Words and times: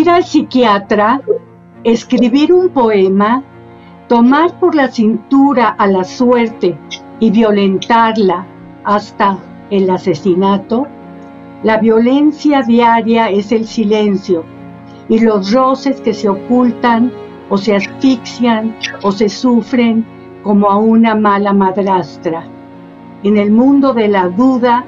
Ir 0.00 0.08
al 0.08 0.24
psiquiatra, 0.24 1.20
escribir 1.84 2.54
un 2.54 2.70
poema, 2.70 3.44
tomar 4.08 4.58
por 4.58 4.74
la 4.74 4.88
cintura 4.88 5.68
a 5.68 5.86
la 5.86 6.04
suerte 6.04 6.78
y 7.18 7.30
violentarla 7.30 8.46
hasta 8.82 9.38
el 9.68 9.90
asesinato, 9.90 10.86
la 11.64 11.76
violencia 11.76 12.62
diaria 12.62 13.28
es 13.28 13.52
el 13.52 13.66
silencio 13.66 14.42
y 15.10 15.18
los 15.18 15.52
roces 15.52 16.00
que 16.00 16.14
se 16.14 16.30
ocultan 16.30 17.12
o 17.50 17.58
se 17.58 17.76
asfixian 17.76 18.74
o 19.02 19.12
se 19.12 19.28
sufren 19.28 20.06
como 20.42 20.70
a 20.70 20.78
una 20.78 21.14
mala 21.14 21.52
madrastra. 21.52 22.44
En 23.22 23.36
el 23.36 23.50
mundo 23.50 23.92
de 23.92 24.08
la 24.08 24.28
duda 24.28 24.82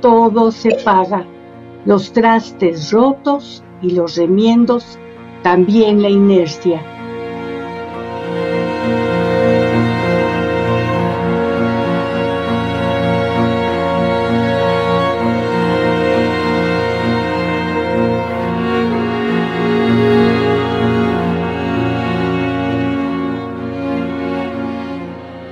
todo 0.00 0.50
se 0.50 0.74
paga, 0.84 1.24
los 1.84 2.12
trastes 2.12 2.90
rotos 2.90 3.62
y 3.82 3.90
los 3.90 4.16
remiendos, 4.16 4.98
también 5.42 6.02
la 6.02 6.08
inercia. 6.08 6.82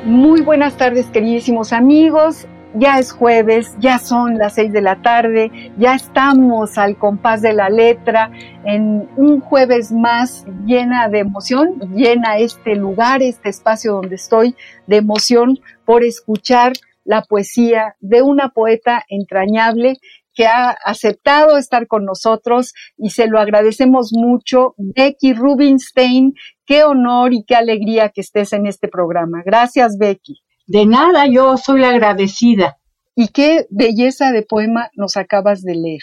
Muy 0.05 0.41
buenas 0.41 0.77
tardes, 0.77 1.07
queridísimos 1.07 1.73
amigos 1.73 2.47
ya 2.79 2.99
es 2.99 3.13
jueves, 3.13 3.75
ya 3.79 3.99
son 3.99 4.39
las 4.39 4.55
seis 4.55 4.73
de 4.73 4.83
la 4.83 5.01
tarde, 5.03 5.51
ya 5.79 5.95
estamos 5.95 6.79
al 6.79 6.97
compás 6.97 7.43
de 7.43 7.53
la 7.53 7.69
letra 7.71 8.31
en 8.65 9.09
un 9.17 9.41
jueves 9.41 9.93
más 9.93 10.45
llena 10.65 11.09
de 11.09 11.21
emoción, 11.21 11.79
llena 11.95 12.39
este 12.39 12.77
lugar, 12.77 13.23
este 13.23 13.49
espacio 13.49 13.95
donde 13.95 14.17
estoy 14.17 14.55
de 14.87 14.97
emoción 14.97 15.59
por 15.85 16.05
escuchar 16.05 16.73
la 17.05 17.23
poesía 17.23 17.97
de 18.01 18.23
una 18.23 18.51
poeta 18.51 19.05
entrañable 19.09 19.99
que 20.35 20.47
ha 20.47 20.71
aceptado 20.85 21.57
estar 21.57 21.87
con 21.87 22.05
nosotros 22.05 22.75
y 22.99 23.11
se 23.11 23.27
lo 23.27 23.41
agradecemos 23.41 24.13
mucho. 24.13 24.75
Becky 24.77 25.33
Rubinstein, 25.33 26.35
qué 26.67 26.85
honor 26.85 27.33
y 27.33 27.45
qué 27.45 27.57
alegría 27.57 28.11
que 28.11 28.21
estés 28.21 28.53
en 28.53 28.67
este 28.67 28.89
programa. 28.89 29.43
Gracias, 29.45 29.97
Becky. 29.99 30.43
De 30.67 30.85
nada, 30.87 31.27
yo 31.27 31.57
soy 31.57 31.85
agradecida. 31.85 32.79
Y 33.15 33.29
qué 33.29 33.67
belleza 33.71 34.33
de 34.33 34.43
poema 34.43 34.91
nos 34.95 35.17
acabas 35.17 35.63
de 35.63 35.75
leer. 35.75 36.03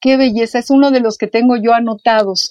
Qué 0.00 0.16
belleza, 0.16 0.58
es 0.58 0.70
uno 0.70 0.90
de 0.90 0.98
los 0.98 1.16
que 1.16 1.28
tengo 1.28 1.56
yo 1.56 1.72
anotados, 1.72 2.50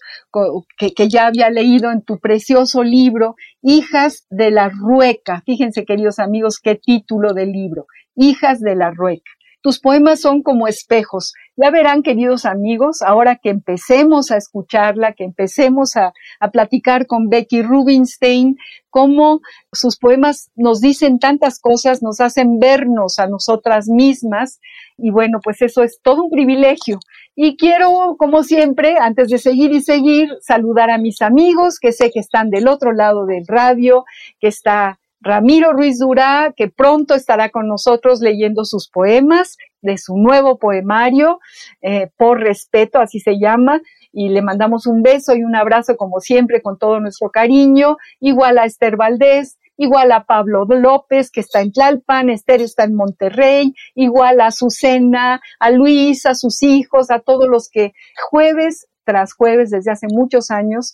que, 0.77 0.93
que 0.93 1.09
ya 1.09 1.27
había 1.27 1.49
leído 1.49 1.91
en 1.91 2.01
tu 2.01 2.17
precioso 2.17 2.81
libro, 2.81 3.35
Hijas 3.61 4.25
de 4.29 4.51
la 4.51 4.69
Rueca. 4.69 5.43
Fíjense, 5.45 5.83
queridos 5.83 6.19
amigos, 6.19 6.59
qué 6.63 6.75
título 6.75 7.33
del 7.33 7.51
libro, 7.51 7.87
Hijas 8.15 8.61
de 8.61 8.75
la 8.75 8.91
Rueca. 8.91 9.29
Tus 9.61 9.79
poemas 9.79 10.21
son 10.21 10.41
como 10.41 10.67
espejos. 10.67 11.33
Ya 11.55 11.69
verán, 11.69 12.01
queridos 12.01 12.45
amigos, 12.45 13.03
ahora 13.03 13.35
que 13.35 13.49
empecemos 13.49 14.31
a 14.31 14.37
escucharla, 14.37 15.13
que 15.13 15.23
empecemos 15.23 15.95
a, 15.95 16.13
platicar 16.51 17.05
con 17.05 17.29
Becky 17.29 17.61
Rubinstein, 17.61 18.57
cómo 18.89 19.41
sus 19.71 19.97
poemas 19.97 20.49
nos 20.55 20.81
dicen 20.81 21.19
tantas 21.19 21.59
cosas, 21.59 22.01
nos 22.01 22.19
hacen 22.19 22.57
vernos 22.57 23.19
a 23.19 23.27
nosotras 23.27 23.87
mismas. 23.87 24.59
Y 24.97 25.11
bueno, 25.11 25.39
pues 25.43 25.61
eso 25.61 25.83
es 25.83 25.99
todo 26.01 26.23
un 26.23 26.31
privilegio. 26.31 26.97
Y 27.35 27.55
quiero, 27.55 28.15
como 28.17 28.43
siempre, 28.43 28.97
antes 28.99 29.29
de 29.29 29.37
seguir 29.37 29.71
y 29.71 29.81
seguir, 29.81 30.29
saludar 30.41 30.89
a 30.89 30.97
mis 30.97 31.21
amigos 31.21 31.77
que 31.79 31.91
sé 31.91 32.09
que 32.11 32.19
están 32.19 32.49
del 32.49 32.67
otro 32.67 32.93
lado 32.93 33.25
del 33.27 33.45
radio, 33.47 34.05
que 34.39 34.47
está 34.47 35.00
Ramiro 35.21 35.71
Ruiz 35.73 35.99
Durá, 35.99 36.53
que 36.55 36.67
pronto 36.67 37.13
estará 37.13 37.49
con 37.49 37.67
nosotros 37.67 38.21
leyendo 38.21 38.65
sus 38.65 38.89
poemas 38.89 39.57
de 39.81 39.97
su 39.97 40.17
nuevo 40.17 40.57
poemario, 40.57 41.39
eh, 41.81 42.09
Por 42.17 42.39
Respeto, 42.39 42.99
así 42.99 43.19
se 43.19 43.39
llama, 43.39 43.81
y 44.11 44.29
le 44.29 44.41
mandamos 44.41 44.87
un 44.87 45.03
beso 45.03 45.35
y 45.35 45.43
un 45.43 45.55
abrazo 45.55 45.95
como 45.95 46.19
siempre 46.19 46.61
con 46.61 46.77
todo 46.77 46.99
nuestro 46.99 47.29
cariño, 47.29 47.97
igual 48.19 48.57
a 48.57 48.65
Esther 48.65 48.97
Valdés, 48.97 49.57
igual 49.77 50.11
a 50.11 50.25
Pablo 50.25 50.65
López, 50.65 51.31
que 51.31 51.39
está 51.39 51.61
en 51.61 51.71
Tlalpan, 51.71 52.29
Esther 52.29 52.61
está 52.61 52.83
en 52.83 52.95
Monterrey, 52.95 53.73
igual 53.95 54.41
a 54.41 54.47
Azucena, 54.47 55.41
a 55.59 55.71
Luis, 55.71 56.25
a 56.25 56.35
sus 56.35 56.61
hijos, 56.61 57.09
a 57.09 57.19
todos 57.19 57.47
los 57.47 57.69
que 57.69 57.93
jueves 58.29 58.87
tras 59.03 59.33
jueves 59.33 59.71
desde 59.71 59.91
hace 59.91 60.07
muchos 60.09 60.51
años 60.51 60.93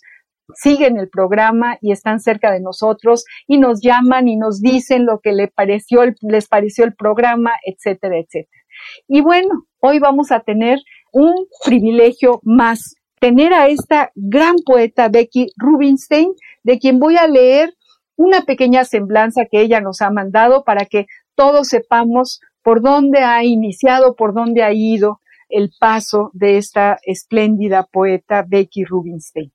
siguen 0.54 0.98
el 0.98 1.08
programa 1.08 1.78
y 1.80 1.92
están 1.92 2.20
cerca 2.20 2.52
de 2.52 2.60
nosotros 2.60 3.24
y 3.46 3.58
nos 3.58 3.80
llaman 3.80 4.28
y 4.28 4.36
nos 4.36 4.60
dicen 4.60 5.06
lo 5.06 5.20
que 5.20 5.32
les 5.32 5.50
pareció 5.50 6.02
el, 6.02 6.14
les 6.22 6.48
pareció 6.48 6.84
el 6.84 6.94
programa, 6.94 7.52
etcétera, 7.64 8.18
etcétera. 8.18 8.62
Y 9.06 9.20
bueno, 9.20 9.66
hoy 9.80 9.98
vamos 9.98 10.30
a 10.32 10.40
tener 10.40 10.78
un 11.12 11.34
privilegio 11.64 12.40
más, 12.44 12.94
tener 13.20 13.52
a 13.52 13.68
esta 13.68 14.10
gran 14.14 14.56
poeta 14.64 15.08
Becky 15.08 15.48
Rubinstein, 15.56 16.32
de 16.62 16.78
quien 16.78 16.98
voy 16.98 17.16
a 17.16 17.26
leer 17.26 17.74
una 18.16 18.42
pequeña 18.42 18.84
semblanza 18.84 19.46
que 19.50 19.60
ella 19.60 19.80
nos 19.80 20.00
ha 20.02 20.10
mandado 20.10 20.64
para 20.64 20.84
que 20.84 21.06
todos 21.34 21.68
sepamos 21.68 22.40
por 22.62 22.82
dónde 22.82 23.20
ha 23.20 23.44
iniciado, 23.44 24.16
por 24.16 24.34
dónde 24.34 24.62
ha 24.62 24.72
ido 24.72 25.20
el 25.48 25.70
paso 25.78 26.30
de 26.34 26.58
esta 26.58 26.98
espléndida 27.04 27.84
poeta 27.90 28.44
Becky 28.46 28.84
Rubinstein. 28.84 29.52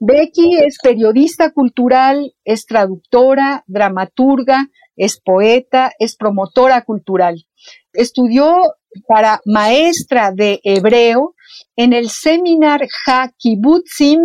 Becky 0.00 0.56
es 0.56 0.78
periodista 0.82 1.52
cultural, 1.52 2.34
es 2.44 2.66
traductora, 2.66 3.64
dramaturga, 3.66 4.68
es 4.96 5.20
poeta, 5.20 5.92
es 5.98 6.16
promotora 6.16 6.82
cultural. 6.82 7.46
Estudió 7.92 8.60
para 9.06 9.40
maestra 9.44 10.32
de 10.32 10.60
hebreo 10.64 11.34
en 11.76 11.92
el 11.92 12.10
Seminar 12.10 12.86
HaKibbutzim 13.06 14.20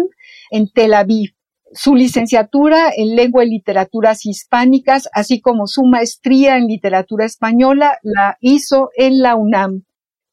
en 0.52 0.70
Tel 0.72 0.94
Aviv. 0.94 1.32
Su 1.72 1.96
licenciatura 1.96 2.92
en 2.96 3.16
lengua 3.16 3.46
y 3.46 3.50
literaturas 3.50 4.26
hispánicas, 4.26 5.08
así 5.14 5.40
como 5.40 5.68
su 5.68 5.84
maestría 5.84 6.58
en 6.58 6.66
literatura 6.66 7.26
española, 7.26 8.00
la 8.02 8.38
hizo 8.42 8.90
en 8.96 9.22
la 9.22 9.36
UNAM. 9.36 9.84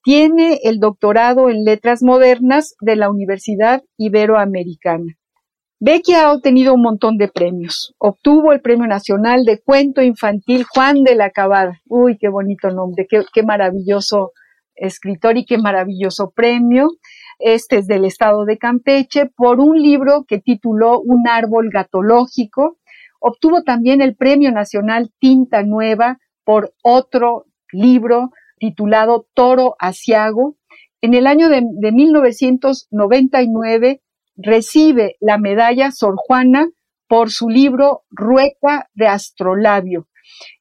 Tiene 0.02 0.60
el 0.62 0.78
doctorado 0.78 1.50
en 1.50 1.64
letras 1.64 2.02
modernas 2.02 2.74
de 2.80 2.96
la 2.96 3.10
Universidad 3.10 3.82
Iberoamericana. 3.98 5.18
Becky 5.78 6.14
ha 6.14 6.32
obtenido 6.32 6.72
un 6.72 6.80
montón 6.80 7.18
de 7.18 7.28
premios. 7.28 7.94
Obtuvo 7.98 8.52
el 8.52 8.62
Premio 8.62 8.86
Nacional 8.86 9.44
de 9.44 9.60
Cuento 9.60 10.00
Infantil 10.00 10.64
Juan 10.64 11.02
de 11.02 11.14
la 11.14 11.28
Cabada. 11.28 11.82
Uy, 11.86 12.16
qué 12.16 12.30
bonito 12.30 12.70
nombre, 12.70 13.06
qué, 13.06 13.42
maravilloso 13.42 14.32
escritor 14.74 15.36
y 15.36 15.44
qué 15.44 15.58
maravilloso 15.58 16.30
premio. 16.30 16.88
Este 17.38 17.76
es 17.76 17.86
del 17.86 18.06
estado 18.06 18.46
de 18.46 18.56
Campeche 18.56 19.26
por 19.26 19.60
un 19.60 19.82
libro 19.82 20.24
que 20.26 20.38
tituló 20.38 20.98
Un 20.98 21.28
árbol 21.28 21.68
gatológico. 21.70 22.78
Obtuvo 23.20 23.62
también 23.62 24.00
el 24.00 24.16
Premio 24.16 24.52
Nacional 24.52 25.12
Tinta 25.18 25.62
Nueva 25.62 26.18
por 26.44 26.72
otro 26.82 27.44
libro 27.70 28.30
titulado 28.56 29.26
Toro 29.34 29.76
Asiago. 29.78 30.56
En 31.02 31.12
el 31.12 31.26
año 31.26 31.50
de, 31.50 31.62
de 31.70 31.92
1999 31.92 34.00
recibe 34.36 35.16
la 35.20 35.38
medalla 35.38 35.90
Sor 35.90 36.14
Juana 36.16 36.68
por 37.08 37.30
su 37.30 37.48
libro 37.48 38.02
Rueca 38.10 38.88
de 38.94 39.08
Astrolabio. 39.08 40.08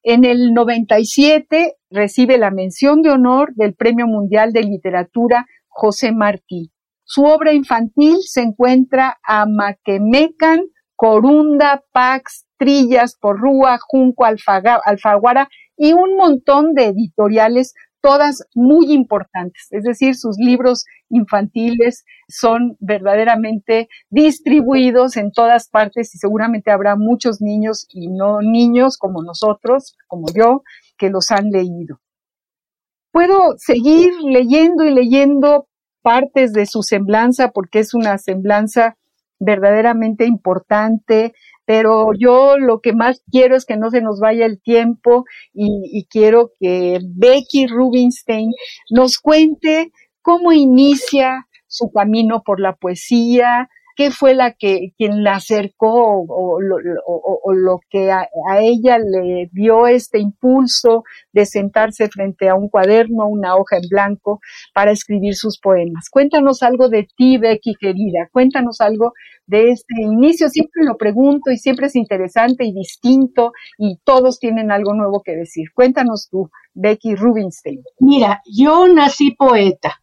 En 0.02 0.24
el 0.24 0.52
97 0.54 1.74
recibe 1.90 2.38
la 2.38 2.50
mención 2.50 3.02
de 3.02 3.10
honor 3.10 3.52
del 3.54 3.74
Premio 3.74 4.06
Mundial 4.06 4.52
de 4.52 4.62
Literatura 4.62 5.46
José 5.68 6.12
Martí. 6.12 6.70
Su 7.04 7.24
obra 7.24 7.52
infantil 7.52 8.16
se 8.22 8.42
encuentra 8.42 9.18
a 9.22 9.46
Maquemecan, 9.46 10.64
corunda, 10.96 11.82
pax, 11.92 12.46
trillas, 12.58 13.16
porrúa, 13.20 13.78
junco, 13.80 14.24
alfaguara 14.24 15.48
y 15.76 15.92
un 15.92 16.16
montón 16.16 16.74
de 16.74 16.86
editoriales 16.86 17.74
todas 18.06 18.44
muy 18.54 18.92
importantes, 18.92 19.66
es 19.72 19.82
decir, 19.82 20.14
sus 20.14 20.36
libros 20.38 20.84
infantiles 21.08 22.04
son 22.28 22.76
verdaderamente 22.78 23.88
distribuidos 24.10 25.16
en 25.16 25.32
todas 25.32 25.68
partes 25.68 26.14
y 26.14 26.18
seguramente 26.18 26.70
habrá 26.70 26.94
muchos 26.94 27.40
niños 27.40 27.84
y 27.90 28.06
no 28.06 28.42
niños 28.42 28.96
como 28.96 29.24
nosotros, 29.24 29.96
como 30.06 30.28
yo, 30.32 30.62
que 30.96 31.10
los 31.10 31.32
han 31.32 31.50
leído. 31.50 31.98
Puedo 33.10 33.56
seguir 33.56 34.12
leyendo 34.22 34.84
y 34.84 34.94
leyendo 34.94 35.66
partes 36.00 36.52
de 36.52 36.66
su 36.66 36.84
semblanza 36.84 37.50
porque 37.50 37.80
es 37.80 37.92
una 37.92 38.18
semblanza 38.18 38.96
verdaderamente 39.38 40.24
importante, 40.24 41.34
pero 41.64 42.12
yo 42.18 42.58
lo 42.58 42.80
que 42.80 42.92
más 42.92 43.22
quiero 43.30 43.56
es 43.56 43.64
que 43.64 43.76
no 43.76 43.90
se 43.90 44.00
nos 44.00 44.20
vaya 44.20 44.46
el 44.46 44.60
tiempo 44.60 45.24
y, 45.52 46.06
quiero 46.08 46.52
que 46.60 47.00
Becky 47.04 47.66
Rubinstein 47.66 48.52
nos 48.90 49.18
cuente 49.18 49.90
cómo 50.22 50.52
inicia 50.52 51.46
su 51.66 51.90
camino 51.90 52.42
por 52.44 52.60
la 52.60 52.74
poesía, 52.74 53.68
qué 53.96 54.10
fue 54.10 54.34
la 54.34 54.52
que 54.52 54.92
quien 54.96 55.24
la 55.24 55.36
acercó 55.36 56.24
o, 56.28 56.60
lo 57.52 57.80
que 57.90 58.12
a, 58.12 58.28
ella 58.60 58.98
le 58.98 59.48
dio 59.52 59.86
este 59.86 60.18
impulso 60.18 61.04
de 61.32 61.46
sentarse 61.46 62.08
frente 62.08 62.48
a 62.48 62.54
un 62.54 62.68
cuaderno, 62.68 63.26
una 63.26 63.56
hoja 63.56 63.78
en 63.78 63.88
blanco 63.88 64.40
para 64.74 64.92
escribir 64.92 65.34
sus 65.34 65.58
poemas. 65.58 66.10
Cuéntanos 66.10 66.62
algo 66.62 66.88
de 66.88 67.08
ti, 67.16 67.38
Becky 67.38 67.74
querida. 67.80 68.28
Cuéntanos 68.30 68.80
algo 68.80 69.14
de 69.46 69.70
este 69.70 70.02
inicio. 70.02 70.50
Siempre 70.50 70.84
lo 70.84 70.96
pregunto 70.96 71.50
y 71.50 71.56
siempre 71.56 71.86
es 71.86 71.96
interesante 71.96 72.64
y 72.64 72.72
distinto 72.72 73.52
y 73.78 73.98
todos 74.04 74.38
tienen 74.38 74.70
algo 74.70 74.92
nuevo 74.94 75.22
que 75.22 75.34
decir. 75.34 75.68
Cuéntanos 75.74 76.28
tú, 76.30 76.50
Becky 76.74 77.14
Rubinstein. 77.14 77.82
Mira, 78.00 78.42
yo 78.44 78.86
nací 78.88 79.30
poeta 79.32 80.00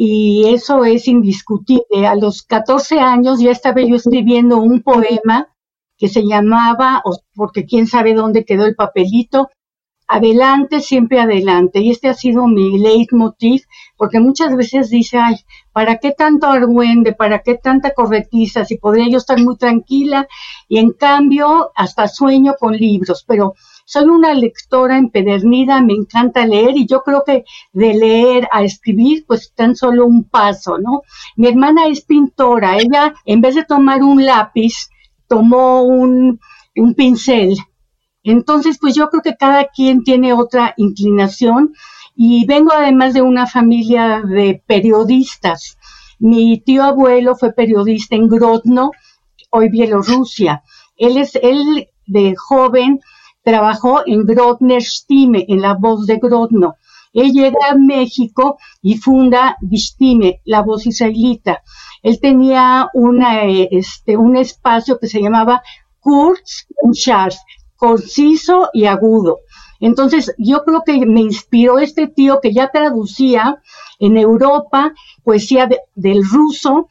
y 0.00 0.54
eso 0.54 0.84
es 0.84 1.08
indiscutible. 1.08 2.06
A 2.06 2.14
los 2.14 2.44
14 2.44 3.00
años 3.00 3.40
ya 3.40 3.50
estaba 3.50 3.82
yo 3.82 3.96
escribiendo 3.96 4.58
un 4.58 4.80
poema 4.80 5.48
que 5.98 6.06
se 6.06 6.22
llamaba, 6.24 7.02
porque 7.34 7.66
quién 7.66 7.88
sabe 7.88 8.14
dónde 8.14 8.44
quedó 8.44 8.64
el 8.64 8.76
papelito, 8.76 9.50
adelante, 10.06 10.78
siempre 10.78 11.18
adelante. 11.18 11.80
Y 11.80 11.90
este 11.90 12.08
ha 12.08 12.14
sido 12.14 12.46
mi 12.46 12.78
leitmotiv, 12.78 13.62
porque 13.96 14.20
muchas 14.20 14.54
veces 14.54 14.88
dice, 14.88 15.18
ay, 15.18 15.34
¿para 15.72 15.96
qué 15.98 16.12
tanto 16.12 16.46
argüende? 16.46 17.12
¿Para 17.12 17.40
qué 17.40 17.56
tanta 17.56 17.90
correctiza? 17.90 18.64
Si 18.64 18.78
podría 18.78 19.10
yo 19.10 19.18
estar 19.18 19.40
muy 19.40 19.56
tranquila. 19.56 20.28
Y 20.68 20.78
en 20.78 20.92
cambio, 20.92 21.72
hasta 21.74 22.06
sueño 22.06 22.54
con 22.56 22.72
libros, 22.76 23.24
pero 23.26 23.54
soy 23.90 24.04
una 24.04 24.34
lectora 24.34 24.98
empedernida, 24.98 25.80
me 25.80 25.94
encanta 25.94 26.46
leer 26.46 26.76
y 26.76 26.86
yo 26.86 27.02
creo 27.02 27.22
que 27.24 27.44
de 27.72 27.94
leer 27.94 28.48
a 28.52 28.62
escribir, 28.62 29.24
pues 29.26 29.52
tan 29.54 29.74
solo 29.76 30.04
un 30.04 30.24
paso, 30.24 30.78
¿no? 30.78 31.02
Mi 31.36 31.48
hermana 31.48 31.86
es 31.86 32.02
pintora, 32.02 32.76
ella 32.76 33.14
en 33.24 33.40
vez 33.40 33.54
de 33.54 33.64
tomar 33.64 34.02
un 34.02 34.26
lápiz, 34.26 34.90
tomó 35.26 35.82
un, 35.84 36.38
un 36.76 36.94
pincel 36.94 37.56
entonces, 38.22 38.78
pues 38.78 38.94
yo 38.94 39.08
creo 39.08 39.22
que 39.22 39.36
cada 39.36 39.68
quien 39.68 40.04
tiene 40.04 40.34
otra 40.34 40.74
inclinación 40.76 41.72
y 42.14 42.44
vengo 42.44 42.72
además 42.74 43.14
de 43.14 43.22
una 43.22 43.46
familia 43.46 44.20
de 44.20 44.62
periodistas. 44.66 45.78
Mi 46.18 46.60
tío 46.60 46.82
abuelo 46.82 47.36
fue 47.36 47.54
periodista 47.54 48.16
en 48.16 48.28
Grodno, 48.28 48.90
hoy 49.50 49.70
Bielorrusia. 49.70 50.62
Él 50.96 51.16
es, 51.16 51.36
él 51.36 51.88
de 52.06 52.34
joven 52.36 53.00
trabajó 53.48 54.02
en 54.04 54.26
Grodner 54.26 54.82
Stime, 54.82 55.46
en 55.48 55.62
la 55.62 55.72
voz 55.72 56.04
de 56.06 56.18
Grodno. 56.18 56.74
Él 57.14 57.32
llega 57.32 57.70
a 57.70 57.74
México 57.74 58.58
y 58.82 58.98
funda 58.98 59.56
Vistime, 59.62 60.42
la 60.44 60.60
voz 60.60 60.86
israelita. 60.86 61.62
Él 62.02 62.20
tenía 62.20 62.90
este, 63.70 64.18
un 64.18 64.36
espacio 64.36 64.98
que 64.98 65.06
se 65.06 65.22
llamaba 65.22 65.62
Kurz 65.98 66.66
und 66.82 66.94
Scharf, 66.94 67.36
conciso 67.76 68.68
y 68.74 68.84
agudo. 68.84 69.38
Entonces, 69.80 70.34
yo 70.36 70.62
creo 70.64 70.82
que 70.84 71.06
me 71.06 71.22
inspiró 71.22 71.78
este 71.78 72.06
tío 72.06 72.40
que 72.42 72.52
ya 72.52 72.68
traducía 72.70 73.62
en 73.98 74.18
Europa 74.18 74.92
poesía 75.24 75.70
del 75.94 76.22
ruso 76.22 76.88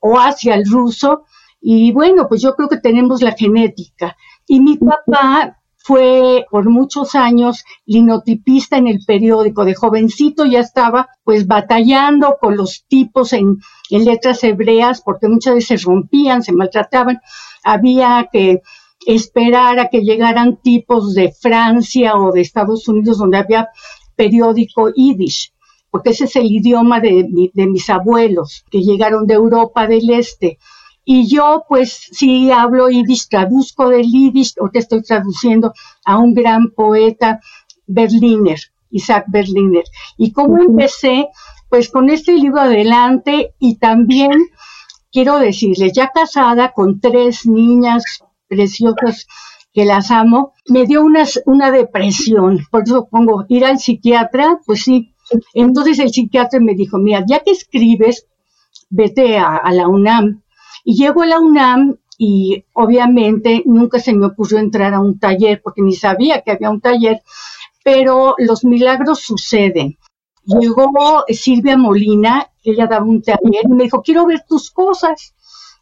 o 0.00 0.18
hacia 0.18 0.56
el 0.56 0.68
ruso. 0.68 1.26
Y 1.60 1.92
bueno, 1.92 2.26
pues 2.28 2.42
yo 2.42 2.56
creo 2.56 2.68
que 2.68 2.78
tenemos 2.78 3.22
la 3.22 3.36
genética. 3.36 4.16
Y 4.48 4.58
mi 4.58 4.78
papá 4.78 5.61
fue 5.84 6.46
por 6.50 6.68
muchos 6.68 7.14
años 7.14 7.64
linotipista 7.84 8.76
en 8.76 8.86
el 8.86 9.00
periódico. 9.04 9.64
De 9.64 9.74
jovencito 9.74 10.44
ya 10.44 10.60
estaba 10.60 11.08
pues 11.24 11.46
batallando 11.46 12.36
con 12.40 12.56
los 12.56 12.84
tipos 12.88 13.32
en, 13.32 13.58
en 13.90 14.04
letras 14.04 14.44
hebreas 14.44 15.02
porque 15.02 15.28
muchas 15.28 15.54
veces 15.54 15.82
rompían, 15.82 16.42
se 16.42 16.52
maltrataban. 16.52 17.20
Había 17.64 18.28
que 18.32 18.62
esperar 19.06 19.78
a 19.78 19.88
que 19.88 20.02
llegaran 20.02 20.58
tipos 20.62 21.14
de 21.14 21.32
Francia 21.32 22.16
o 22.16 22.32
de 22.32 22.40
Estados 22.40 22.86
Unidos 22.88 23.18
donde 23.18 23.38
había 23.38 23.68
periódico 24.14 24.90
yiddish, 24.90 25.52
porque 25.90 26.10
ese 26.10 26.24
es 26.24 26.36
el 26.36 26.46
idioma 26.46 27.00
de, 27.00 27.28
mis 27.54 27.90
abuelos 27.90 28.64
que 28.70 28.82
llegaron 28.82 29.26
de 29.26 29.34
Europa 29.34 29.86
del 29.86 30.10
Este. 30.10 30.58
Y 31.04 31.28
yo, 31.28 31.64
pues, 31.68 32.08
sí 32.12 32.50
hablo 32.50 32.88
yiddish, 32.88 33.28
traduzco 33.28 33.88
del 33.88 34.06
yiddish, 34.06 34.54
que 34.72 34.78
estoy 34.78 35.02
traduciendo 35.02 35.72
a 36.04 36.18
un 36.18 36.34
gran 36.34 36.70
poeta 36.70 37.40
Berliner, 37.86 38.58
Isaac 38.90 39.24
Berliner. 39.28 39.84
Y 40.16 40.32
cómo 40.32 40.62
empecé, 40.62 41.28
pues, 41.68 41.90
con 41.90 42.10
este 42.10 42.32
libro 42.34 42.60
adelante 42.60 43.54
y 43.58 43.78
también 43.78 44.32
quiero 45.10 45.38
decirles, 45.38 45.92
ya 45.92 46.08
casada 46.08 46.72
con 46.72 47.00
tres 47.00 47.46
niñas 47.46 48.04
preciosas 48.48 49.26
que 49.72 49.84
las 49.84 50.10
amo, 50.10 50.52
me 50.68 50.86
dio 50.86 51.02
una, 51.02 51.24
una 51.46 51.70
depresión. 51.70 52.60
Por 52.70 52.82
eso 52.82 53.08
pongo 53.10 53.44
ir 53.48 53.64
al 53.64 53.78
psiquiatra, 53.78 54.60
pues 54.66 54.82
sí. 54.84 55.14
Entonces 55.54 55.98
el 55.98 56.10
psiquiatra 56.10 56.60
me 56.60 56.74
dijo, 56.74 56.98
mira, 56.98 57.24
ya 57.26 57.40
que 57.40 57.52
escribes, 57.52 58.26
vete 58.90 59.38
a, 59.38 59.56
a 59.56 59.72
la 59.72 59.88
UNAM. 59.88 60.41
Y 60.84 60.94
llego 60.96 61.22
a 61.22 61.26
la 61.26 61.38
UNAM 61.40 61.96
y 62.18 62.64
obviamente 62.72 63.62
nunca 63.66 63.98
se 63.98 64.14
me 64.14 64.26
ocurrió 64.26 64.58
entrar 64.58 64.94
a 64.94 65.00
un 65.00 65.18
taller 65.18 65.60
porque 65.62 65.82
ni 65.82 65.94
sabía 65.94 66.42
que 66.42 66.52
había 66.52 66.70
un 66.70 66.80
taller, 66.80 67.22
pero 67.84 68.34
los 68.38 68.64
milagros 68.64 69.20
suceden. 69.20 69.98
Llegó 70.44 71.24
Silvia 71.28 71.76
Molina, 71.76 72.50
ella 72.64 72.86
daba 72.86 73.04
un 73.04 73.22
taller 73.22 73.64
y 73.64 73.72
me 73.72 73.84
dijo, 73.84 74.02
quiero 74.02 74.26
ver 74.26 74.44
tus 74.48 74.70
cosas. 74.70 75.34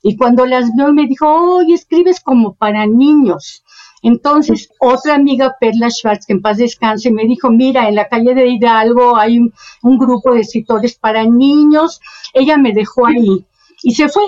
Y 0.02 0.16
cuando 0.16 0.46
las 0.46 0.74
vio 0.74 0.92
me 0.92 1.06
dijo, 1.06 1.26
oye, 1.26 1.74
escribes 1.74 2.20
como 2.20 2.54
para 2.54 2.86
niños. 2.86 3.62
Entonces, 4.02 4.70
otra 4.78 5.14
amiga, 5.14 5.56
Perla 5.60 5.90
Schwartz, 5.90 6.24
que 6.26 6.32
en 6.32 6.40
paz 6.40 6.56
descanse, 6.56 7.10
me 7.10 7.26
dijo, 7.26 7.50
mira, 7.50 7.88
en 7.88 7.96
la 7.96 8.08
calle 8.08 8.34
de 8.34 8.48
Hidalgo 8.48 9.16
hay 9.16 9.38
un, 9.38 9.98
grupo 9.98 10.32
de 10.32 10.40
escritores 10.40 10.94
para 10.94 11.24
niños. 11.24 12.00
Ella 12.32 12.56
me 12.56 12.72
dejó 12.72 13.06
ahí 13.06 13.44
y 13.82 13.94
se 13.94 14.08
fue. 14.08 14.22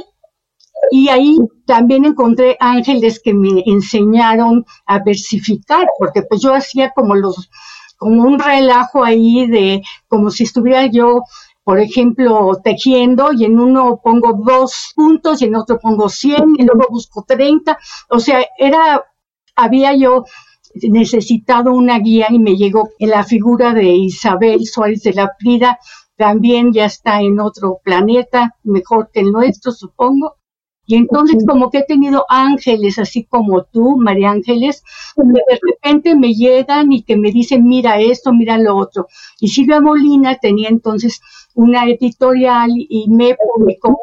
Y 0.91 1.09
ahí 1.09 1.39
también 1.67 2.05
encontré 2.05 2.57
ángeles 2.61 3.21
que 3.23 3.35
me 3.35 3.63
enseñaron 3.67 4.65
a 4.87 4.99
versificar, 4.99 5.87
porque 5.99 6.23
pues 6.23 6.43
yo 6.43 6.55
hacía 6.55 6.91
como 6.91 7.15
los, 7.15 7.51
como 7.97 8.25
un 8.25 8.39
relajo 8.39 9.05
ahí 9.05 9.47
de, 9.47 9.83
como 10.09 10.31
si 10.31 10.45
estuviera 10.45 10.87
yo 10.87 11.23
por 11.65 11.79
ejemplo, 11.79 12.61
tejiendo 12.63 13.33
y 13.33 13.45
en 13.45 13.59
uno 13.61 14.01
pongo 14.03 14.33
dos 14.45 14.93
puntos 14.97 15.41
y 15.43 15.45
en 15.45 15.55
otro 15.55 15.79
pongo 15.79 16.09
100 16.09 16.57
y 16.59 16.65
luego 16.65 16.87
busco 16.91 17.25
30. 17.27 17.79
O 18.09 18.19
sea, 18.19 18.45
era, 18.59 19.05
había 19.55 19.95
yo 19.95 20.25
necesitado 20.75 21.73
una 21.73 21.99
guía 21.99 22.27
y 22.31 22.39
me 22.39 22.57
llegó 22.57 22.91
en 22.99 23.11
la 23.11 23.25
figura 23.25 23.75
de 23.75 23.85
Isabel 23.85 24.67
Suárez 24.67 25.03
de 25.03 25.13
la 25.13 25.31
Prida, 25.39 25.79
también 26.17 26.73
ya 26.73 26.87
está 26.87 27.21
en 27.21 27.39
otro 27.41 27.79
planeta, 27.85 28.57
mejor 28.65 29.11
que 29.13 29.21
el 29.21 29.33
nuestro, 29.33 29.73
supongo. 29.73 30.37
Y 30.85 30.97
entonces 30.97 31.45
como 31.47 31.71
que 31.71 31.79
he 31.79 31.85
tenido 31.85 32.25
ángeles, 32.29 32.99
así 32.99 33.25
como 33.25 33.65
tú, 33.65 33.97
María 33.97 34.31
Ángeles, 34.31 34.83
que 35.15 35.23
de 35.23 35.59
repente 35.63 36.17
me 36.17 36.35
llegan 36.35 36.91
y 36.93 37.03
que 37.03 37.17
me 37.17 37.31
dicen, 37.31 37.65
mira 37.65 38.01
esto, 38.01 38.33
mira 38.33 38.59
lo 38.59 38.77
otro. 38.77 39.07
Y 39.41 39.49
Silvia 39.49 39.81
Molina 39.81 40.37
tenía 40.39 40.69
entonces 40.69 41.21
una 41.55 41.85
editorial 41.85 42.71
y 42.75 43.09
me 43.09 43.37
publicó 43.37 43.97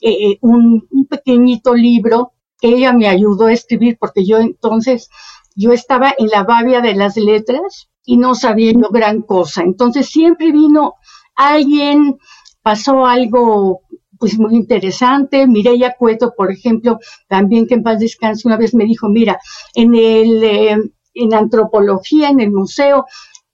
eh, 0.00 0.10
eh, 0.10 0.38
un, 0.42 0.86
un, 0.90 1.06
pequeñito 1.06 1.74
libro 1.74 2.32
que 2.60 2.68
ella 2.68 2.92
me 2.92 3.08
ayudó 3.08 3.46
a 3.46 3.52
escribir 3.52 3.96
porque 3.98 4.24
yo 4.24 4.38
entonces, 4.38 5.10
yo 5.56 5.72
estaba 5.72 6.14
en 6.16 6.28
la 6.28 6.44
babia 6.44 6.80
de 6.80 6.94
las 6.94 7.16
letras 7.16 7.88
y 8.04 8.18
no 8.18 8.34
sabía 8.34 8.72
yo 8.72 8.88
gran 8.90 9.22
cosa. 9.22 9.62
Entonces 9.62 10.06
siempre 10.06 10.52
vino 10.52 10.94
alguien, 11.34 12.18
pasó 12.62 13.04
algo 13.06 13.82
pues 14.24 14.38
muy 14.38 14.54
interesante. 14.54 15.46
Mireya 15.46 15.96
Cueto, 15.98 16.32
por 16.34 16.50
ejemplo, 16.50 16.98
también 17.28 17.66
que 17.66 17.74
en 17.74 17.82
paz 17.82 17.98
descanse, 17.98 18.48
una 18.48 18.56
vez 18.56 18.74
me 18.74 18.86
dijo, 18.86 19.06
mira, 19.06 19.38
en 19.74 19.94
el, 19.94 20.42
eh, 20.42 20.78
en 21.12 21.34
antropología, 21.34 22.30
en 22.30 22.40
el 22.40 22.50
museo, 22.50 23.04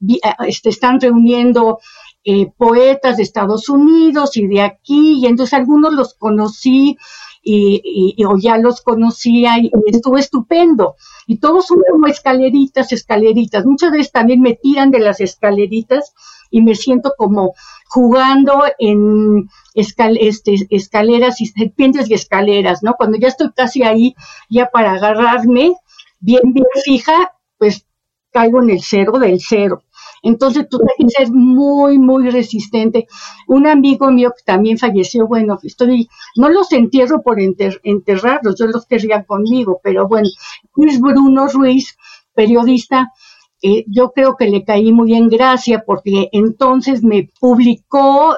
eh, 0.08 0.20
este, 0.46 0.68
están 0.68 1.00
reuniendo 1.00 1.80
eh, 2.22 2.52
poetas 2.56 3.16
de 3.16 3.24
Estados 3.24 3.68
Unidos 3.68 4.36
y 4.36 4.46
de 4.46 4.62
aquí, 4.62 5.18
y 5.20 5.26
entonces 5.26 5.54
algunos 5.54 5.92
los 5.92 6.14
conocí 6.14 6.96
y, 7.42 8.14
o 8.24 8.38
ya 8.38 8.56
los 8.56 8.80
conocía 8.80 9.58
y, 9.58 9.72
estuvo 9.86 10.18
estupendo. 10.18 10.94
Y 11.26 11.38
todos 11.38 11.66
son 11.66 11.78
como 11.90 12.06
escaleritas, 12.06 12.92
escaleritas. 12.92 13.66
Muchas 13.66 13.90
veces 13.90 14.12
también 14.12 14.40
me 14.40 14.54
tiran 14.54 14.92
de 14.92 15.00
las 15.00 15.20
escaleritas 15.20 16.14
y 16.48 16.62
me 16.62 16.76
siento 16.76 17.12
como 17.18 17.54
jugando 17.90 18.62
en 18.78 19.48
este, 19.74 20.68
escaleras 20.70 21.40
y 21.40 21.46
serpientes 21.46 22.08
y 22.08 22.14
escaleras, 22.14 22.82
¿no? 22.82 22.94
Cuando 22.94 23.18
ya 23.18 23.28
estoy 23.28 23.50
casi 23.50 23.82
ahí, 23.82 24.14
ya 24.48 24.70
para 24.70 24.92
agarrarme 24.92 25.74
bien, 26.20 26.52
bien 26.52 26.66
fija, 26.84 27.34
pues 27.58 27.84
caigo 28.30 28.62
en 28.62 28.70
el 28.70 28.80
cero 28.80 29.18
del 29.18 29.40
cero. 29.40 29.82
Entonces 30.22 30.68
tú 30.68 30.78
tienes 30.78 31.14
que 31.16 31.24
ser 31.24 31.34
muy, 31.34 31.98
muy 31.98 32.30
resistente. 32.30 33.08
Un 33.48 33.66
amigo 33.66 34.10
mío 34.12 34.32
que 34.36 34.44
también 34.44 34.78
falleció, 34.78 35.26
bueno, 35.26 35.58
estoy, 35.62 36.08
no 36.36 36.48
los 36.48 36.72
entierro 36.72 37.22
por 37.22 37.38
enterrarlos, 37.40 38.54
yo 38.56 38.66
los 38.66 38.86
querría 38.86 39.24
conmigo, 39.24 39.80
pero 39.82 40.06
bueno, 40.06 40.28
Luis 40.76 41.00
Bruno 41.00 41.48
Ruiz, 41.48 41.96
periodista, 42.34 43.12
eh, 43.62 43.84
yo 43.88 44.12
creo 44.12 44.36
que 44.36 44.48
le 44.48 44.64
caí 44.64 44.92
muy 44.92 45.14
en 45.14 45.28
gracia 45.28 45.84
porque 45.86 46.28
entonces 46.32 47.02
me 47.02 47.28
publicó 47.40 48.36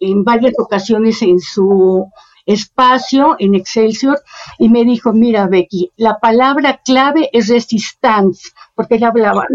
en 0.00 0.24
varias 0.24 0.54
ocasiones 0.58 1.22
en 1.22 1.38
su 1.40 2.10
espacio 2.46 3.36
en 3.38 3.54
Excelsior 3.54 4.20
y 4.58 4.68
me 4.68 4.84
dijo, 4.84 5.12
mira 5.12 5.46
Becky, 5.46 5.92
la 5.96 6.18
palabra 6.18 6.80
clave 6.84 7.30
es 7.32 7.48
resistance, 7.48 8.50
porque 8.74 8.96
él 8.96 9.04
hablaba 9.04 9.46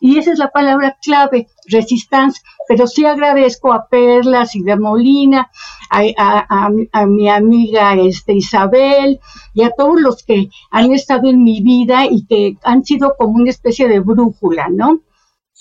y 0.00 0.18
esa 0.18 0.32
es 0.32 0.38
la 0.38 0.50
palabra 0.50 0.96
clave, 1.02 1.48
resistance, 1.66 2.40
pero 2.66 2.86
sí 2.86 3.04
agradezco 3.04 3.72
a 3.72 3.86
Perlas 3.86 4.54
y 4.54 4.62
de 4.62 4.76
Molina, 4.76 5.50
a, 5.90 6.68
a, 6.92 7.06
mi 7.06 7.28
amiga 7.28 7.94
este, 7.94 8.34
Isabel 8.34 9.20
y 9.54 9.62
a 9.62 9.70
todos 9.70 10.00
los 10.00 10.22
que 10.22 10.50
han 10.70 10.92
estado 10.92 11.28
en 11.28 11.42
mi 11.42 11.62
vida 11.62 12.06
y 12.06 12.26
que 12.26 12.56
han 12.62 12.84
sido 12.84 13.14
como 13.18 13.34
una 13.34 13.50
especie 13.50 13.88
de 13.88 14.00
brújula, 14.00 14.68
¿no? 14.68 15.00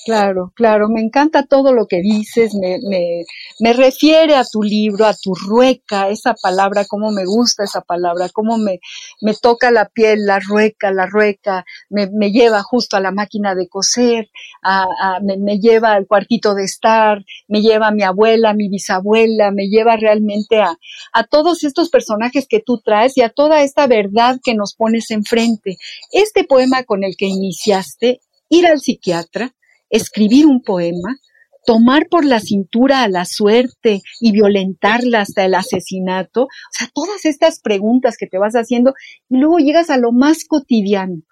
Claro, 0.06 0.54
claro, 0.56 0.88
me 0.90 1.02
encanta 1.02 1.48
todo 1.48 1.74
lo 1.74 1.86
que 1.88 2.02
dices, 2.02 2.54
me, 2.54 2.78
me, 2.88 3.26
me, 3.60 3.74
refiere 3.74 4.36
a 4.36 4.46
tu 4.46 4.62
libro, 4.62 5.06
a 5.06 5.14
tu 5.14 5.34
rueca, 5.34 6.10
esa 6.10 6.34
palabra, 6.34 6.86
cómo 6.88 7.12
me 7.12 7.26
gusta 7.26 7.64
esa 7.64 7.82
palabra, 7.82 8.30
cómo 8.32 8.58
me, 8.58 8.80
me 9.22 9.34
toca 9.34 9.72
la 9.72 9.90
piel, 9.90 10.26
la 10.26 10.40
rueca, 10.40 10.92
la 10.92 11.08
rueca, 11.08 11.66
me, 11.90 12.08
me 12.12 12.32
lleva 12.32 12.64
justo 12.64 12.96
a 12.96 13.02
la 13.02 13.12
máquina 13.12 13.56
de 13.56 13.68
coser, 13.68 14.30
a, 14.62 14.84
a, 14.84 15.20
me, 15.20 15.60
lleva 15.60 15.94
al 15.94 16.06
cuartito 16.06 16.54
de 16.54 16.64
estar, 16.64 17.26
me 17.48 17.62
lleva 17.62 17.88
a 17.88 17.92
mi 17.92 18.04
abuela, 18.04 18.52
a 18.52 18.54
mi 18.54 18.70
bisabuela, 18.70 19.52
me 19.52 19.68
lleva 19.68 19.98
realmente 19.98 20.62
a, 20.62 20.78
a 21.12 21.24
todos 21.26 21.64
estos 21.64 21.90
personajes 21.90 22.46
que 22.48 22.62
tú 22.62 22.80
traes 22.80 23.18
y 23.18 23.22
a 23.22 23.30
toda 23.30 23.62
esta 23.62 23.88
verdad 23.88 24.40
que 24.44 24.54
nos 24.54 24.76
pones 24.76 25.12
enfrente. 25.12 25.78
Este 26.12 26.44
poema 26.44 26.84
con 26.84 27.04
el 27.04 27.18
que 27.18 27.26
iniciaste, 27.26 28.22
Ir 28.50 28.66
al 28.66 28.80
psiquiatra, 28.80 29.54
escribir 29.90 30.46
un 30.46 30.62
poema, 30.62 31.18
tomar 31.66 32.08
por 32.10 32.24
la 32.24 32.40
cintura 32.40 33.04
a 33.04 33.10
la 33.10 33.26
suerte 33.26 34.02
y 34.22 34.32
violentarla 34.32 35.22
hasta 35.22 35.44
el 35.44 35.54
asesinato, 35.54 36.44
o 36.44 36.72
sea, 36.72 36.88
todas 36.94 37.26
estas 37.26 37.60
preguntas 37.60 38.16
que 38.18 38.28
te 38.28 38.38
vas 38.38 38.54
haciendo 38.54 38.94
y 39.30 39.38
luego 39.38 39.58
llegas 39.58 39.90
a 39.90 39.98
lo 39.98 40.12
más 40.14 40.46
cotidiano, 40.46 41.24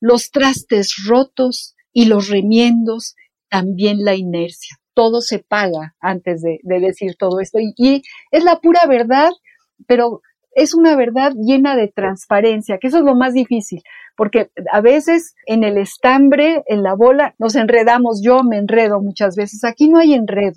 los 0.00 0.30
trastes 0.30 0.94
rotos 1.06 1.74
y 1.92 2.06
los 2.06 2.28
remiendos, 2.28 3.14
también 3.50 4.04
la 4.04 4.14
inercia. 4.14 4.76
Todo 4.94 5.20
se 5.20 5.38
paga 5.38 5.94
antes 6.00 6.42
de, 6.42 6.58
decir 6.62 7.16
todo 7.18 7.40
esto 7.40 7.58
y, 7.60 7.72
y 7.76 8.02
es 8.30 8.44
la 8.44 8.60
pura 8.60 8.86
verdad, 8.86 9.30
pero 9.86 10.22
es 10.52 10.74
una 10.74 10.96
verdad 10.96 11.32
llena 11.36 11.76
de 11.76 11.88
transparencia, 11.88 12.78
que 12.78 12.88
eso 12.88 12.98
es 12.98 13.04
lo 13.04 13.14
más 13.14 13.34
difícil, 13.34 13.82
porque 14.18 14.50
a 14.72 14.80
veces 14.80 15.36
en 15.46 15.62
el 15.62 15.78
estambre, 15.78 16.64
en 16.66 16.82
la 16.82 16.94
bola, 16.96 17.36
nos 17.38 17.54
enredamos, 17.54 18.20
yo 18.20 18.42
me 18.42 18.58
enredo 18.58 19.00
muchas 19.00 19.36
veces, 19.36 19.62
aquí 19.62 19.88
no 19.88 20.00
hay 20.00 20.12
enredo, 20.12 20.56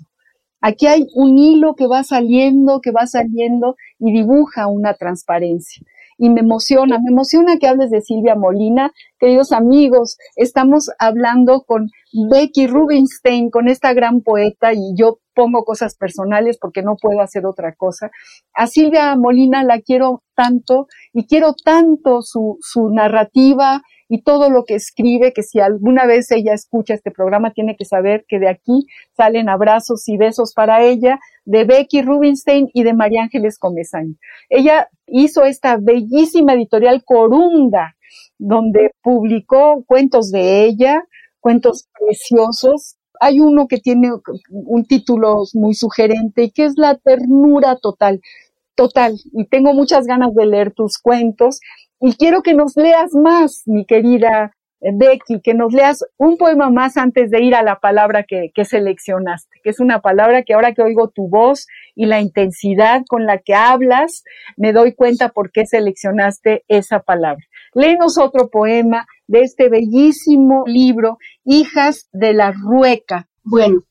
aquí 0.60 0.88
hay 0.88 1.06
un 1.14 1.38
hilo 1.38 1.76
que 1.76 1.86
va 1.86 2.02
saliendo, 2.02 2.80
que 2.80 2.90
va 2.90 3.06
saliendo 3.06 3.76
y 4.00 4.12
dibuja 4.12 4.66
una 4.66 4.94
transparencia. 4.94 5.80
Y 6.18 6.28
me 6.28 6.40
emociona, 6.40 6.98
me 6.98 7.10
emociona 7.10 7.56
que 7.58 7.68
hables 7.68 7.90
de 7.90 8.00
Silvia 8.00 8.34
Molina. 8.34 8.92
Queridos 9.18 9.50
amigos, 9.50 10.18
estamos 10.36 10.90
hablando 10.98 11.62
con 11.62 11.88
Becky 12.30 12.66
Rubinstein, 12.66 13.50
con 13.50 13.68
esta 13.68 13.92
gran 13.94 14.20
poeta, 14.22 14.72
y 14.72 14.94
yo 14.96 15.18
pongo 15.34 15.64
cosas 15.64 15.96
personales 15.96 16.58
porque 16.60 16.82
no 16.82 16.96
puedo 16.96 17.20
hacer 17.20 17.46
otra 17.46 17.74
cosa. 17.74 18.10
A 18.54 18.66
Silvia 18.66 19.16
Molina 19.16 19.64
la 19.64 19.80
quiero 19.80 20.22
tanto 20.34 20.86
y 21.12 21.26
quiero 21.26 21.54
tanto 21.54 22.22
su, 22.22 22.58
su 22.60 22.90
narrativa 22.90 23.82
y 24.08 24.22
todo 24.22 24.50
lo 24.50 24.64
que 24.64 24.74
escribe, 24.74 25.32
que 25.32 25.42
si 25.42 25.58
alguna 25.58 26.04
vez 26.04 26.30
ella 26.32 26.52
escucha 26.52 26.92
este 26.92 27.10
programa, 27.10 27.52
tiene 27.52 27.76
que 27.78 27.86
saber 27.86 28.26
que 28.28 28.38
de 28.38 28.50
aquí 28.50 28.86
salen 29.16 29.48
abrazos 29.48 30.06
y 30.06 30.18
besos 30.18 30.52
para 30.54 30.84
ella, 30.84 31.18
de 31.46 31.64
Becky 31.64 32.02
Rubinstein 32.02 32.68
y 32.74 32.82
de 32.82 32.92
María 32.92 33.22
Ángeles 33.22 33.58
Comesaña. 33.58 34.14
Ella 34.50 34.88
hizo 35.06 35.44
esta 35.44 35.78
bellísima 35.80 36.52
editorial 36.52 37.04
Corunda, 37.06 37.96
donde 38.38 38.90
publicó 39.00 39.82
cuentos 39.86 40.30
de 40.30 40.66
ella, 40.66 41.04
cuentos 41.40 41.88
preciosos. 41.98 42.96
Hay 43.24 43.38
uno 43.38 43.68
que 43.68 43.78
tiene 43.78 44.10
un 44.50 44.84
título 44.84 45.44
muy 45.54 45.74
sugerente 45.74 46.42
y 46.42 46.50
que 46.50 46.64
es 46.64 46.74
La 46.76 46.96
ternura 46.96 47.76
total. 47.76 48.20
Total, 48.74 49.14
y 49.32 49.44
tengo 49.46 49.74
muchas 49.74 50.06
ganas 50.06 50.34
de 50.34 50.46
leer 50.46 50.72
tus 50.72 50.98
cuentos 50.98 51.60
y 52.00 52.14
quiero 52.14 52.42
que 52.42 52.54
nos 52.54 52.74
leas 52.76 53.14
más, 53.14 53.62
mi 53.66 53.84
querida 53.84 54.56
Becky, 54.80 55.40
que 55.40 55.54
nos 55.54 55.72
leas 55.72 56.04
un 56.16 56.36
poema 56.36 56.70
más 56.70 56.96
antes 56.96 57.30
de 57.30 57.42
ir 57.42 57.54
a 57.54 57.62
la 57.62 57.78
palabra 57.78 58.24
que, 58.24 58.50
seleccionaste, 58.64 59.60
que 59.62 59.70
es 59.70 59.78
una 59.78 60.00
palabra 60.00 60.42
que 60.42 60.54
ahora 60.54 60.72
que 60.72 60.82
oigo 60.82 61.08
tu 61.08 61.28
voz 61.28 61.66
y 61.94 62.06
la 62.06 62.20
intensidad 62.20 63.02
con 63.08 63.26
la 63.26 63.38
que 63.38 63.54
hablas, 63.54 64.24
me 64.56 64.72
doy 64.72 64.94
cuenta 64.94 65.28
por 65.28 65.52
qué 65.52 65.66
seleccionaste 65.66 66.64
esa 66.66 67.00
palabra. 67.00 67.44
Léenos 67.74 68.18
otro 68.18 68.48
poema 68.50 69.06
de 69.26 69.40
este 69.40 69.68
bellísimo 69.68 70.64
libro, 70.66 71.18
Hijas 71.44 72.08
de 72.12 72.34
la 72.34 72.52
Rueca. 72.52 73.28
Bueno, 73.42 73.82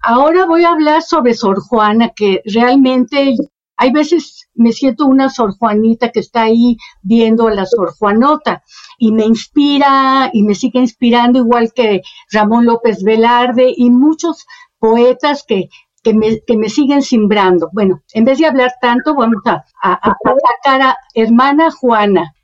ahora 0.00 0.44
voy 0.46 0.64
a 0.64 0.72
hablar 0.72 1.02
sobre 1.02 1.34
Sor 1.34 1.60
Juana, 1.60 2.10
que 2.14 2.42
realmente 2.44 3.34
hay 3.76 3.92
veces 3.92 4.48
me 4.54 4.72
siento 4.72 5.06
una 5.06 5.30
Sor 5.30 5.56
Juanita 5.56 6.10
que 6.10 6.18
está 6.18 6.42
ahí 6.42 6.76
viendo 7.00 7.46
a 7.46 7.54
la 7.54 7.64
Sor 7.64 7.92
Juanota 7.96 8.64
y 8.98 9.12
me 9.12 9.24
inspira 9.24 10.30
y 10.32 10.42
me 10.42 10.56
sigue 10.56 10.80
inspirando 10.80 11.38
igual 11.38 11.72
que 11.72 12.02
Ramón 12.32 12.66
López 12.66 13.04
Velarde 13.04 13.72
y 13.74 13.90
muchos 13.90 14.46
poetas 14.80 15.44
que, 15.46 15.68
que, 16.02 16.12
me, 16.12 16.40
que 16.44 16.56
me 16.56 16.68
siguen 16.68 17.02
simbrando. 17.02 17.70
Bueno, 17.72 18.02
en 18.12 18.24
vez 18.24 18.38
de 18.38 18.46
hablar 18.46 18.72
tanto, 18.80 19.14
vamos 19.14 19.42
a, 19.46 19.64
a, 19.80 20.16
sacar 20.64 20.82
a 20.82 20.96
hermana 21.14 21.70
Juana. 21.70 22.34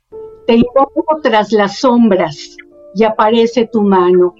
Te 0.47 0.53
invoco 0.55 1.21
tras 1.23 1.51
las 1.51 1.79
sombras 1.79 2.55
y 2.93 3.03
aparece 3.03 3.67
tu 3.71 3.81
mano. 3.81 4.35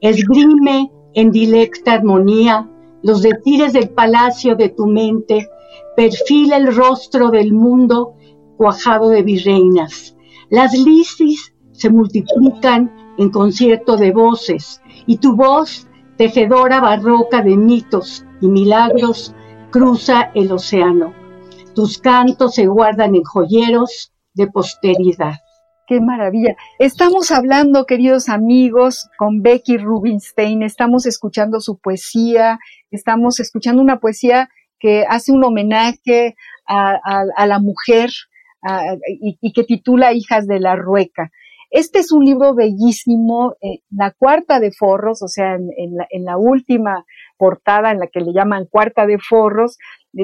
Esgrime 0.00 0.92
en 1.14 1.32
dilecta 1.32 1.94
armonía 1.94 2.70
los 3.02 3.22
decires 3.22 3.72
del 3.72 3.90
palacio 3.90 4.54
de 4.54 4.68
tu 4.68 4.86
mente 4.86 5.48
perfila 5.96 6.56
el 6.56 6.74
rostro 6.74 7.30
del 7.30 7.52
mundo 7.52 8.14
cuajado 8.56 9.08
de 9.08 9.22
virreinas. 9.22 10.16
Las 10.48 10.74
lisis 10.74 11.52
se 11.72 11.90
multiplican 11.90 13.14
en 13.18 13.30
concierto 13.30 13.96
de 13.96 14.12
voces 14.12 14.80
y 15.06 15.16
tu 15.16 15.34
voz, 15.34 15.88
tejedora 16.16 16.80
barroca 16.80 17.42
de 17.42 17.56
mitos 17.56 18.24
y 18.40 18.46
milagros, 18.46 19.34
cruza 19.70 20.30
el 20.34 20.52
océano. 20.52 21.12
Tus 21.74 21.98
cantos 21.98 22.54
se 22.54 22.66
guardan 22.66 23.16
en 23.16 23.24
joyeros 23.24 24.11
de 24.34 24.46
posteridad. 24.46 25.34
Qué 25.86 26.00
maravilla. 26.00 26.56
Estamos 26.78 27.30
hablando, 27.30 27.86
queridos 27.86 28.28
amigos, 28.28 29.08
con 29.18 29.42
Becky 29.42 29.78
Rubinstein, 29.78 30.62
estamos 30.62 31.06
escuchando 31.06 31.60
su 31.60 31.78
poesía, 31.78 32.58
estamos 32.90 33.40
escuchando 33.40 33.82
una 33.82 33.98
poesía 33.98 34.48
que 34.78 35.04
hace 35.08 35.32
un 35.32 35.44
homenaje 35.44 36.34
a, 36.66 37.46
la 37.46 37.58
mujer 37.58 38.10
y, 39.20 39.52
que 39.52 39.64
titula 39.64 40.12
Hijas 40.12 40.46
de 40.46 40.60
la 40.60 40.76
Rueca. 40.76 41.30
Este 41.70 42.00
es 42.00 42.12
un 42.12 42.24
libro 42.24 42.54
bellísimo, 42.54 43.54
eh, 43.62 43.80
la 43.90 44.10
cuarta 44.10 44.60
de 44.60 44.72
forros, 44.72 45.22
o 45.22 45.28
sea, 45.28 45.54
en, 45.54 46.24
la, 46.24 46.36
última 46.36 47.06
portada 47.38 47.90
en 47.90 47.98
la 47.98 48.08
que 48.08 48.20
le 48.20 48.34
llaman 48.34 48.66
cuarta 48.70 49.06
de 49.06 49.18
forros, 49.18 49.78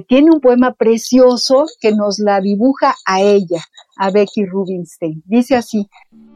tiene 0.06 0.30
un 0.30 0.40
poema 0.40 0.74
precioso 0.74 1.66
que 1.80 1.92
nos 1.92 2.18
la 2.18 2.40
dibuja 2.40 2.94
a 3.06 3.20
ella, 3.20 3.62
a 3.96 4.10
Becky 4.10 4.44
Rubinstein. 4.44 5.22
Dice 5.26 5.56
así, 5.56 5.88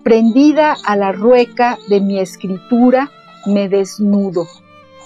prendida 0.03 0.77
a 0.85 0.97
la 0.97 1.13
rueca 1.13 1.79
de 1.89 2.01
mi 2.01 2.19
escritura, 2.19 3.11
me 3.47 3.69
desnudo, 3.69 4.47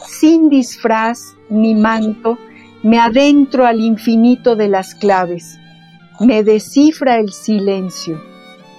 sin 0.06 0.48
disfraz 0.48 1.34
ni 1.50 1.74
manto, 1.74 2.38
me 2.82 2.98
adentro 2.98 3.66
al 3.66 3.80
infinito 3.80 4.54
de 4.54 4.68
las 4.68 4.94
claves, 4.94 5.58
me 6.20 6.44
descifra 6.44 7.18
el 7.18 7.32
silencio 7.32 8.22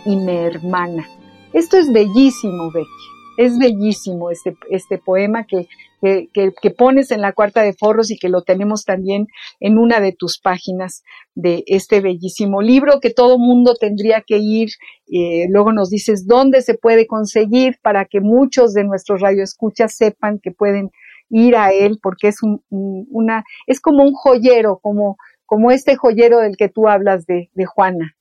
y 0.06 0.16
me 0.16 0.44
hermana. 0.44 1.08
Esto 1.54 1.78
es 1.78 1.92
bellísimo, 1.92 2.72
Becky. 2.72 3.17
Es 3.38 3.58
bellísimo 3.58 4.32
este, 4.32 4.58
este 4.70 4.98
poema 4.98 5.46
que, 5.46 5.68
que, 6.02 6.72
pones 6.72 7.12
en 7.12 7.22
la 7.22 7.34
cuarta 7.34 7.62
de 7.62 7.74
forros 7.74 8.12
y 8.12 8.18
que 8.18 8.30
lo 8.30 8.42
tenemos 8.44 8.84
también 8.84 9.28
en 9.60 9.78
una 9.78 10.00
de 10.00 10.12
tus 10.12 10.40
páginas 10.40 11.04
de 11.34 11.64
este 11.68 12.02
bellísimo 12.02 12.62
libro 12.62 13.00
que 13.00 13.12
todo 13.12 13.38
mundo 13.38 13.76
tendría 13.76 14.22
que 14.26 14.38
ir. 14.38 14.70
Eh, 15.12 15.46
luego 15.50 15.72
nos 15.72 15.90
dices 15.90 16.28
dónde 16.28 16.62
se 16.62 16.76
puede 16.76 17.08
conseguir 17.08 17.78
para 17.82 18.06
que 18.06 18.22
muchos 18.22 18.74
de 18.74 18.84
nuestros 18.84 19.22
radioescuchas 19.22 19.96
sepan 19.96 20.40
que 20.40 20.52
pueden 20.52 20.92
ir 21.30 21.56
a 21.56 21.72
él 21.72 22.00
porque 22.02 22.30
es 22.30 22.44
un, 22.44 22.62
una, 22.70 23.44
es 23.66 23.82
como 23.82 24.04
un 24.04 24.14
joyero, 24.14 24.80
como, 24.82 25.18
como 25.46 25.72
este 25.72 25.96
joyero 25.96 26.40
del 26.40 26.58
que 26.58 26.70
tú 26.70 26.88
hablas 26.88 27.26
de, 27.26 27.50
de 27.54 27.66
Juana. 27.66 28.16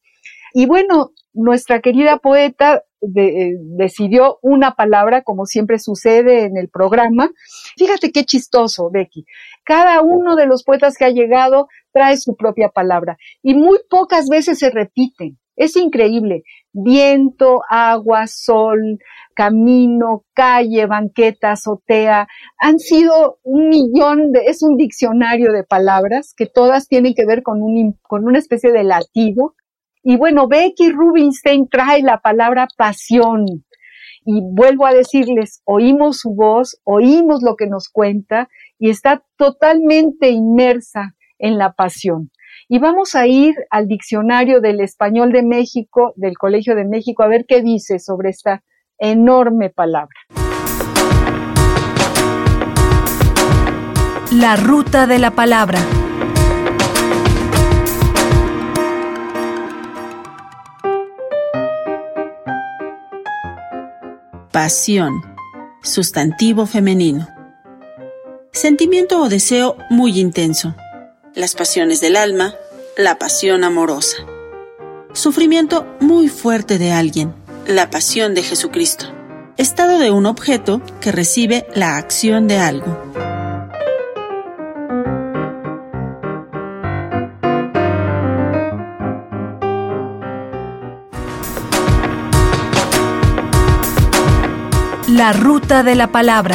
Y 0.53 0.67
bueno, 0.67 1.11
nuestra 1.35 1.81
querida 1.81 2.17
poeta 2.19 2.83
eh, 3.15 3.57
decidió 3.61 4.39
una 4.43 4.75
palabra, 4.75 5.23
como 5.23 5.47
siempre 5.47 5.79
sucede 5.79 6.45
en 6.45 6.57
el 6.57 6.69
programa. 6.69 7.31
Fíjate 7.77 8.11
qué 8.13 8.25
chistoso, 8.25 8.91
Becky. 8.91 9.25
Cada 9.65 10.03
uno 10.03 10.37
de 10.37 10.47
los 10.47 10.65
poetas 10.65 10.97
que 10.97 11.05
ha 11.05 11.11
llegado 11.11 11.69
trae 11.93 12.17
su 12.17 12.37
propia 12.37 12.69
palabra 12.69 13.17
y 13.43 13.55
muy 13.55 13.79
pocas 13.89 14.29
veces 14.29 14.59
se 14.59 14.71
repiten. 14.71 15.39
Es 15.57 15.75
increíble. 15.77 16.43
Viento, 16.73 17.63
agua, 17.71 18.27
sol, 18.27 18.99
camino, 19.37 20.25
calle, 20.35 20.87
banqueta, 20.87 21.53
azotea, 21.53 22.27
han 22.59 22.79
sido 22.79 23.39
un 23.43 23.69
millón 23.69 24.33
de, 24.33 24.47
es 24.47 24.63
un 24.63 24.77
diccionario 24.77 25.53
de 25.53 25.63
palabras 25.63 26.35
que 26.35 26.47
todas 26.47 26.89
tienen 26.89 27.15
que 27.15 27.27
ver 27.27 27.43
con, 27.43 27.63
un, 27.63 27.99
con 28.03 28.27
una 28.27 28.39
especie 28.39 28.73
de 28.73 28.83
latido. 28.83 29.55
Y 30.09 30.17
bueno, 30.17 30.47
Becky 30.47 30.93
Rubinstein 30.93 31.69
trae 31.69 32.01
la 32.01 32.19
palabra 32.19 32.69
pasión. 32.77 33.45
Y 34.25 34.41
vuelvo 34.41 34.87
a 34.87 34.93
decirles, 34.93 35.63
oímos 35.65 36.19
su 36.19 36.33
voz, 36.33 36.81
oímos 36.85 37.43
lo 37.43 37.57
que 37.57 37.67
nos 37.67 37.89
cuenta 37.89 38.49
y 38.79 38.91
está 38.91 39.25
totalmente 39.37 40.31
inmersa 40.31 41.17
en 41.41 41.59
la 41.59 41.73
pasión. 41.73 42.31
Y 42.69 42.79
vamos 42.79 43.17
a 43.17 43.27
ir 43.27 43.57
al 43.69 43.89
diccionario 43.89 44.61
del 44.61 44.79
español 44.79 45.33
de 45.33 45.43
México, 45.43 46.13
del 46.15 46.39
Colegio 46.39 46.77
de 46.77 46.85
México, 46.85 47.25
a 47.25 47.29
ver 47.29 47.45
qué 47.45 47.61
dice 47.61 47.99
sobre 47.99 48.31
esta 48.31 48.63
enorme 48.99 49.71
palabra. 49.71 50.15
La 54.31 54.55
ruta 54.55 55.09
de 55.09 55.19
la 55.19 55.33
palabra. 55.33 55.81
Pasión. 64.57 65.23
Sustantivo 65.83 66.65
femenino. 66.65 67.29
Sentimiento 68.55 69.21
o 69.21 69.29
deseo 69.29 69.77
muy 69.91 70.19
intenso. 70.19 70.75
Las 71.35 71.55
pasiones 71.55 72.01
del 72.01 72.17
alma. 72.17 72.55
La 72.97 73.19
pasión 73.19 73.65
amorosa. 73.65 74.17
Sufrimiento 75.13 75.87
muy 76.01 76.29
fuerte 76.29 76.79
de 76.79 76.91
alguien 76.91 77.35
la 77.67 77.91
pasión 77.91 78.35
de 78.35 78.45
Jesucristo, 78.45 79.07
estado 79.59 79.99
de 79.99 80.11
un 80.11 80.25
objeto 80.25 80.81
que 81.03 81.13
recibe 81.13 81.67
la 81.75 81.99
acción 81.99 82.49
de 82.49 82.57
algo. 82.57 83.26
La 95.27 95.33
ruta 95.33 95.83
de 95.83 95.97
la 95.97 96.07
palabra. 96.13 96.55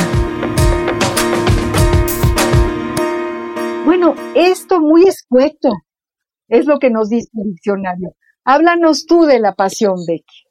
Bueno, 3.84 4.16
esto 4.34 4.80
muy 4.80 5.04
escueto 5.10 5.72
es 6.48 6.68
lo 6.68 6.80
que 6.80 6.90
nos 6.90 7.10
dice 7.10 7.28
el 7.34 7.52
diccionario. 7.52 8.16
Háblanos 8.46 9.06
tú 9.06 9.24
de 9.24 9.42
la 9.42 9.56
pasión, 9.56 9.96
Becky. 10.08 10.46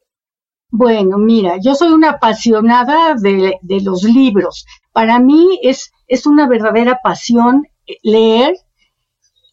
Bueno, 0.69 1.17
mira, 1.17 1.57
yo 1.65 1.75
soy 1.75 1.93
una 1.93 2.11
apasionada 2.11 3.15
de, 3.15 3.59
los 3.83 4.05
libros. 4.05 4.67
Para 4.93 5.19
mí 5.19 5.59
es, 5.63 5.91
es 6.07 6.27
una 6.27 6.47
verdadera 6.47 7.01
pasión 7.03 7.69
eh, 7.87 7.95
leer, 8.03 8.55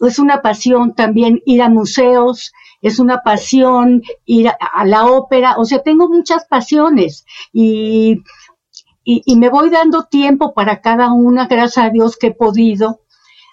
es 0.01 0.19
una 0.19 0.41
pasión 0.41 0.93
también 0.93 1.39
ir 1.45 1.61
a 1.61 1.69
museos, 1.69 2.51
es 2.81 2.99
una 2.99 3.21
pasión 3.23 4.03
ir 4.25 4.49
a, 4.49 4.85
la 4.85 5.05
ópera, 5.05 5.55
o 5.57 5.63
sea, 5.63 5.81
tengo 5.81 6.09
muchas 6.09 6.45
pasiones 6.47 7.25
y, 7.53 8.23
y, 9.09 9.21
y, 9.25 9.37
me 9.37 9.47
voy 9.47 9.69
dando 9.69 10.03
tiempo 10.03 10.53
para 10.53 10.81
cada 10.81 11.13
una, 11.13 11.47
gracias 11.47 11.85
a 11.85 11.89
Dios 11.89 12.17
que 12.17 12.27
he 12.27 12.33
podido, 12.33 12.99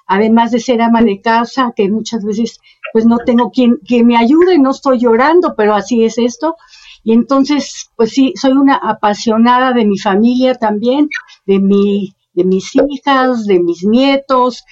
además 0.04 0.50
de 0.50 0.58
ser 0.58 0.82
ama 0.82 1.00
de 1.00 1.20
casa, 1.20 1.72
que 1.76 1.88
muchas 1.88 2.24
veces 2.24 2.58
pues 2.92 3.06
no 3.06 3.18
tengo 3.18 3.52
quien, 3.52 3.76
quien 3.86 4.04
me 4.04 4.16
ayude, 4.16 4.58
no 4.58 4.72
estoy 4.72 4.98
llorando, 4.98 5.54
pero 5.56 5.76
así 5.76 6.02
es 6.02 6.18
esto. 6.18 6.56
Y 7.04 7.12
entonces, 7.12 7.88
pues 7.94 8.10
sí, 8.10 8.32
soy 8.34 8.52
una 8.52 8.74
apasionada 8.74 9.72
de 9.72 9.84
mi 9.84 9.96
familia 9.96 10.56
también, 10.56 11.08
de 11.46 11.60
mi, 11.60 12.14
de 12.32 12.42
mis 12.42 12.72
hijas, 12.74 13.46
de 13.46 13.60
mis 13.60 13.84
nietos, 13.84 14.64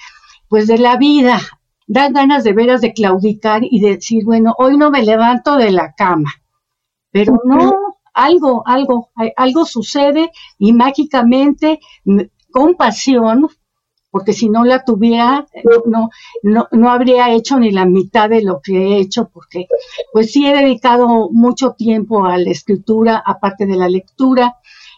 pues 0.49 0.67
de 0.67 0.79
la 0.79 0.97
vida. 0.97 1.39
Dan 1.87 2.11
ganas 2.11 2.43
de 2.43 2.51
veras 2.51 2.81
de 2.81 2.91
claudicar 2.91 3.61
y 3.63 3.79
decir, 3.79 4.25
bueno, 4.25 4.53
hoy 4.57 4.75
no 4.75 4.91
me 4.91 5.03
levanto 5.03 5.55
de 5.55 5.71
la 5.71 5.93
cama. 5.93 6.33
Pero 7.09 7.39
no, 7.45 7.71
algo, 8.13 8.63
algo, 8.65 9.09
algo 9.35 9.65
sucede 9.65 10.31
y 10.57 10.73
mágicamente, 10.73 11.79
con 12.51 12.75
pasión, 12.75 13.49
porque 14.11 14.33
si 14.33 14.47
no 14.47 14.63
la 14.63 14.83
tuviera, 14.85 15.47
no, 15.85 16.09
no, 16.43 16.67
no 16.71 16.91
habría 16.91 17.33
hecho 17.33 17.59
ni 17.59 17.71
la 17.71 17.85
mitad 17.85 18.29
de 18.29 18.43
lo 18.43 18.61
que 18.61 18.77
he 18.77 18.99
hecho, 18.99 19.29
porque 19.33 19.65
pues 20.11 20.31
sí 20.31 20.45
he 20.45 20.55
dedicado 20.55 21.29
mucho 21.31 21.71
tiempo 21.71 22.25
a 22.25 22.37
la 22.37 22.51
escritura, 22.51 23.21
aparte 23.25 23.65
de 23.65 23.75
la 23.75 23.89
lectura, 23.89 24.57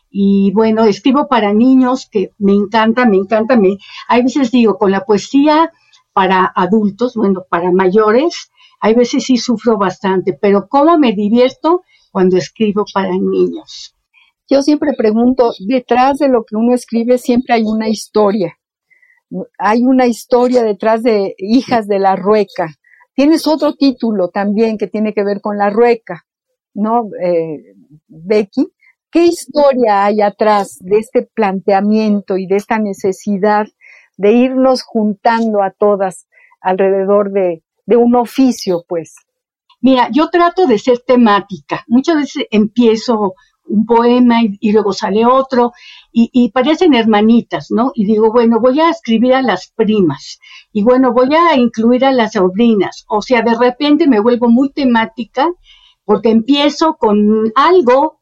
y 0.10 0.51
bueno, 0.54 0.84
escribo 0.84 1.28
para 1.28 1.54
niños, 1.54 2.10
que 2.12 2.32
me 2.39 2.54
encanta, 2.54 3.06
me 3.06 3.17
encanta, 3.17 3.56
me, 3.56 3.78
hay 4.08 4.23
veces 4.23 4.51
digo, 4.51 4.78
con 4.78 4.91
la 4.91 5.06
poesía 5.06 5.71
para 6.12 6.51
adultos, 6.54 7.15
bueno, 7.15 7.43
para 7.49 7.71
mayores, 7.71 8.51
hay 8.82 8.95
veces 8.95 9.23
sí 9.23 9.38
sufro 9.38 9.78
bastante, 9.78 10.34
pero 10.34 10.67
¿cómo 10.67 10.97
me 10.97 11.13
divierto 11.13 11.84
cuando 12.15 12.38
escribo 12.38 12.86
para 12.93 13.12
niños? 13.12 13.93
Yo 14.49 14.62
siempre 14.62 14.93
pregunto, 14.97 15.51
detrás 15.60 16.19
de 16.19 16.30
lo 16.30 16.45
que 16.45 16.56
uno 16.56 16.73
escribe 16.73 17.17
siempre 17.17 17.56
hay 17.56 17.63
una 17.63 17.89
historia 17.89 18.58
hay 19.58 19.84
una 19.84 20.06
historia 20.06 20.63
detrás 20.63 21.04
de 21.04 21.36
Hijas 21.38 21.88
de 21.88 21.99
la 21.99 22.15
Rueca. 22.15 22.69
Tienes 23.13 23.47
otro 23.47 23.75
título 23.75 24.30
también 24.30 24.78
que 24.78 24.88
tiene 24.88 25.13
que 25.13 25.23
ver 25.23 25.41
con 25.41 25.58
la 25.58 25.69
Rueca, 25.69 26.25
¿no, 26.73 27.10
eh, 27.21 27.75
Becky? 28.08 28.71
¿Qué 29.10 29.25
historia 29.25 30.06
hay 30.06 30.21
atrás 30.21 30.78
de 30.82 30.97
este 30.97 31.21
planteamiento 31.21 32.38
y 32.38 32.47
de 32.47 32.58
esta 32.58 32.80
necesidad 32.80 33.65
de 34.17 34.32
irnos 34.34 34.84
juntando 34.84 35.63
a 35.63 35.71
todas 35.71 36.28
alrededor 36.60 37.32
de, 37.32 37.63
de 37.86 37.95
un 37.95 38.15
oficio, 38.15 38.84
pues? 38.88 39.15
Mira, 39.86 40.10
yo 40.12 40.30
trato 40.32 40.65
de 40.65 40.80
ser 40.80 41.04
temática. 41.06 41.86
Muchas 41.88 42.15
veces 42.15 42.48
empiezo 42.50 43.36
un 43.67 43.86
poema 43.86 44.38
y, 44.41 44.71
luego 44.71 44.93
sale 44.93 45.28
otro 45.28 45.74
y, 46.12 46.50
parecen 46.50 46.95
hermanitas, 46.95 47.67
¿no? 47.69 47.91
Y 47.93 48.06
digo, 48.06 48.32
bueno, 48.32 48.60
voy 48.60 48.80
a 48.80 48.89
escribir 48.89 49.36
a 49.36 49.43
las 49.43 49.71
primas 49.76 50.39
y 50.74 50.82
bueno, 50.82 51.13
voy 51.13 51.36
a 51.36 51.56
incluir 51.56 52.04
a 52.04 52.12
las 52.12 52.34
sobrinas. 52.34 53.06
O 53.08 53.21
sea, 53.21 53.43
de 53.43 53.54
repente 53.54 54.08
me 54.08 54.19
vuelvo 54.19 54.50
muy 54.50 54.71
temática 54.71 55.52
porque 56.04 56.32
empiezo 56.32 56.95
con 56.95 57.52
algo 57.54 58.17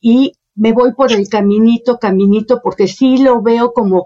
y 0.00 0.34
me 0.54 0.72
voy 0.72 0.92
por 0.94 1.10
el 1.10 1.28
caminito, 1.28 1.98
caminito, 1.98 2.60
porque 2.62 2.86
sí 2.86 3.18
lo 3.18 3.42
veo 3.42 3.72
como 3.72 4.04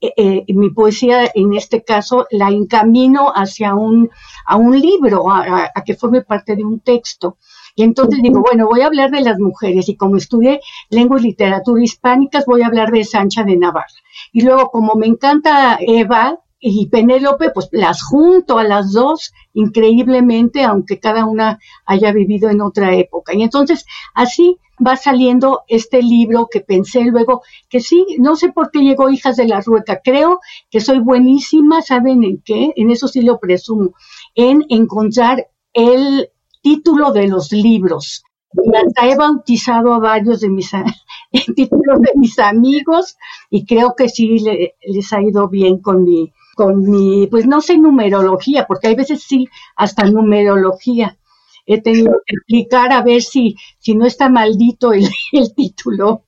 eh, 0.00 0.12
eh, 0.16 0.44
mi 0.54 0.70
poesía, 0.70 1.30
en 1.34 1.54
este 1.54 1.82
caso, 1.82 2.26
la 2.30 2.50
encamino 2.50 3.32
hacia 3.34 3.74
un, 3.74 4.10
a 4.46 4.56
un 4.56 4.80
libro, 4.80 5.30
a 5.30 5.70
que 5.84 5.94
forme 5.94 6.22
parte 6.22 6.56
de 6.56 6.64
un 6.64 6.80
texto. 6.80 7.36
Y 7.74 7.84
entonces 7.84 8.20
digo, 8.22 8.42
bueno, 8.42 8.66
voy 8.66 8.82
a 8.82 8.86
hablar 8.86 9.10
de 9.10 9.22
las 9.22 9.38
mujeres 9.38 9.88
y 9.88 9.96
como 9.96 10.16
estudié 10.16 10.60
lengua 10.90 11.18
y 11.18 11.22
literatura 11.22 11.82
hispánicas, 11.82 12.44
voy 12.46 12.62
a 12.62 12.66
hablar 12.66 12.90
de 12.90 13.04
Sancha 13.04 13.44
de 13.44 13.56
Navarra. 13.56 13.86
Y 14.32 14.42
luego, 14.42 14.70
como 14.70 14.94
me 14.94 15.06
encanta 15.06 15.78
Eva, 15.80 16.38
y 16.64 16.86
Penélope, 16.86 17.50
pues 17.50 17.68
las 17.72 18.04
junto 18.04 18.56
a 18.56 18.62
las 18.62 18.92
dos 18.92 19.32
increíblemente, 19.52 20.62
aunque 20.62 21.00
cada 21.00 21.26
una 21.26 21.58
haya 21.84 22.12
vivido 22.12 22.48
en 22.50 22.60
otra 22.60 22.94
época. 22.94 23.34
Y 23.34 23.42
entonces 23.42 23.84
así 24.14 24.58
va 24.84 24.96
saliendo 24.96 25.62
este 25.66 26.02
libro 26.02 26.46
que 26.48 26.60
pensé 26.60 27.02
luego 27.02 27.42
que 27.68 27.80
sí, 27.80 28.06
no 28.20 28.36
sé 28.36 28.52
por 28.52 28.70
qué 28.70 28.78
llegó 28.78 29.10
Hijas 29.10 29.36
de 29.36 29.48
la 29.48 29.60
Rueca, 29.60 30.00
creo 30.04 30.38
que 30.70 30.80
soy 30.80 31.00
buenísima, 31.00 31.82
¿saben 31.82 32.22
en 32.22 32.40
qué? 32.44 32.72
En 32.76 32.92
eso 32.92 33.08
sí 33.08 33.22
lo 33.22 33.40
presumo, 33.40 33.94
en 34.36 34.64
encontrar 34.68 35.48
el 35.72 36.30
título 36.62 37.12
de 37.12 37.26
los 37.26 37.50
libros. 37.50 38.22
Y 38.52 38.76
hasta 38.76 39.08
he 39.08 39.16
bautizado 39.16 39.94
a 39.94 39.98
varios 39.98 40.40
de 40.40 40.48
mis 40.48 40.70
títulos 41.56 42.00
de 42.02 42.12
mis 42.14 42.38
amigos 42.38 43.16
y 43.50 43.66
creo 43.66 43.94
que 43.96 44.08
sí 44.08 44.38
les 44.86 45.12
ha 45.12 45.20
ido 45.20 45.48
bien 45.48 45.80
con 45.80 46.04
mi 46.04 46.32
con 46.54 46.90
mi, 46.90 47.26
pues 47.28 47.46
no 47.46 47.60
sé 47.60 47.78
numerología, 47.78 48.66
porque 48.66 48.88
hay 48.88 48.94
veces 48.94 49.22
sí, 49.22 49.48
hasta 49.76 50.04
numerología. 50.04 51.18
He 51.66 51.80
tenido 51.80 52.12
que 52.26 52.34
explicar 52.34 52.92
a 52.92 53.02
ver 53.02 53.22
si, 53.22 53.56
si 53.78 53.94
no 53.94 54.06
está 54.06 54.28
maldito 54.28 54.92
el, 54.92 55.08
título. 55.56 56.24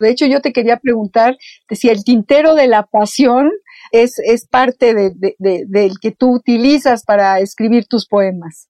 De 0.00 0.10
hecho, 0.10 0.26
yo 0.26 0.40
te 0.40 0.52
quería 0.52 0.78
preguntar 0.78 1.36
si 1.70 1.88
el 1.88 2.02
tintero 2.02 2.54
de 2.56 2.66
la 2.66 2.84
pasión 2.84 3.50
es, 3.92 4.18
es 4.18 4.48
parte 4.48 4.94
de, 4.94 5.36
del 5.38 6.00
que 6.00 6.10
tú 6.10 6.34
utilizas 6.34 7.04
para 7.04 7.38
escribir 7.38 7.86
tus 7.86 8.08
poemas. 8.08 8.68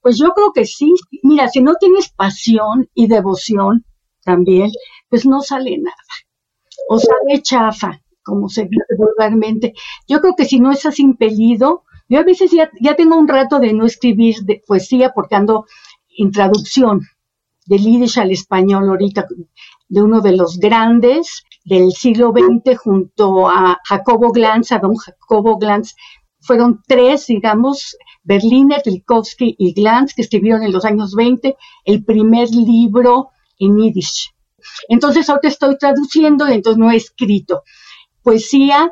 Pues 0.00 0.18
yo 0.18 0.30
creo 0.30 0.52
que 0.52 0.64
sí. 0.64 0.92
Mira, 1.22 1.46
si 1.46 1.62
no 1.62 1.74
tienes 1.76 2.08
pasión 2.08 2.90
y 2.92 3.06
devoción 3.06 3.84
también, 4.24 4.70
pues 5.08 5.26
no 5.26 5.42
sale 5.42 5.78
nada. 5.78 5.94
O 6.88 6.98
sale 6.98 7.40
chafa 7.42 8.01
como 8.22 8.48
se 8.48 8.62
dice 8.62 8.84
vulgarmente. 8.96 9.74
Yo 10.08 10.20
creo 10.20 10.34
que 10.36 10.44
si 10.44 10.60
no 10.60 10.70
estás 10.70 10.98
impelido, 11.00 11.84
yo 12.08 12.20
a 12.20 12.24
veces 12.24 12.50
ya, 12.50 12.70
ya 12.80 12.94
tengo 12.94 13.16
un 13.16 13.28
rato 13.28 13.58
de 13.58 13.72
no 13.72 13.86
escribir 13.86 14.36
de 14.42 14.62
poesía 14.66 15.12
porque 15.14 15.34
ando 15.34 15.66
en 16.16 16.30
traducción 16.30 17.00
del 17.66 17.82
yiddish 17.82 18.18
al 18.18 18.30
español 18.30 18.88
ahorita, 18.88 19.26
de 19.88 20.02
uno 20.02 20.20
de 20.20 20.36
los 20.36 20.58
grandes 20.58 21.44
del 21.64 21.92
siglo 21.92 22.32
XX 22.32 22.76
junto 22.76 23.48
a 23.48 23.80
Jacobo 23.84 24.32
Glanz, 24.32 24.72
a 24.72 24.78
don 24.78 24.96
Jacobo 24.96 25.58
Glanz. 25.58 25.94
Fueron 26.40 26.82
tres, 26.86 27.28
digamos, 27.28 27.96
Berliner, 28.24 28.82
Tchaikovsky 28.82 29.54
y 29.58 29.72
Glanz, 29.74 30.14
que 30.14 30.22
escribieron 30.22 30.64
en 30.64 30.72
los 30.72 30.84
años 30.84 31.14
20 31.14 31.56
el 31.84 32.04
primer 32.04 32.48
libro 32.50 33.30
en 33.58 33.78
yiddish. 33.78 34.34
Entonces 34.88 35.28
ahora 35.28 35.48
estoy 35.48 35.76
traduciendo 35.78 36.48
y 36.48 36.54
entonces 36.54 36.78
no 36.78 36.90
he 36.90 36.96
escrito 36.96 37.62
poesía, 38.22 38.90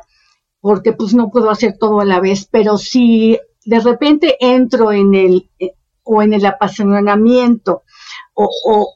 porque 0.59 0.93
pues 0.93 1.13
no 1.13 1.29
puedo 1.29 1.49
hacer 1.49 1.77
todo 1.79 1.99
a 1.99 2.05
la 2.05 2.19
vez, 2.19 2.47
pero 2.49 2.77
si 2.77 3.39
de 3.65 3.79
repente 3.79 4.37
entro 4.39 4.91
en 4.91 5.15
el 5.15 5.49
eh, 5.59 5.73
o 6.03 6.21
en 6.21 6.33
el 6.33 6.45
apasionamiento 6.45 7.83
o, 8.33 8.49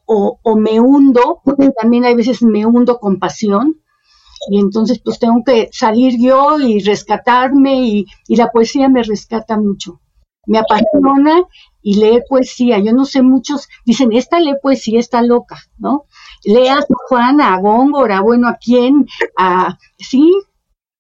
o, 0.06 0.40
o, 0.42 0.56
me 0.56 0.80
hundo, 0.80 1.42
porque 1.44 1.70
también 1.80 2.06
hay 2.06 2.16
veces 2.16 2.42
me 2.42 2.66
hundo 2.66 3.00
con 3.00 3.20
pasión, 3.20 3.82
y 4.50 4.60
entonces 4.60 5.00
pues 5.04 5.20
tengo 5.20 5.44
que 5.46 5.70
salir 5.72 6.20
yo 6.20 6.60
y 6.60 6.80
rescatarme 6.80 7.82
y, 7.82 8.06
y, 8.28 8.36
la 8.36 8.52
poesía 8.52 8.90
me 8.90 9.04
rescata 9.04 9.58
mucho. 9.58 10.02
Me 10.48 10.60
apasiona 10.60 11.44
y 11.82 11.96
leer 11.96 12.24
poesía. 12.30 12.80
Yo 12.80 12.94
no 12.94 13.06
sé 13.06 13.24
muchos, 13.24 13.68
dicen, 13.86 14.14
esta 14.14 14.40
lee 14.40 14.56
poesía, 14.62 15.00
está 15.00 15.22
loca, 15.22 15.58
¿no? 15.78 16.06
Lea 16.46 16.78
a 16.78 16.86
Juana, 17.10 17.54
a 17.54 17.60
Góngora, 17.60 18.22
bueno, 18.22 18.48
¿a 18.48 18.58
quién? 18.64 19.08
A, 19.38 19.78
sí, 19.98 20.32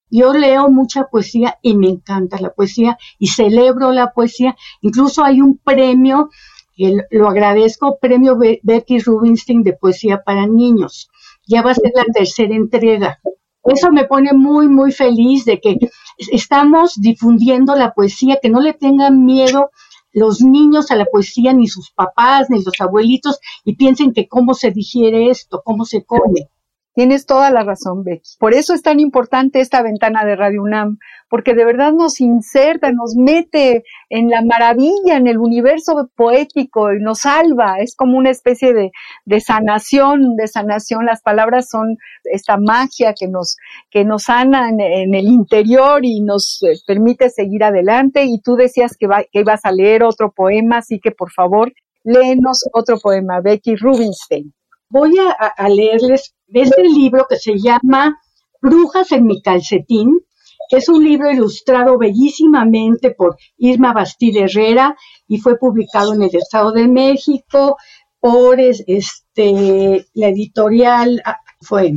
yo 0.09 0.33
leo 0.33 0.69
mucha 0.69 1.05
poesía 1.05 1.57
y 1.61 1.75
me 1.75 1.89
encanta 1.89 2.39
la 2.39 2.51
poesía 2.51 2.97
y 3.19 3.27
celebro 3.27 3.91
la 3.91 4.11
poesía. 4.11 4.55
Incluso 4.81 5.23
hay 5.23 5.41
un 5.41 5.57
premio, 5.57 6.29
que 6.75 6.97
lo 7.11 7.27
agradezco, 7.27 7.97
premio 7.99 8.37
Becky 8.37 8.99
Rubinstein 8.99 9.63
de 9.63 9.73
poesía 9.73 10.21
para 10.23 10.47
niños. 10.47 11.09
Ya 11.47 11.61
va 11.61 11.71
a 11.71 11.75
ser 11.75 11.91
la 11.93 12.05
tercera 12.05 12.55
entrega. 12.55 13.19
Eso 13.63 13.91
me 13.91 14.05
pone 14.05 14.33
muy, 14.33 14.67
muy 14.67 14.91
feliz 14.91 15.43
de 15.45 15.59
que 15.59 15.77
estamos 16.17 16.95
difundiendo 16.95 17.75
la 17.75 17.93
poesía, 17.93 18.39
que 18.41 18.49
no 18.49 18.61
le 18.61 18.73
tengan 18.73 19.25
miedo 19.25 19.71
los 20.15 20.41
niños 20.41 20.89
a 20.91 20.95
la 20.95 21.05
poesía, 21.05 21.53
ni 21.53 21.67
sus 21.67 21.91
papás, 21.91 22.49
ni 22.49 22.63
los 22.63 22.73
abuelitos, 22.79 23.39
y 23.65 23.75
piensen 23.75 24.13
que 24.13 24.27
cómo 24.27 24.53
se 24.53 24.71
digiere 24.71 25.29
esto, 25.29 25.61
cómo 25.63 25.85
se 25.85 26.03
come. 26.05 26.49
Tienes 26.95 27.25
toda 27.25 27.51
la 27.51 27.61
razón, 27.63 28.05
Becky. 28.05 28.37
Por 28.39 28.53
eso 28.53 28.73
es 28.73 28.81
tan 28.81 29.01
importante 29.01 29.59
esta 29.59 29.81
ventana 29.81 30.23
de 30.23 30.37
Radio 30.37 30.63
UNAM, 30.63 30.97
porque 31.29 31.53
de 31.53 31.65
verdad 31.65 31.91
nos 31.91 32.21
inserta, 32.21 32.89
nos 32.93 33.17
mete 33.17 33.83
en 34.09 34.29
la 34.29 34.41
maravilla, 34.41 35.17
en 35.17 35.27
el 35.27 35.37
universo 35.37 36.09
poético 36.15 36.93
y 36.93 37.01
nos 37.01 37.19
salva. 37.19 37.79
Es 37.79 37.97
como 37.97 38.17
una 38.17 38.29
especie 38.29 38.73
de, 38.73 39.39
sanación, 39.41 40.37
de 40.37 40.47
sanación. 40.47 41.05
Las 41.05 41.21
palabras 41.21 41.67
son 41.69 41.97
esta 42.23 42.55
magia 42.55 43.13
que 43.13 43.27
nos, 43.27 43.57
que 43.91 44.05
nos 44.05 44.23
sana 44.23 44.69
en, 44.69 44.79
el 45.13 45.25
interior 45.25 46.05
y 46.05 46.21
nos 46.21 46.63
eh, 46.63 46.79
permite 46.87 47.29
seguir 47.29 47.65
adelante. 47.65 48.23
Y 48.23 48.39
tú 48.39 48.55
decías 48.55 48.95
que, 48.97 49.09
que 49.33 49.41
ibas 49.41 49.65
a 49.65 49.73
leer 49.73 50.01
otro 50.03 50.31
poema, 50.31 50.77
así 50.77 51.01
que 51.01 51.11
por 51.11 51.29
favor, 51.29 51.73
léenos 52.05 52.63
otro 52.71 52.97
poema, 52.99 53.41
Becky 53.41 53.75
Rubinstein. 53.75 54.53
Voy 54.97 55.17
a 55.19 55.67
leerles 55.67 56.33
este 56.47 56.83
libro 56.83 57.25
que 57.29 57.35
se 57.35 57.59
llama 57.59 58.17
Brujas 58.61 59.11
en 59.11 59.25
mi 59.25 59.41
calcetín, 59.41 60.21
que 60.69 60.77
es 60.77 60.87
un 60.87 61.03
libro 61.03 61.29
ilustrado 61.29 61.97
bellísimamente 61.97 63.11
por 63.11 63.35
Irma 63.57 63.91
Bastide 63.91 64.45
Herrera 64.45 64.95
y 65.27 65.39
fue 65.39 65.57
publicado 65.57 66.13
en 66.13 66.23
el 66.23 66.33
Estado 66.33 66.71
de 66.71 66.87
México 66.87 67.75
por 68.21 68.57
este, 68.61 70.05
la 70.13 70.29
editorial 70.29 71.21
ah, 71.25 71.41
fue. 71.59 71.95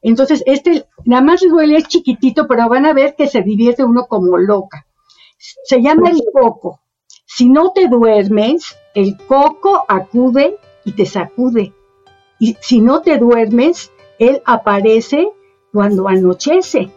Entonces, 0.00 0.42
este, 0.46 0.86
nada 1.04 1.20
más 1.20 1.42
duele, 1.42 1.76
es 1.76 1.86
chiquitito, 1.86 2.48
pero 2.48 2.66
van 2.66 2.86
a 2.86 2.94
ver 2.94 3.14
que 3.14 3.26
se 3.26 3.42
divierte 3.42 3.84
uno 3.84 4.06
como 4.06 4.38
loca. 4.38 4.86
Se 5.36 5.82
llama 5.82 6.08
el 6.08 6.22
coco. 6.32 6.80
Si 7.26 7.50
no 7.50 7.72
te 7.72 7.88
duermes, 7.88 8.74
el 8.94 9.18
coco 9.18 9.84
acude 9.86 10.56
y 10.86 10.92
te 10.92 11.04
sacude 11.04 11.74
y 12.42 12.56
si 12.60 12.80
no 12.80 13.02
te 13.02 13.18
duermes, 13.18 13.92
Él 14.18 14.42
aparece 14.44 15.28
cuando 15.72 16.08
anochece. 16.08 16.90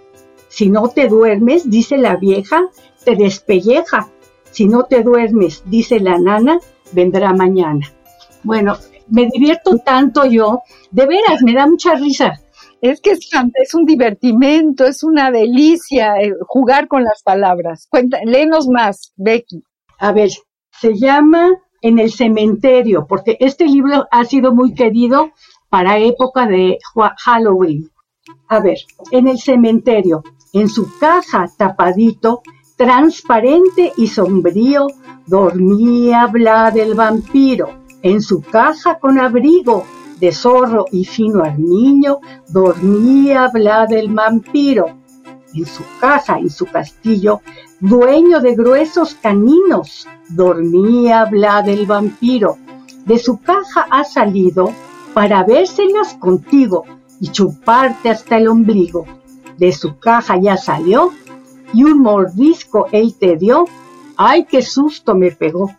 Si 0.47 0.71
no 0.71 0.89
te 0.89 1.07
duermes, 1.07 1.69
dice 1.69 1.97
la 1.99 2.15
vieja, 2.15 2.63
te 3.03 3.15
despelleja. 3.15 4.09
Si 4.49 4.65
no 4.65 4.85
te 4.85 5.03
duermes, 5.03 5.61
dice 5.67 5.99
la 5.99 6.17
nana, 6.17 6.59
vendrá 6.93 7.31
mañana. 7.31 7.93
Bueno, 8.41 8.75
me 9.07 9.27
divierto 9.31 9.77
tanto 9.77 10.25
yo, 10.25 10.63
de 10.89 11.05
veras, 11.05 11.43
me 11.43 11.53
da 11.53 11.67
mucha 11.67 11.93
risa. 11.93 12.41
Es 12.81 12.99
que 12.99 13.11
es, 13.11 13.29
es 13.53 13.75
un 13.75 13.85
divertimento, 13.85 14.83
es 14.83 15.03
una 15.03 15.29
delicia 15.29 16.15
eh, 16.23 16.33
jugar 16.47 16.87
con 16.87 17.03
las 17.03 17.21
palabras. 17.21 17.85
Cuenta, 17.87 18.17
léenos 18.25 18.67
más, 18.67 19.13
Becky. 19.15 19.63
A 19.99 20.11
ver, 20.11 20.31
se 20.71 20.95
llama 20.95 21.51
en 21.85 21.99
el 21.99 22.11
cementerio, 22.11 23.05
porque 23.07 23.37
este 23.39 23.65
libro 23.67 24.07
ha 24.09 24.25
sido 24.25 24.51
muy 24.51 24.73
querido 24.73 25.29
para 25.69 25.99
época 25.99 26.47
de 26.47 26.79
Halloween. 27.23 27.91
A 28.47 28.59
ver, 28.59 28.79
en 29.11 29.27
el 29.27 29.37
cementerio, 29.37 30.23
en 30.51 30.67
su 30.67 30.97
caja 30.97 31.45
tapadito, 31.55 32.41
transparente 32.75 33.93
y 33.97 34.07
sombrío, 34.07 34.87
dormía 35.27 36.25
Vlad 36.25 36.75
el 36.77 36.95
vampiro. 36.95 37.69
En 38.01 38.19
su 38.19 38.41
caja 38.41 38.97
con 38.97 39.19
abrigo 39.19 39.85
de 40.19 40.31
zorro 40.31 40.85
y 40.91 41.05
fino 41.05 41.43
armiño, 41.43 42.17
dormía 42.47 43.47
Vlad 43.53 43.93
el 43.93 44.11
vampiro. 44.11 44.87
En 45.53 45.67
su 45.67 45.83
caja, 45.99 46.39
en 46.39 46.49
su 46.49 46.65
castillo, 46.65 47.41
dueño 47.87 48.41
de 48.41 48.55
gruesos 48.55 49.13
caninos, 49.13 50.07
dormía 50.29 51.25
Vlad 51.25 51.69
el 51.69 51.85
vampiro. 51.85 52.57
De 53.05 53.19
su 53.19 53.37
caja 53.37 53.85
ha 53.91 54.03
salido 54.03 54.71
para 55.13 55.43
vérselas 55.43 56.15
contigo 56.15 56.85
y 57.19 57.29
chuparte 57.29 58.09
hasta 58.09 58.37
el 58.37 58.47
ombligo. 58.47 59.05
De 59.59 59.71
su 59.71 59.99
caja 59.99 60.37
ya 60.37 60.57
salió 60.57 61.11
y 61.73 61.83
un 61.83 62.01
mordisco 62.01 62.87
él 62.91 63.13
te 63.19 63.37
dio. 63.37 63.65
¡Ay, 64.17 64.45
qué 64.45 64.63
susto 64.63 65.13
me 65.13 65.31
pegó! 65.31 65.71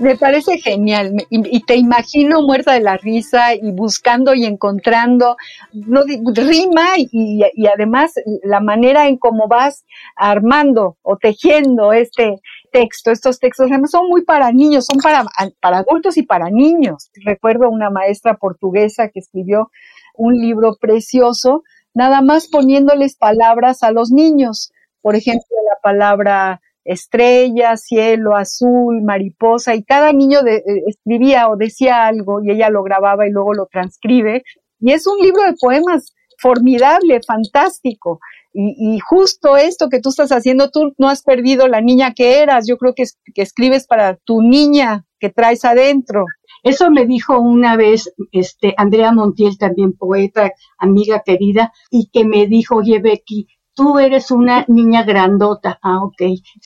Me 0.00 0.16
parece 0.16 0.58
genial 0.58 1.14
y, 1.28 1.60
te 1.64 1.76
imagino 1.76 2.40
muerta 2.40 2.72
de 2.72 2.80
la 2.80 2.96
risa 2.96 3.54
y 3.54 3.70
buscando 3.70 4.34
y 4.34 4.46
encontrando, 4.46 5.36
no 5.72 6.02
rima 6.34 6.94
y, 6.96 7.42
y, 7.54 7.66
además 7.66 8.14
la 8.42 8.60
manera 8.60 9.08
en 9.08 9.18
cómo 9.18 9.46
vas 9.46 9.84
armando 10.16 10.96
o 11.02 11.18
tejiendo 11.18 11.92
este 11.92 12.40
texto, 12.72 13.10
estos 13.10 13.38
textos 13.38 13.68
son 13.90 14.08
muy 14.08 14.24
para 14.24 14.50
niños, 14.52 14.86
son 14.90 15.00
para, 15.02 15.24
para 15.60 15.78
adultos 15.78 16.16
y 16.16 16.22
para 16.22 16.50
niños. 16.50 17.10
Recuerdo 17.24 17.68
una 17.68 17.90
maestra 17.90 18.38
portuguesa 18.38 19.08
que 19.08 19.20
escribió 19.20 19.70
un 20.16 20.34
libro 20.34 20.76
precioso 20.80 21.62
nada 21.94 22.22
más 22.22 22.48
poniéndoles 22.48 23.16
palabras 23.16 23.82
a 23.82 23.90
los 23.90 24.10
niños. 24.10 24.72
Por 25.02 25.16
ejemplo, 25.16 25.56
la 25.68 25.78
palabra 25.82 26.60
estrella, 26.84 27.76
cielo, 27.76 28.36
azul, 28.36 29.02
mariposa, 29.02 29.74
y 29.74 29.84
cada 29.84 30.12
niño 30.12 30.40
eh, 30.46 30.62
escribía 30.86 31.48
o 31.48 31.56
decía 31.56 32.06
algo 32.06 32.42
y 32.42 32.50
ella 32.50 32.70
lo 32.70 32.82
grababa 32.82 33.26
y 33.26 33.30
luego 33.30 33.54
lo 33.54 33.66
transcribe. 33.66 34.42
Y 34.80 34.92
es 34.92 35.06
un 35.06 35.18
libro 35.18 35.42
de 35.42 35.54
poemas 35.60 36.14
formidable, 36.38 37.20
fantástico. 37.26 38.20
Y, 38.52 38.98
justo 38.98 39.56
esto 39.56 39.88
que 39.88 40.00
tú 40.00 40.08
estás 40.08 40.32
haciendo, 40.32 40.70
tú 40.70 40.92
no 40.98 41.08
has 41.08 41.22
perdido 41.22 41.68
la 41.68 41.80
niña 41.80 42.14
que 42.14 42.40
eras. 42.40 42.66
Yo 42.66 42.78
creo 42.78 42.94
que, 42.94 43.04
que 43.32 43.42
escribes 43.42 43.86
para 43.86 44.16
tu 44.16 44.42
niña 44.42 45.04
que 45.20 45.30
traes 45.30 45.64
adentro. 45.64 46.24
Eso 46.64 46.90
me 46.90 47.06
dijo 47.06 47.38
una 47.38 47.76
vez 47.76 48.12
este 48.32 48.74
Andrea 48.76 49.12
Montiel, 49.12 49.56
también 49.56 49.92
poeta, 49.92 50.50
amiga 50.78 51.22
querida, 51.24 51.72
y 51.90 52.10
que 52.10 52.24
me 52.24 52.46
dijo, 52.46 52.76
oye 52.76 53.00
Becky, 53.00 53.46
tú 53.80 53.98
eres 53.98 54.30
una 54.30 54.66
niña 54.68 55.04
grandota. 55.04 55.78
Ah, 55.82 56.04
ok. 56.04 56.20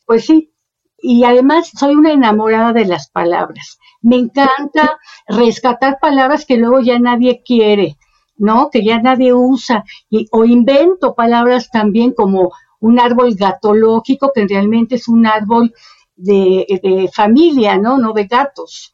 Pues 0.04 0.26
sí. 0.26 0.52
Y 0.98 1.22
además 1.22 1.70
soy 1.78 1.94
una 1.94 2.12
enamorada 2.12 2.72
de 2.72 2.86
las 2.86 3.08
palabras. 3.08 3.78
Me 4.02 4.16
encanta 4.16 4.98
rescatar 5.28 5.98
palabras 6.00 6.44
que 6.44 6.56
luego 6.56 6.80
ya 6.80 6.98
nadie 6.98 7.42
quiere, 7.44 7.98
¿no? 8.36 8.68
Que 8.68 8.84
ya 8.84 9.00
nadie 9.00 9.32
usa. 9.32 9.84
Y, 10.10 10.26
o 10.32 10.44
invento 10.44 11.14
palabras 11.14 11.70
también 11.70 12.12
como 12.12 12.50
un 12.80 12.98
árbol 12.98 13.36
gatológico, 13.36 14.32
que 14.34 14.44
realmente 14.48 14.96
es 14.96 15.06
un 15.06 15.24
árbol 15.24 15.72
de, 16.16 16.66
de 16.82 17.08
familia, 17.14 17.78
¿no? 17.78 17.96
No 17.96 18.12
de 18.12 18.24
gatos. 18.24 18.92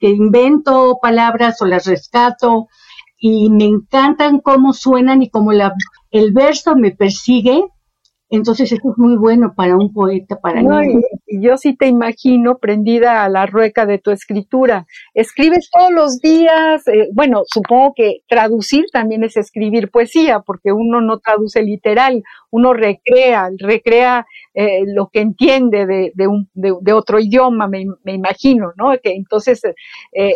Que 0.00 0.08
invento 0.08 0.98
palabras 1.00 1.62
o 1.62 1.66
las 1.66 1.86
rescato 1.86 2.66
y 3.20 3.50
me 3.50 3.66
encantan 3.66 4.40
cómo 4.40 4.72
suenan 4.72 5.22
y 5.22 5.28
cómo 5.28 5.52
la, 5.52 5.74
el 6.10 6.32
verso 6.32 6.74
me 6.74 6.90
persigue. 6.90 7.62
Entonces 8.32 8.70
eso 8.70 8.90
es 8.92 8.96
muy 8.96 9.16
bueno 9.16 9.54
para 9.56 9.76
un 9.76 9.92
poeta, 9.92 10.36
para 10.36 10.62
mí. 10.62 11.02
Y 11.26 11.42
yo 11.42 11.56
sí 11.56 11.76
te 11.76 11.88
imagino 11.88 12.58
prendida 12.58 13.24
a 13.24 13.28
la 13.28 13.44
rueca 13.46 13.86
de 13.86 13.98
tu 13.98 14.12
escritura. 14.12 14.86
Escribes 15.14 15.68
todos 15.68 15.90
los 15.90 16.20
días, 16.20 16.86
eh, 16.86 17.08
bueno, 17.12 17.42
supongo 17.44 17.92
que 17.94 18.20
traducir 18.28 18.84
también 18.92 19.24
es 19.24 19.36
escribir 19.36 19.90
poesía, 19.90 20.40
porque 20.46 20.70
uno 20.72 21.00
no 21.00 21.18
traduce 21.18 21.62
literal, 21.62 22.22
uno 22.50 22.72
recrea, 22.74 23.48
recrea 23.58 24.26
eh, 24.54 24.82
lo 24.86 25.08
que 25.08 25.20
entiende 25.20 25.86
de, 25.86 26.12
de, 26.14 26.26
un, 26.26 26.50
de, 26.54 26.92
otro 26.92 27.20
idioma, 27.20 27.68
me, 27.68 27.84
me, 28.04 28.12
imagino, 28.12 28.72
¿no? 28.76 28.92
Que 29.02 29.14
entonces 29.14 29.62
eh, 29.64 29.74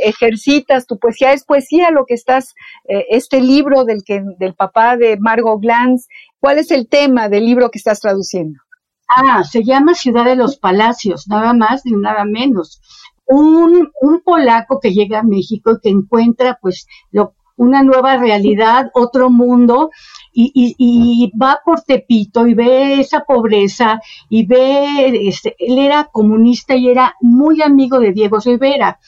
ejercitas 0.05 0.87
tu 0.87 0.99
poesía, 0.99 1.33
es 1.33 1.45
poesía 1.45 1.91
lo 1.91 2.05
que 2.07 2.15
estás, 2.15 2.55
eh, 2.89 3.07
este 3.11 3.41
libro 3.41 3.85
del, 3.85 4.03
que, 4.05 4.23
del 4.39 4.55
papá 4.55 4.97
de 4.97 5.17
Margot 5.19 5.61
Glantz, 5.61 6.07
¿cuál 6.39 6.59
es 6.59 6.71
el 6.71 6.89
tema 6.89 7.29
del 7.29 7.45
libro 7.45 7.71
que 7.71 7.79
estás 7.79 8.01
traduciendo? 8.01 8.61
Ah, 9.09 9.45
se 9.45 9.63
llama 9.65 9.95
Ciudad 9.95 10.25
de 10.25 10.37
los 10.37 10.57
Palacios, 10.57 11.27
nada 11.29 11.53
más 11.53 11.83
ni 11.85 11.93
nada 11.93 12.25
menos. 12.25 12.81
Un, 13.27 13.91
un 14.01 14.21
polaco 14.23 14.81
que 14.81 14.93
llega 14.93 15.21
a 15.21 15.23
México 15.23 15.73
y 15.73 15.81
que 15.81 15.89
encuentra 15.89 16.59
pues 16.61 16.87
lo, 17.11 17.35
una 17.57 17.83
nueva 17.83 18.17
realidad, 18.17 18.91
otro 18.95 19.31
mundo, 19.31 19.91
y, 20.35 21.33
va 21.41 21.61
por 21.65 21.83
Tepito 21.83 22.47
y 22.47 22.55
ve 22.55 23.01
esa 23.01 23.21
pobreza 23.21 24.01
y 24.29 24.47
ve, 24.47 25.29
este, 25.29 25.55
él 25.59 25.79
era 25.79 26.11
comunista 26.13 26.75
y 26.75 26.89
era 26.89 27.15
muy 27.21 27.63
amigo 27.63 28.01
de 28.01 28.13
Diego 28.13 28.39
Rivera. 28.39 28.99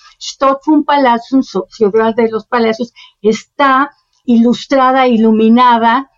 un 0.67 0.85
Palacio, 0.85 1.41
Ciudad 1.69 2.15
de 2.15 2.31
los 2.31 2.47
Palacios, 2.47 2.93
está 3.21 3.91
ilustrada, 4.25 5.09
iluminada, 5.09 6.11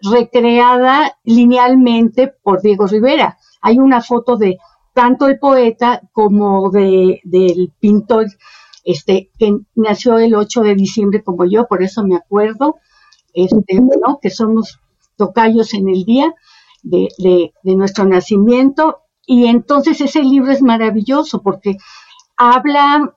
recreada 0.00 1.16
linealmente 1.24 2.28
por 2.42 2.62
Diego 2.62 2.86
Rivera. 2.86 3.38
Hay 3.60 3.78
una 3.78 4.00
foto 4.02 4.36
de 4.36 4.58
tanto 4.92 5.28
el 5.28 5.38
poeta 5.38 6.02
como 6.12 6.70
de, 6.70 7.20
del 7.24 7.72
pintor 7.78 8.26
este, 8.84 9.30
que 9.38 9.58
nació 9.74 10.18
el 10.18 10.34
8 10.34 10.62
de 10.62 10.74
diciembre 10.74 11.22
como 11.22 11.44
yo, 11.44 11.66
por 11.66 11.82
eso 11.82 12.04
me 12.04 12.16
acuerdo, 12.16 12.76
este, 13.34 13.80
¿no? 13.80 14.18
que 14.20 14.30
somos 14.30 14.78
tocayos 15.16 15.74
en 15.74 15.88
el 15.88 16.04
día 16.04 16.34
de, 16.82 17.08
de, 17.62 17.76
nuestro 17.76 18.04
nacimiento. 18.04 19.02
Y 19.26 19.46
entonces 19.46 20.00
ese 20.00 20.22
libro 20.22 20.52
es 20.52 20.62
maravilloso 20.62 21.42
porque 21.42 21.76
habla 22.36 23.14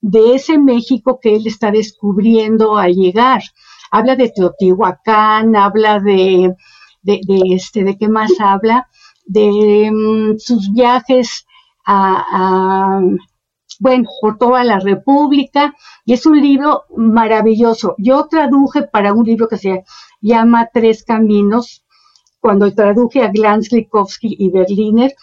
de 0.00 0.34
ese 0.34 0.58
México 0.58 1.18
que 1.20 1.34
él 1.36 1.46
está 1.46 1.70
descubriendo 1.70 2.76
al 2.76 2.94
llegar. 2.94 3.42
Habla 3.90 4.16
de 4.16 4.30
Teotihuacán, 4.30 5.56
habla 5.56 6.00
de, 6.00 6.54
de, 7.02 7.20
este, 7.50 7.84
¿de 7.84 7.96
qué 7.96 8.08
más 8.08 8.32
habla? 8.38 8.88
De 9.24 9.90
mm, 9.90 10.38
sus 10.38 10.72
viajes 10.72 11.46
a, 11.86 13.00
bueno, 13.78 14.08
por 14.20 14.38
toda 14.38 14.64
la 14.64 14.78
República, 14.78 15.74
y 16.04 16.12
es 16.14 16.26
un 16.26 16.40
libro 16.40 16.84
maravilloso. 16.96 17.94
Yo 17.98 18.26
traduje 18.28 18.82
para 18.82 19.12
un 19.12 19.24
libro 19.24 19.48
que 19.48 19.58
se 19.58 19.84
llama 20.20 20.68
Tres 20.72 21.04
Caminos, 21.04 21.84
cuando 22.40 22.72
traduje 22.72 23.22
a 23.22 23.28
Glanz, 23.28 23.72
Likovsky 23.72 24.36
y 24.38 24.50
Berliner, 24.50 25.14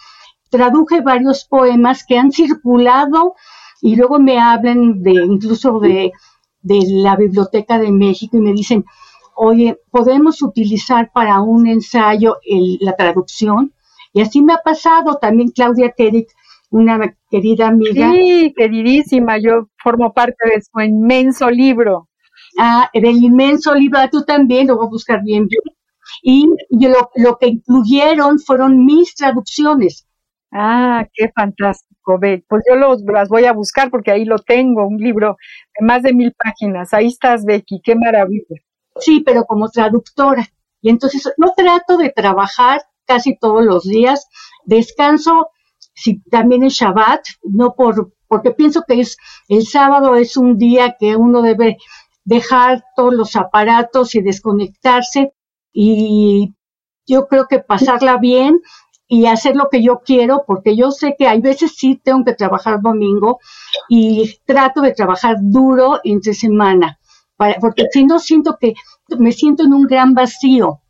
traduje 0.50 1.00
varios 1.00 1.44
poemas 1.44 2.04
que 2.06 2.18
han 2.18 2.32
circulado 2.32 3.34
y 3.80 3.96
luego 3.96 4.18
me 4.18 4.38
hablan 4.38 5.02
de 5.02 5.12
incluso 5.12 5.80
de, 5.80 6.12
de 6.62 6.80
la 6.88 7.16
Biblioteca 7.16 7.78
de 7.78 7.90
México 7.90 8.36
y 8.36 8.40
me 8.40 8.52
dicen, 8.52 8.84
oye, 9.34 9.80
podemos 9.90 10.42
utilizar 10.42 11.10
para 11.12 11.40
un 11.40 11.66
ensayo 11.66 12.36
la 12.80 12.94
traducción. 12.96 13.72
Y 14.12 14.20
así 14.20 14.42
me 14.42 14.52
ha 14.52 14.58
pasado 14.58 15.16
también 15.16 15.50
Claudia 15.50 15.92
Terik 15.96 16.28
una 16.74 17.16
querida 17.30 17.68
amiga. 17.68 18.10
Sí, 18.10 18.52
queridísima, 18.56 19.38
yo 19.38 19.68
formo 19.80 20.12
parte 20.12 20.50
de 20.52 20.60
su 20.60 20.80
inmenso 20.80 21.48
libro. 21.48 22.08
Ah, 22.58 22.90
del 22.92 23.22
inmenso 23.22 23.74
libro, 23.74 24.00
ah, 24.00 24.08
tú 24.10 24.24
también, 24.24 24.66
lo 24.66 24.76
voy 24.76 24.86
a 24.86 24.90
buscar 24.90 25.22
bien, 25.22 25.46
bien. 25.46 25.62
Y, 26.22 26.48
lo, 26.88 27.10
lo, 27.14 27.38
que 27.38 27.46
incluyeron 27.46 28.40
fueron 28.40 28.84
mis 28.84 29.14
traducciones. 29.14 30.06
Ah, 30.52 31.06
qué 31.12 31.30
fantástico, 31.32 32.18
Beck. 32.18 32.44
Pues 32.48 32.64
yo 32.68 32.74
los, 32.74 33.02
las 33.02 33.28
voy 33.28 33.44
a 33.44 33.52
buscar 33.52 33.88
porque 33.90 34.10
ahí 34.10 34.24
lo 34.24 34.38
tengo, 34.38 34.86
un 34.86 34.98
libro 34.98 35.36
de 35.78 35.86
más 35.86 36.02
de 36.02 36.12
mil 36.12 36.32
páginas. 36.32 36.92
Ahí 36.92 37.06
estás, 37.06 37.44
Becky, 37.44 37.80
qué 37.84 37.94
maravilla. 37.94 38.56
Sí, 38.98 39.22
pero 39.24 39.44
como 39.44 39.68
traductora. 39.68 40.44
Y 40.80 40.90
entonces 40.90 41.32
no 41.38 41.52
trato 41.56 41.96
de 41.96 42.10
trabajar 42.10 42.82
casi 43.06 43.38
todos 43.38 43.64
los 43.64 43.84
días. 43.84 44.28
Descanso 44.64 45.50
si 45.94 46.20
también 46.22 46.64
es 46.64 46.74
Shabbat, 46.74 47.22
no 47.42 47.74
por, 47.74 48.12
porque 48.26 48.50
pienso 48.50 48.82
que 48.86 49.00
es, 49.00 49.16
el 49.48 49.66
sábado 49.66 50.16
es 50.16 50.36
un 50.36 50.58
día 50.58 50.96
que 50.98 51.16
uno 51.16 51.42
debe 51.42 51.78
dejar 52.24 52.84
todos 52.96 53.14
los 53.14 53.36
aparatos 53.36 54.14
y 54.14 54.22
desconectarse 54.22 55.32
y 55.72 56.54
yo 57.06 57.26
creo 57.28 57.46
que 57.48 57.58
pasarla 57.58 58.16
bien 58.18 58.60
y 59.06 59.26
hacer 59.26 59.54
lo 59.54 59.68
que 59.70 59.82
yo 59.82 60.00
quiero, 60.04 60.44
porque 60.46 60.76
yo 60.76 60.90
sé 60.90 61.14
que 61.18 61.28
hay 61.28 61.40
veces 61.40 61.74
sí 61.76 62.00
tengo 62.02 62.24
que 62.24 62.34
trabajar 62.34 62.80
domingo 62.80 63.38
y 63.88 64.38
trato 64.46 64.80
de 64.80 64.92
trabajar 64.92 65.36
duro 65.40 66.00
entre 66.02 66.34
semana, 66.34 66.98
para, 67.36 67.60
porque 67.60 67.84
si 67.92 68.06
no 68.06 68.18
siento 68.18 68.56
que 68.58 68.74
me 69.18 69.32
siento 69.32 69.64
en 69.64 69.74
un 69.74 69.86
gran 69.86 70.14
vacío 70.14 70.80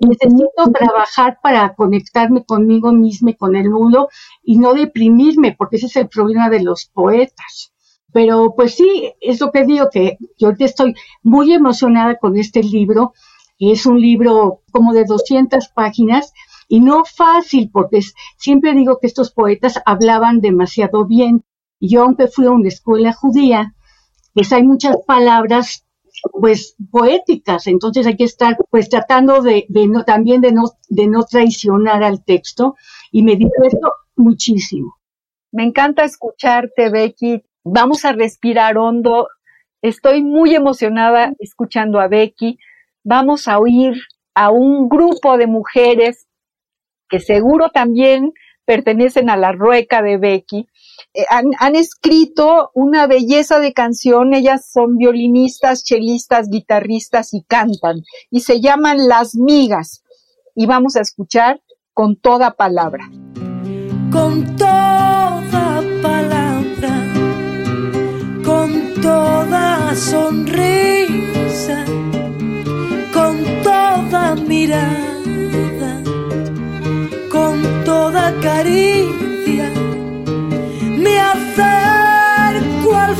necesito 0.00 0.70
trabajar 0.72 1.38
para 1.42 1.74
conectarme 1.74 2.44
conmigo 2.44 2.92
misma 2.92 3.30
y 3.30 3.34
con 3.34 3.56
el 3.56 3.70
mundo 3.70 4.08
y 4.42 4.58
no 4.58 4.74
deprimirme, 4.74 5.54
porque 5.56 5.76
ese 5.76 5.86
es 5.86 5.96
el 5.96 6.08
problema 6.08 6.50
de 6.50 6.62
los 6.62 6.86
poetas. 6.86 7.72
Pero 8.12 8.54
pues 8.56 8.74
sí, 8.74 9.12
es 9.20 9.40
lo 9.40 9.50
que 9.52 9.64
digo, 9.64 9.88
que 9.90 10.18
yo 10.38 10.52
estoy 10.58 10.94
muy 11.22 11.52
emocionada 11.52 12.16
con 12.18 12.36
este 12.36 12.62
libro. 12.62 13.12
Es 13.58 13.86
un 13.86 14.00
libro 14.00 14.62
como 14.72 14.92
de 14.92 15.04
200 15.04 15.68
páginas 15.68 16.32
y 16.68 16.80
no 16.80 17.04
fácil, 17.04 17.70
porque 17.72 18.00
siempre 18.36 18.74
digo 18.74 18.98
que 19.00 19.06
estos 19.06 19.32
poetas 19.32 19.80
hablaban 19.84 20.40
demasiado 20.40 21.04
bien. 21.04 21.44
Y 21.78 21.90
yo, 21.90 22.02
aunque 22.02 22.28
fui 22.28 22.46
a 22.46 22.50
una 22.50 22.68
escuela 22.68 23.12
judía, 23.12 23.74
pues 24.34 24.52
hay 24.52 24.62
muchas 24.62 24.96
palabras 25.06 25.84
pues 26.32 26.76
poéticas, 26.90 27.66
entonces 27.66 28.06
hay 28.06 28.16
que 28.16 28.24
estar 28.24 28.56
pues 28.70 28.88
tratando 28.88 29.42
de, 29.42 29.66
no, 29.88 30.04
también 30.04 30.40
de 30.40 30.52
no, 30.52 30.64
de 30.88 31.06
no 31.06 31.24
traicionar 31.24 32.02
al 32.02 32.24
texto 32.24 32.76
y 33.10 33.22
me 33.22 33.32
divierto 33.32 33.94
muchísimo. 34.16 34.96
Me 35.52 35.64
encanta 35.64 36.04
escucharte, 36.04 36.90
Becky. 36.90 37.42
Vamos 37.64 38.04
a 38.04 38.12
respirar 38.12 38.78
hondo. 38.78 39.28
Estoy 39.82 40.22
muy 40.22 40.54
emocionada 40.54 41.32
escuchando 41.38 42.00
a 42.00 42.08
Becky. 42.08 42.58
Vamos 43.02 43.48
a 43.48 43.58
oír 43.58 43.94
a 44.34 44.50
un 44.50 44.88
grupo 44.88 45.36
de 45.38 45.46
mujeres 45.46 46.28
que 47.08 47.18
seguro 47.18 47.70
también 47.70 48.32
pertenecen 48.64 49.30
a 49.30 49.36
la 49.36 49.52
rueca 49.52 50.02
de 50.02 50.16
Becky 50.16 50.68
eh, 51.12 51.24
han, 51.28 51.74
escrito 51.74 52.70
una 52.72 53.08
belleza 53.08 53.58
de 53.58 53.72
canción, 53.72 54.32
ellas 54.32 54.70
son 54.72 54.96
violinistas, 54.96 55.82
chelistas, 55.82 56.48
guitarristas 56.48 57.34
y 57.34 57.42
cantan, 57.42 58.02
y 58.30 58.42
se 58.42 58.60
llaman 58.60 59.08
Las 59.08 59.34
Migas, 59.34 60.04
y 60.54 60.66
vamos 60.66 60.94
a 60.94 61.00
escuchar 61.00 61.60
con 61.94 62.14
toda 62.14 62.52
palabra. 62.52 63.10
Con 64.12 64.56
toda 64.56 65.82
palabra, 66.00 67.12
con 68.44 68.94
toda 69.02 69.94
sonrisa, 69.96 71.84
con 73.12 73.44
toda 73.64 74.36
mirada, 74.36 76.02
con 77.32 77.84
toda 77.84 78.32
caricia 78.40 79.19
acerco 81.60 82.96
al 82.96 83.16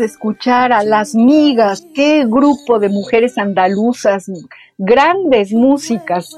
escuchar 0.00 0.72
a 0.72 0.82
Las 0.82 1.14
Migas, 1.14 1.86
qué 1.94 2.24
grupo 2.26 2.78
de 2.78 2.88
mujeres 2.88 3.38
andaluzas 3.38 4.30
grandes 4.82 5.52
músicas, 5.52 6.34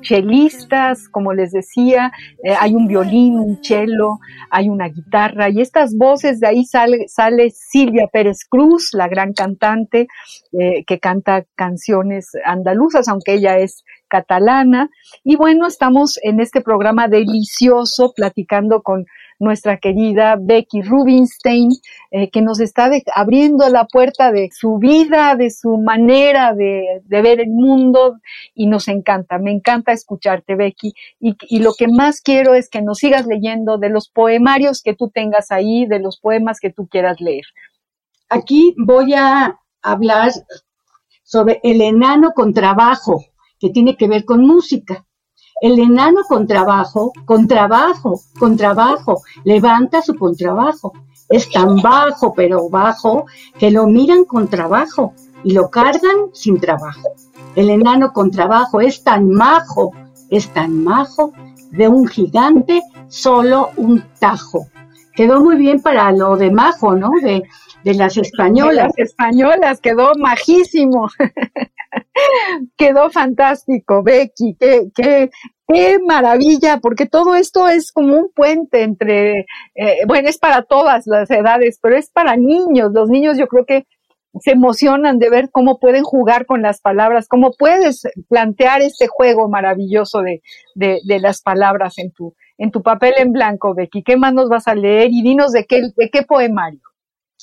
chelistas, 0.00 1.06
como 1.10 1.34
les 1.34 1.52
decía, 1.52 2.12
eh, 2.42 2.54
hay 2.58 2.74
un 2.74 2.86
violín, 2.86 3.38
un 3.38 3.62
cello, 3.62 4.20
hay 4.48 4.70
una 4.70 4.88
guitarra 4.88 5.50
y 5.50 5.60
estas 5.60 5.94
voces, 5.94 6.40
de 6.40 6.46
ahí 6.46 6.64
sale, 6.64 7.08
sale 7.08 7.50
Silvia 7.50 8.06
Pérez 8.10 8.46
Cruz, 8.48 8.94
la 8.94 9.06
gran 9.06 9.34
cantante 9.34 10.08
eh, 10.52 10.82
que 10.86 10.98
canta 10.98 11.44
canciones 11.56 12.30
andaluzas, 12.46 13.06
aunque 13.06 13.34
ella 13.34 13.58
es 13.58 13.84
catalana. 14.08 14.88
Y 15.22 15.36
bueno, 15.36 15.66
estamos 15.66 16.18
en 16.22 16.40
este 16.40 16.62
programa 16.62 17.06
delicioso 17.06 18.14
platicando 18.16 18.80
con 18.80 19.04
nuestra 19.38 19.78
querida 19.78 20.36
Becky 20.38 20.82
Rubinstein, 20.82 21.70
eh, 22.10 22.30
que 22.30 22.42
nos 22.42 22.60
está 22.60 22.90
abriendo 23.14 23.68
la 23.68 23.86
puerta 23.86 24.32
de 24.32 24.50
su 24.52 24.78
vida, 24.78 25.36
de 25.36 25.50
su 25.50 25.78
manera 25.78 26.54
de, 26.54 27.02
ver 27.06 27.40
el 27.40 27.50
mundo 27.50 28.16
y 28.54 28.66
nos 28.66 28.88
encanta, 28.88 29.38
me 29.38 29.52
encanta 29.52 29.92
escucharte 29.92 30.56
Becky 30.56 30.92
y, 31.20 31.36
y 31.48 31.60
lo 31.60 31.72
que 31.74 31.88
más 31.88 32.20
quiero 32.20 32.54
es 32.54 32.68
que 32.68 32.82
nos 32.82 32.98
sigas 32.98 33.26
leyendo 33.26 33.78
de 33.78 33.90
los 33.90 34.08
poemarios 34.08 34.82
que 34.82 34.94
tú 34.94 35.10
tengas 35.10 35.50
ahí, 35.50 35.86
de 35.86 35.98
los 36.00 36.18
poemas 36.18 36.60
que 36.60 36.70
tú 36.70 36.86
quieras 36.88 37.20
leer. 37.20 37.44
Aquí 38.28 38.74
voy 38.76 39.14
a 39.14 39.58
hablar 39.82 40.32
sobre 41.22 41.60
el 41.62 41.80
enano 41.80 42.32
con 42.34 42.52
trabajo, 42.52 43.24
que 43.58 43.70
tiene 43.70 43.96
que 43.96 44.08
ver 44.08 44.24
con 44.24 44.46
música. 44.46 45.06
El 45.60 45.78
enano 45.78 46.20
con 46.28 46.46
trabajo, 46.46 47.12
con 47.24 47.48
trabajo, 47.48 48.20
con 48.38 48.56
trabajo, 48.56 49.22
levanta 49.44 50.02
su 50.02 50.14
contrabajo. 50.14 50.92
Es 51.28 51.50
tan 51.50 51.82
bajo, 51.82 52.32
pero 52.32 52.68
bajo, 52.70 53.26
que 53.58 53.70
lo 53.70 53.86
miran 53.86 54.24
con 54.24 54.48
trabajo 54.48 55.12
y 55.42 55.52
lo 55.52 55.68
cargan 55.68 56.30
sin 56.32 56.60
trabajo. 56.60 57.10
El 57.56 57.70
enano 57.70 58.12
con 58.12 58.30
trabajo 58.30 58.80
es 58.80 59.02
tan 59.02 59.30
majo, 59.30 59.92
es 60.30 60.48
tan 60.52 60.84
majo, 60.84 61.32
de 61.72 61.88
un 61.88 62.06
gigante 62.06 62.80
solo 63.08 63.70
un 63.76 64.04
tajo. 64.18 64.68
Quedó 65.14 65.40
muy 65.40 65.56
bien 65.56 65.82
para 65.82 66.12
lo 66.12 66.36
de 66.36 66.52
majo, 66.52 66.94
¿no? 66.94 67.10
De, 67.20 67.42
de 67.92 67.98
las 67.98 68.16
españolas. 68.16 68.86
las 68.86 68.98
españolas, 68.98 69.80
quedó 69.80 70.12
majísimo. 70.16 71.08
quedó 72.76 73.10
fantástico, 73.10 74.02
Becky, 74.02 74.56
qué, 74.58 74.88
qué, 74.94 75.30
qué 75.66 75.98
maravilla, 76.06 76.78
porque 76.78 77.06
todo 77.06 77.34
esto 77.34 77.68
es 77.68 77.92
como 77.92 78.16
un 78.16 78.30
puente 78.34 78.82
entre, 78.82 79.46
eh, 79.74 79.98
bueno, 80.06 80.28
es 80.28 80.38
para 80.38 80.62
todas 80.62 81.06
las 81.06 81.30
edades, 81.30 81.78
pero 81.82 81.96
es 81.96 82.10
para 82.10 82.36
niños. 82.36 82.90
Los 82.92 83.08
niños 83.08 83.38
yo 83.38 83.46
creo 83.46 83.64
que 83.64 83.86
se 84.40 84.52
emocionan 84.52 85.18
de 85.18 85.30
ver 85.30 85.50
cómo 85.50 85.78
pueden 85.78 86.04
jugar 86.04 86.46
con 86.46 86.62
las 86.62 86.80
palabras, 86.80 87.28
cómo 87.28 87.52
puedes 87.58 88.02
plantear 88.28 88.82
este 88.82 89.06
juego 89.08 89.48
maravilloso 89.48 90.20
de, 90.20 90.42
de, 90.74 91.00
de 91.04 91.18
las 91.18 91.42
palabras 91.42 91.98
en 91.98 92.12
tu, 92.12 92.34
en 92.58 92.70
tu 92.70 92.82
papel 92.82 93.14
en 93.16 93.32
blanco, 93.32 93.74
Becky. 93.74 94.02
¿Qué 94.02 94.16
más 94.16 94.34
nos 94.34 94.48
vas 94.48 94.68
a 94.68 94.74
leer? 94.74 95.08
Y 95.10 95.22
dinos 95.22 95.52
de 95.52 95.64
qué, 95.64 95.82
de 95.96 96.10
qué 96.10 96.22
poemario. 96.22 96.80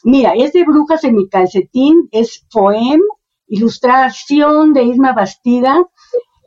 Mira, 0.03 0.33
es 0.35 0.53
de 0.53 0.63
Brujas 0.63 1.03
en 1.03 1.15
mi 1.15 1.27
calcetín, 1.29 2.07
es 2.11 2.45
poem, 2.51 3.01
ilustración 3.47 4.73
de 4.73 4.83
Isma 4.83 5.13
Bastida, 5.13 5.83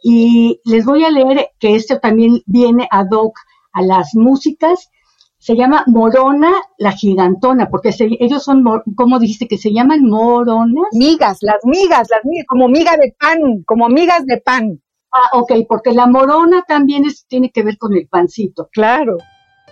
y 0.02 0.60
les 0.64 0.84
voy 0.84 1.04
a 1.04 1.10
leer 1.10 1.50
que 1.58 1.74
esto 1.74 1.98
también 1.98 2.42
viene 2.46 2.88
ad 2.90 3.08
hoc 3.10 3.36
a 3.72 3.82
las 3.82 4.14
músicas. 4.14 4.90
Se 5.38 5.54
llama 5.54 5.84
Morona 5.86 6.52
la 6.78 6.92
gigantona, 6.92 7.68
porque 7.70 7.94
ellos 7.98 8.42
son, 8.42 8.64
¿cómo 8.96 9.18
dijiste 9.18 9.46
que 9.46 9.56
se 9.56 9.72
llaman? 9.72 10.02
Moronas. 10.02 10.88
Migas, 10.92 11.38
las 11.42 11.64
migas, 11.64 12.08
las 12.10 12.24
migas, 12.24 12.46
como 12.48 12.68
miga 12.68 12.96
de 12.96 13.14
pan, 13.18 13.62
como 13.64 13.88
migas 13.88 14.26
de 14.26 14.38
pan. 14.38 14.80
Ah, 15.12 15.38
ok, 15.38 15.52
porque 15.68 15.92
la 15.92 16.06
morona 16.06 16.64
también 16.66 17.06
es, 17.06 17.26
tiene 17.26 17.50
que 17.50 17.62
ver 17.62 17.78
con 17.78 17.94
el 17.94 18.08
pancito. 18.08 18.68
Claro. 18.72 19.16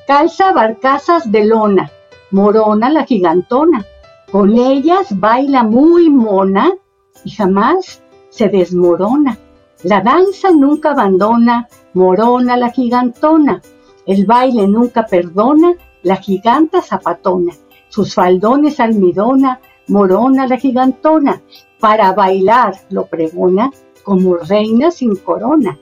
Calza 0.06 0.52
barcazas 0.52 1.30
de 1.30 1.44
lona, 1.44 1.90
morona 2.30 2.90
la 2.90 3.04
gigantona. 3.04 3.84
Con 4.30 4.58
ellas 4.58 5.18
baila 5.18 5.62
muy 5.62 6.10
mona 6.10 6.72
y 7.24 7.30
jamás 7.30 8.02
se 8.30 8.48
desmorona. 8.48 9.38
La 9.82 10.00
danza 10.00 10.50
nunca 10.50 10.90
abandona, 10.90 11.68
morona 11.94 12.56
la 12.56 12.70
gigantona. 12.70 13.62
El 14.06 14.26
baile 14.26 14.66
nunca 14.66 15.06
perdona, 15.06 15.74
la 16.02 16.16
giganta 16.16 16.82
zapatona. 16.82 17.52
Sus 17.88 18.14
faldones 18.14 18.80
almidona, 18.80 19.60
morona 19.88 20.46
la 20.46 20.56
gigantona. 20.56 21.40
Para 21.78 22.12
bailar 22.12 22.74
lo 22.90 23.06
pregona 23.06 23.70
como 24.02 24.36
reina 24.36 24.90
sin 24.90 25.16
corona. 25.16 25.78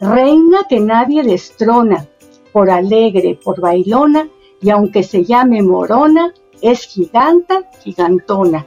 Reina 0.00 0.58
que 0.68 0.80
nadie 0.80 1.22
destrona, 1.22 2.06
por 2.52 2.70
alegre, 2.70 3.38
por 3.42 3.60
bailona, 3.60 4.28
y 4.60 4.70
aunque 4.70 5.02
se 5.02 5.24
llame 5.24 5.62
morona, 5.62 6.32
es 6.62 6.86
giganta, 6.86 7.62
gigantona. 7.82 8.66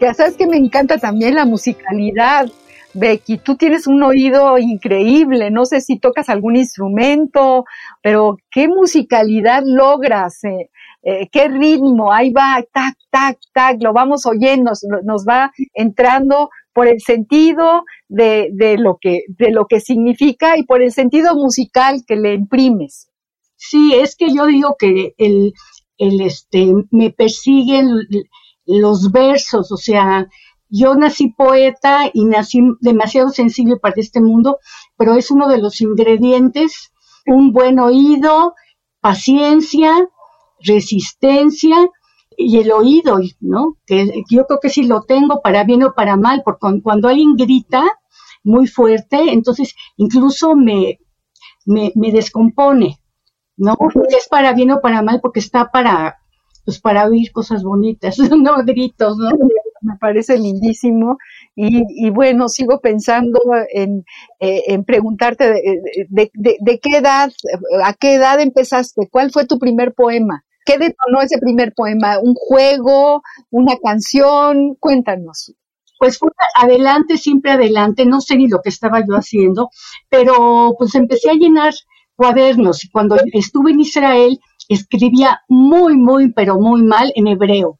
Ya 0.00 0.12
sabes 0.12 0.36
que 0.36 0.46
me 0.46 0.56
encanta 0.56 0.98
también 0.98 1.34
la 1.34 1.46
musicalidad. 1.46 2.50
Becky, 2.92 3.38
tú 3.38 3.56
tienes 3.56 3.86
un 3.88 4.02
oído 4.02 4.56
increíble, 4.58 5.50
no 5.50 5.64
sé 5.64 5.80
si 5.80 5.98
tocas 5.98 6.28
algún 6.28 6.54
instrumento, 6.54 7.64
pero 8.02 8.36
qué 8.52 8.68
musicalidad 8.68 9.64
logras, 9.64 10.44
eh, 10.44 10.70
eh, 11.02 11.28
qué 11.32 11.48
ritmo, 11.48 12.12
ahí 12.12 12.30
va, 12.32 12.62
tac, 12.72 12.94
tac, 13.10 13.38
tac, 13.52 13.82
lo 13.82 13.92
vamos 13.92 14.26
oyendo, 14.26 14.72
nos, 15.02 15.24
va 15.26 15.50
entrando 15.72 16.50
por 16.72 16.86
el 16.86 17.00
sentido 17.00 17.82
de 18.08 18.76
lo 18.78 18.96
que 19.00 19.80
significa 19.80 20.56
y 20.56 20.64
por 20.64 20.80
el 20.80 20.92
sentido 20.92 21.34
musical 21.34 22.04
que 22.06 22.14
le 22.14 22.34
imprimes. 22.34 23.08
Sí, 23.70 23.94
es 23.94 24.14
que 24.14 24.34
yo 24.34 24.46
digo 24.46 24.76
que 24.78 25.14
el, 25.16 25.54
el 25.96 26.20
este, 26.20 26.72
me 26.90 27.10
persiguen 27.10 27.88
los 28.66 29.10
versos, 29.10 29.72
o 29.72 29.76
sea, 29.78 30.28
yo 30.68 30.94
nací 30.96 31.28
poeta 31.28 32.10
y 32.12 32.26
nací 32.26 32.60
demasiado 32.80 33.30
sensible 33.30 33.76
para 33.76 33.94
este 33.96 34.20
mundo, 34.20 34.58
pero 34.98 35.14
es 35.14 35.30
uno 35.30 35.48
de 35.48 35.58
los 35.58 35.80
ingredientes, 35.80 36.92
un 37.26 37.52
buen 37.52 37.78
oído, 37.78 38.54
paciencia, 39.00 40.08
resistencia 40.60 41.76
y 42.36 42.58
el 42.58 42.70
oído, 42.70 43.18
¿no? 43.40 43.78
Que 43.86 44.24
yo 44.28 44.46
creo 44.46 44.60
que 44.60 44.68
si 44.68 44.82
lo 44.82 45.02
tengo 45.02 45.40
para 45.42 45.64
bien 45.64 45.84
o 45.84 45.94
para 45.94 46.16
mal, 46.16 46.42
porque 46.44 46.82
cuando 46.82 47.08
alguien 47.08 47.36
grita 47.36 47.82
muy 48.42 48.66
fuerte, 48.66 49.32
entonces 49.32 49.74
incluso 49.96 50.54
me, 50.54 50.98
me, 51.64 51.92
me 51.94 52.12
descompone, 52.12 52.98
¿no? 53.56 53.76
Es 54.08 54.28
para 54.28 54.52
bien 54.52 54.70
o 54.70 54.80
para 54.80 55.02
mal 55.02 55.20
porque 55.20 55.40
está 55.40 55.70
para, 55.70 56.18
pues 56.64 56.80
para 56.80 57.06
oír 57.06 57.32
cosas 57.32 57.62
bonitas, 57.62 58.18
no 58.38 58.56
gritos, 58.64 59.16
¿no? 59.18 59.30
Me 59.82 59.96
parece 59.98 60.38
lindísimo. 60.38 61.18
Y, 61.54 62.10
bueno, 62.10 62.48
sigo 62.48 62.80
pensando 62.80 63.38
en, 63.72 64.04
eh, 64.40 64.62
en 64.68 64.84
preguntarte 64.84 65.46
de, 66.08 66.30
de, 66.32 66.80
qué 66.80 66.96
edad, 66.98 67.30
a 67.84 67.92
qué 67.92 68.14
edad 68.14 68.40
empezaste, 68.40 69.08
cuál 69.10 69.30
fue 69.30 69.46
tu 69.46 69.58
primer 69.58 69.94
poema, 69.94 70.42
qué 70.64 70.78
detonó 70.78 71.20
ese 71.22 71.38
primer 71.38 71.74
poema, 71.74 72.18
un 72.18 72.34
juego, 72.34 73.22
una 73.50 73.76
canción, 73.76 74.74
cuéntanos. 74.80 75.52
Pues 75.98 76.18
fue 76.18 76.30
adelante, 76.56 77.18
siempre 77.18 77.52
adelante, 77.52 78.04
no 78.04 78.20
sé 78.20 78.36
ni 78.36 78.48
lo 78.48 78.60
que 78.62 78.70
estaba 78.70 79.00
yo 79.00 79.14
haciendo, 79.14 79.68
pero 80.08 80.74
pues 80.76 80.94
empecé 80.94 81.30
a 81.30 81.34
llenar 81.34 81.74
cuadernos 82.16 82.84
y 82.84 82.90
cuando 82.90 83.16
estuve 83.32 83.72
en 83.72 83.80
Israel 83.80 84.38
escribía 84.68 85.40
muy, 85.48 85.96
muy, 85.96 86.32
pero 86.32 86.58
muy 86.58 86.82
mal 86.82 87.12
en 87.14 87.26
hebreo, 87.26 87.78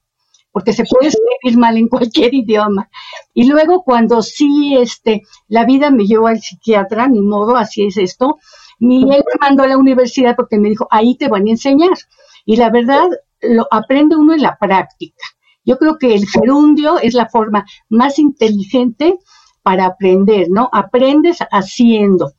porque 0.53 0.72
se 0.72 0.85
puede 0.85 1.09
escribir 1.09 1.59
mal 1.59 1.76
en 1.76 1.89
cualquier 1.89 2.35
idioma. 2.35 2.89
Y 3.32 3.49
luego 3.49 3.82
cuando 3.82 4.22
sí, 4.22 4.76
este, 4.76 5.22
la 5.49 5.64
vida 5.64 5.91
me 5.91 6.05
llevó 6.05 6.28
al 6.28 6.41
psiquiatra, 6.41 7.09
ni 7.09 7.20
modo, 7.20 7.57
así 7.57 7.87
es 7.87 7.97
esto, 7.97 8.39
mi 8.78 9.03
él 9.03 9.09
me 9.24 9.39
mandó 9.41 9.62
a 9.62 9.68
la 9.68 9.78
universidad 9.78 10.37
porque 10.37 10.59
me 10.59 10.68
dijo, 10.68 10.87
ahí 10.91 11.16
te 11.16 11.28
van 11.28 11.47
a 11.47 11.51
enseñar. 11.51 11.97
Y 12.45 12.57
la 12.57 12.70
verdad, 12.70 13.07
lo 13.41 13.66
aprende 13.70 14.16
uno 14.16 14.35
en 14.35 14.43
la 14.43 14.57
práctica. 14.59 15.24
Yo 15.64 15.78
creo 15.78 15.97
que 15.99 16.14
el 16.14 16.26
gerundio 16.26 16.99
es 16.99 17.14
la 17.14 17.28
forma 17.28 17.64
más 17.89 18.18
inteligente 18.18 19.18
para 19.62 19.87
aprender, 19.87 20.49
¿no? 20.51 20.68
Aprendes 20.72 21.39
haciendo, 21.51 22.32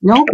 ¿no? 0.00 0.24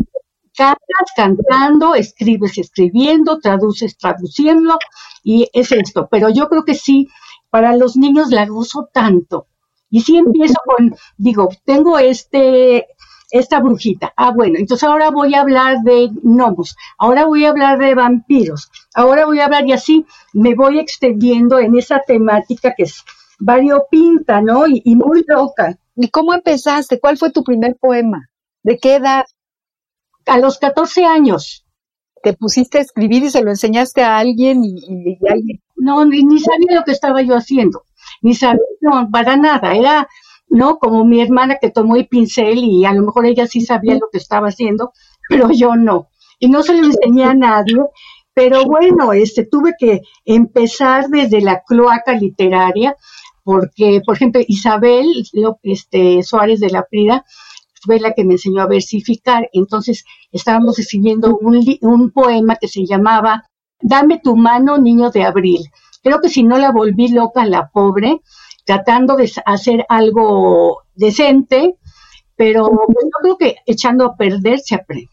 Cantas 0.57 1.09
cantando, 1.15 1.95
escribes 1.95 2.59
escribiendo, 2.59 3.39
traduces 3.39 3.97
traduciendo 3.97 4.79
y 5.23 5.49
es 5.53 5.73
esto. 5.73 6.09
Pero 6.11 6.31
yo 6.31 6.49
creo 6.49 6.65
que 6.65 6.75
sí, 6.75 7.09
para 7.51 7.77
los 7.77 7.97
niños 7.97 8.31
la 8.31 8.47
gozo 8.47 8.89
tanto. 8.93 9.47
Y 9.91 10.01
sí 10.01 10.17
empiezo 10.17 10.57
con, 10.65 10.97
digo, 11.17 11.49
tengo 11.65 11.99
este, 11.99 12.87
esta 13.31 13.61
brujita. 13.61 14.13
Ah, 14.17 14.33
bueno, 14.35 14.59
entonces 14.59 14.89
ahora 14.89 15.11
voy 15.11 15.35
a 15.35 15.41
hablar 15.41 15.83
de 15.83 16.11
gnomos, 16.23 16.77
ahora 16.99 17.25
voy 17.27 17.45
a 17.45 17.51
hablar 17.51 17.79
de 17.79 17.95
vampiros, 17.95 18.71
ahora 18.95 19.27
voy 19.27 19.41
a 19.41 19.47
hablar 19.47 19.67
y 19.67 19.73
así 19.73 20.05
me 20.33 20.55
voy 20.55 20.79
extendiendo 20.79 21.59
en 21.59 21.77
esa 21.77 22.01
temática 22.07 22.75
que 22.77 22.85
es 22.85 23.05
variopinta, 23.39 24.41
¿no? 24.41 24.67
Y, 24.67 24.83
y 24.85 24.97
muy 24.97 25.25
loca. 25.27 25.79
¿Y 25.95 26.09
cómo 26.09 26.35
empezaste? 26.35 27.01
¿Cuál 27.01 27.17
fue 27.17 27.31
tu 27.31 27.43
primer 27.43 27.77
poema? 27.77 28.29
¿De 28.63 28.79
qué 28.79 28.97
edad? 28.97 29.25
A 30.27 30.39
los 30.39 30.59
14 30.59 31.05
años. 31.05 31.65
Te 32.23 32.33
pusiste 32.33 32.79
a 32.79 32.81
escribir 32.83 33.25
y 33.25 33.31
se 33.31 33.43
lo 33.43 33.51
enseñaste 33.51 34.03
a 34.03 34.19
alguien 34.19 34.65
y, 34.65 35.19
No, 35.77 36.05
ni, 36.05 36.39
sabía 36.41 36.79
lo 36.79 36.85
que 36.85 36.93
estaba 36.93 37.23
yo 37.23 37.35
haciendo, 37.35 37.85
ni 38.23 38.35
sabía, 38.35 38.61
no, 38.81 39.09
para 39.11 39.37
nada, 39.37 39.75
era, 39.75 40.09
¿no? 40.49 40.79
Como 40.79 41.05
mi 41.05 41.21
hermana 41.21 41.59
que 41.61 41.71
tomó 41.71 41.97
el 41.97 42.09
pincel 42.09 42.59
y 42.59 42.85
a 42.85 42.93
lo 42.93 43.03
mejor 43.03 43.27
ella 43.27 43.47
sí 43.47 43.61
sabía 43.61 43.95
lo 43.95 44.09
que 44.11 44.19
estaba 44.19 44.49
haciendo, 44.49 44.93
pero 45.29 45.51
yo 45.51 45.77
no. 45.77 46.09
Y 46.39 46.49
no 46.49 46.63
se 46.63 46.75
lo 46.75 46.87
enseñé 46.87 47.25
a 47.25 47.35
nadie, 47.35 47.77
pero 48.35 48.65
bueno, 48.65 49.13
este, 49.13 49.45
tuve 49.47 49.75
que 49.79 50.03
empezar 50.25 51.09
desde 51.09 51.41
la 51.41 51.63
cloaca 51.67 52.13
literaria, 52.13 52.97
porque, 53.45 54.03
por 54.05 54.17
ejemplo, 54.17 54.41
Isabel 54.49 55.07
este, 55.63 56.23
Suárez 56.25 56.59
de 56.59 56.71
la 56.71 56.85
Prida 56.85 57.25
fue 57.83 58.01
la 58.01 58.13
que 58.13 58.25
me 58.25 58.35
enseñó 58.35 58.63
a 58.63 58.67
versificar. 58.67 59.49
Entonces 59.53 60.05
estábamos 60.33 60.79
escribiendo 60.79 61.39
un, 61.41 62.11
poema 62.11 62.57
que 62.57 62.69
se 62.69 62.85
llamaba 62.87 63.45
Dame 63.81 64.21
tu 64.23 64.37
mano, 64.37 64.79
niño 64.79 65.11
de 65.11 65.25
abril. 65.25 65.61
Creo 66.03 66.21
que 66.21 66.29
si 66.29 66.43
no 66.43 66.59
la 66.59 66.73
volví 66.73 67.09
loca 67.09 67.45
la 67.45 67.69
pobre, 67.69 68.21
tratando 68.65 69.17
de 69.17 69.31
hacer 69.45 69.85
algo 69.89 70.83
decente, 70.95 71.77
pero 72.37 72.69
yo 72.69 73.11
creo 73.21 73.37
que 73.37 73.57
echando 73.67 74.07
a 74.07 74.17
perder 74.17 74.61
se 74.61 74.77
aprende. 74.77 75.11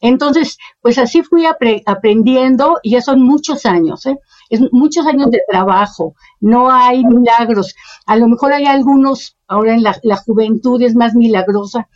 Entonces, 0.00 0.56
pues 0.80 0.98
así 0.98 1.22
fui 1.22 1.44
aprendiendo 1.46 2.78
y 2.82 2.92
ya 2.92 3.02
son 3.02 3.22
muchos 3.22 3.66
años, 3.66 4.06
¿eh? 4.06 4.18
Es 4.50 4.60
muchos 4.72 5.06
años 5.06 5.30
de 5.30 5.40
trabajo, 5.48 6.14
no 6.40 6.70
hay 6.70 7.04
milagros. 7.04 7.74
A 8.04 8.16
lo 8.16 8.28
mejor 8.28 8.52
hay 8.52 8.66
algunos, 8.66 9.38
ahora 9.48 9.74
en 9.74 9.82
la 9.82 10.16
juventud 10.16 10.82
es 10.82 10.94
más 10.94 11.14
milagrosa, 11.14 11.88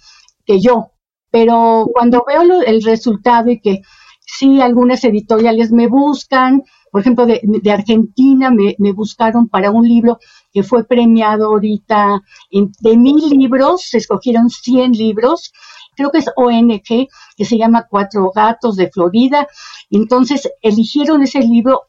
que 0.46 0.60
yo. 0.60 0.92
Pero 1.30 1.88
cuando 1.92 2.24
veo 2.26 2.62
el 2.62 2.82
resultado 2.82 3.50
y 3.50 3.60
que 3.60 3.82
sí, 4.20 4.60
algunas 4.60 5.04
editoriales 5.04 5.72
me 5.72 5.88
buscan, 5.88 6.62
por 6.94 7.00
ejemplo, 7.00 7.26
de, 7.26 7.40
Argentina 7.72 8.52
me, 8.52 8.92
buscaron 8.92 9.48
para 9.48 9.72
un 9.72 9.82
libro 9.82 10.18
que 10.52 10.62
fue 10.62 10.84
premiado 10.84 11.46
ahorita, 11.46 12.22
de 12.52 12.96
mil 12.96 13.30
libros, 13.30 13.82
se 13.82 13.98
escogieron 13.98 14.48
100 14.48 14.92
libros, 14.92 15.52
creo 15.96 16.12
que 16.12 16.18
es 16.18 16.30
ONG, 16.36 17.08
que 17.36 17.44
se 17.44 17.58
llama 17.58 17.88
Cuatro 17.90 18.30
Gatos 18.32 18.76
de 18.76 18.92
Florida. 18.92 19.48
Entonces, 19.90 20.48
eligieron 20.62 21.24
ese 21.24 21.40
libro 21.40 21.82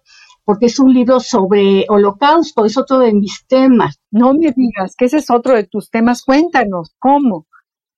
porque 0.46 0.68
es 0.68 0.80
un 0.80 0.94
libro 0.94 1.20
sobre 1.20 1.86
holocausto, 1.90 2.66
es 2.66 2.78
otro 2.78 3.00
de 3.00 3.14
mis 3.14 3.46
temas. 3.48 4.00
No 4.12 4.34
me 4.34 4.54
digas 4.56 4.96
que 4.96 5.06
ese 5.06 5.18
es 5.18 5.30
otro 5.30 5.56
de 5.56 5.66
tus 5.66 5.90
temas, 5.90 6.24
cuéntanos, 6.24 6.96
¿cómo? 7.00 7.48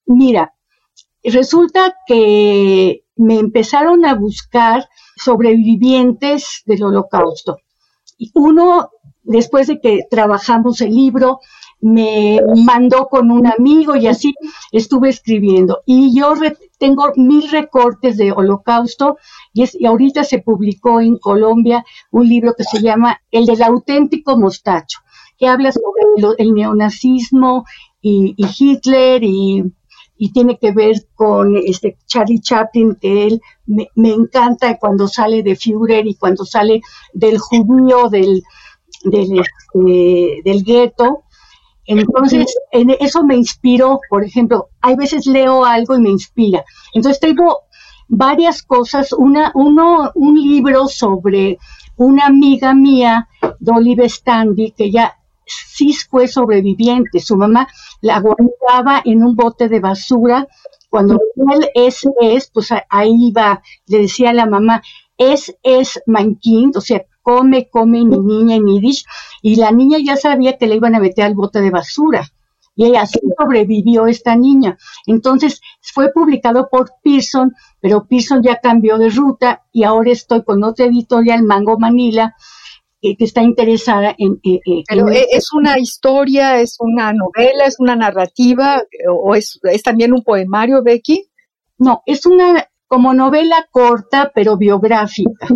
Mira, 0.06 0.54
resulta 1.24 1.96
que 2.08 3.04
me 3.18 3.38
empezaron 3.38 4.06
a 4.06 4.16
buscar 4.16 4.88
sobrevivientes 5.18 6.64
del 6.66 6.84
holocausto. 6.84 7.58
Y 8.18 8.32
uno, 8.34 8.92
después 9.24 9.68
de 9.68 9.82
que 9.82 10.06
trabajamos 10.10 10.80
el 10.82 10.96
libro, 10.96 11.42
me 11.80 12.40
mandó 12.66 13.08
con 13.08 13.30
un 13.30 13.46
amigo 13.46 13.96
y 13.96 14.08
así 14.08 14.34
estuve 14.72 15.10
escribiendo. 15.10 15.82
Y 15.86 16.18
yo 16.18 16.34
tengo 16.78 17.12
mil 17.16 17.50
recortes 17.50 18.18
de 18.18 18.32
holocausto 18.32 19.18
y, 19.54 19.64
es, 19.64 19.76
y 19.80 19.86
ahorita 19.86 20.24
se 20.24 20.40
publicó 20.40 21.02
en 21.02 21.18
Colombia 21.18 21.86
un 22.12 22.28
libro 22.28 22.54
que 22.56 22.64
se 22.64 22.82
llama 22.82 23.22
El 23.32 23.46
del 23.46 23.64
auténtico 23.64 24.38
mostacho, 24.38 25.00
que 25.38 25.48
habla 25.48 25.72
sobre 25.72 26.36
el, 26.38 26.54
neonazismo 26.54 27.66
y 28.02 28.36
Hitler 28.38 29.22
y 30.18 30.32
tiene 30.32 30.58
que 30.58 30.72
ver 30.72 31.08
con 31.14 31.56
este 31.56 31.98
Charlie 32.06 32.42
Chaplin, 32.42 32.96
que 32.96 33.28
él 33.28 33.42
me, 33.66 34.10
encanta 34.10 34.78
cuando 34.78 35.08
sale 35.08 35.44
de 35.44 35.56
Führer 35.56 36.08
y 36.08 36.16
cuando 36.16 36.44
sale 36.44 36.82
del 37.14 37.38
judío 37.38 38.10
del, 38.10 38.42
del, 39.04 39.40
este, 39.40 40.42
del 40.44 40.64
gueto. 40.64 41.24
Entonces, 41.88 42.54
en 42.72 42.92
eso 43.00 43.24
me 43.24 43.36
inspiró, 43.36 44.00
por 44.10 44.24
ejemplo, 44.24 44.70
hay 44.82 44.96
veces 44.96 45.26
leo 45.26 45.64
algo 45.64 45.96
y 45.96 46.02
me 46.02 46.10
inspira. 46.10 46.64
Entonces 46.94 47.20
tengo 47.20 47.62
varias 48.10 48.62
cosas, 48.62 49.14
una, 49.14 49.52
uno, 49.56 50.12
un 50.16 50.36
libro 50.36 50.88
sobre 50.88 51.58
una 51.96 52.28
amiga 52.28 52.74
mía, 52.74 53.30
Dolly 53.60 53.96
Bestandi, 53.96 54.72
que 54.72 54.92
ya 54.92 55.18
sí 55.46 55.94
fue 55.94 56.28
sobreviviente. 56.28 57.20
Su 57.20 57.38
mamá 57.38 57.68
la 58.02 58.20
guardaba 58.20 59.02
en 59.04 59.24
un 59.24 59.36
bote 59.36 59.70
de 59.70 59.80
basura. 59.80 60.48
Cuando 60.90 61.20
él 61.52 61.70
es, 61.74 62.08
es, 62.22 62.50
pues 62.54 62.70
ahí 62.90 63.16
iba, 63.30 63.62
le 63.88 64.00
decía 64.00 64.32
a 64.32 64.34
la 64.34 64.46
mamá, 64.46 64.82
es, 65.18 65.56
es 65.64 66.02
Kind, 66.42 66.78
o 66.78 66.82
sea, 66.82 67.04
come, 67.28 67.68
come 67.70 68.06
mi 68.06 68.18
niña 68.20 68.56
en 68.56 68.68
Yiddish, 68.68 69.04
y 69.42 69.58
la 69.58 69.72
niña 69.72 69.98
ya 70.02 70.16
sabía 70.16 70.58
que 70.58 70.66
le 70.66 70.76
iban 70.76 70.96
a 70.96 71.02
meter 71.02 71.26
al 71.26 71.36
bote 71.36 71.60
de 71.60 71.72
basura. 71.72 72.26
Y 72.74 72.96
así 72.96 73.20
sobrevivió 73.38 74.08
esta 74.08 74.38
niña. 74.38 74.78
Entonces 75.08 75.60
fue 75.82 76.14
publicado 76.14 76.70
por 76.72 76.92
Pearson, 77.04 77.54
pero 77.82 78.08
Pearson 78.08 78.42
ya 78.42 78.62
cambió 78.62 78.98
de 78.98 79.10
ruta 79.10 79.66
y 79.74 79.84
ahora 79.84 80.12
estoy 80.12 80.44
con 80.46 80.64
otra 80.64 80.86
editorial, 80.86 81.44
Mango 81.44 81.78
Manila, 81.78 82.34
que 83.02 83.18
está 83.20 83.42
interesada 83.42 84.16
en... 84.18 84.40
Pero 84.88 85.10
¿es 85.10 85.52
una 85.52 85.80
historia, 85.80 86.62
es 86.62 86.78
una 86.80 87.12
novela, 87.12 87.66
es 87.66 87.76
una 87.80 87.98
narrativa 87.98 88.82
o 89.10 89.36
es, 89.36 89.60
es 89.64 89.84
también 89.84 90.14
un 90.14 90.24
poemario, 90.24 90.82
Becky? 90.82 91.26
No, 91.80 92.04
es 92.06 92.26
una 92.26 92.70
como 92.88 93.14
novela 93.14 93.68
corta 93.70 94.32
pero 94.34 94.56
biográfica. 94.56 95.48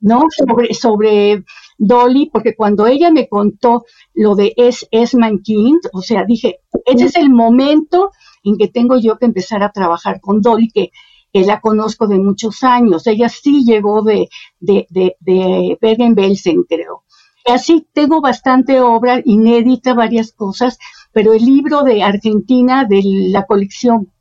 ¿No? 0.00 0.24
Sobre, 0.30 0.74
sobre 0.74 1.44
Dolly, 1.78 2.30
porque 2.32 2.54
cuando 2.54 2.86
ella 2.86 3.10
me 3.10 3.28
contó 3.28 3.84
lo 4.14 4.34
de 4.34 4.52
Es 4.56 4.86
Esman 4.90 5.40
King, 5.40 5.78
o 5.92 6.02
sea, 6.02 6.24
dije, 6.24 6.60
ese 6.86 7.06
es 7.06 7.16
el 7.16 7.30
momento 7.30 8.10
en 8.44 8.56
que 8.56 8.68
tengo 8.68 8.98
yo 8.98 9.18
que 9.18 9.26
empezar 9.26 9.62
a 9.62 9.72
trabajar 9.72 10.20
con 10.20 10.40
Dolly, 10.40 10.70
que, 10.70 10.90
la 11.32 11.60
conozco 11.60 12.08
de 12.08 12.18
muchos 12.18 12.64
años. 12.64 13.06
Ella 13.06 13.28
sí 13.28 13.62
llegó 13.64 14.02
de, 14.02 14.28
de, 14.58 14.88
de, 14.90 15.16
de 15.20 15.78
Bergen-Belsen, 15.80 16.64
creo. 16.68 17.04
Así 17.46 17.86
tengo 17.92 18.20
bastante 18.20 18.80
obra 18.80 19.22
inédita, 19.24 19.94
varias 19.94 20.32
cosas, 20.32 20.78
pero 21.12 21.32
el 21.32 21.44
libro 21.44 21.82
de 21.82 22.02
Argentina, 22.02 22.84
de 22.84 23.00
la 23.04 23.46
colección, 23.46 24.12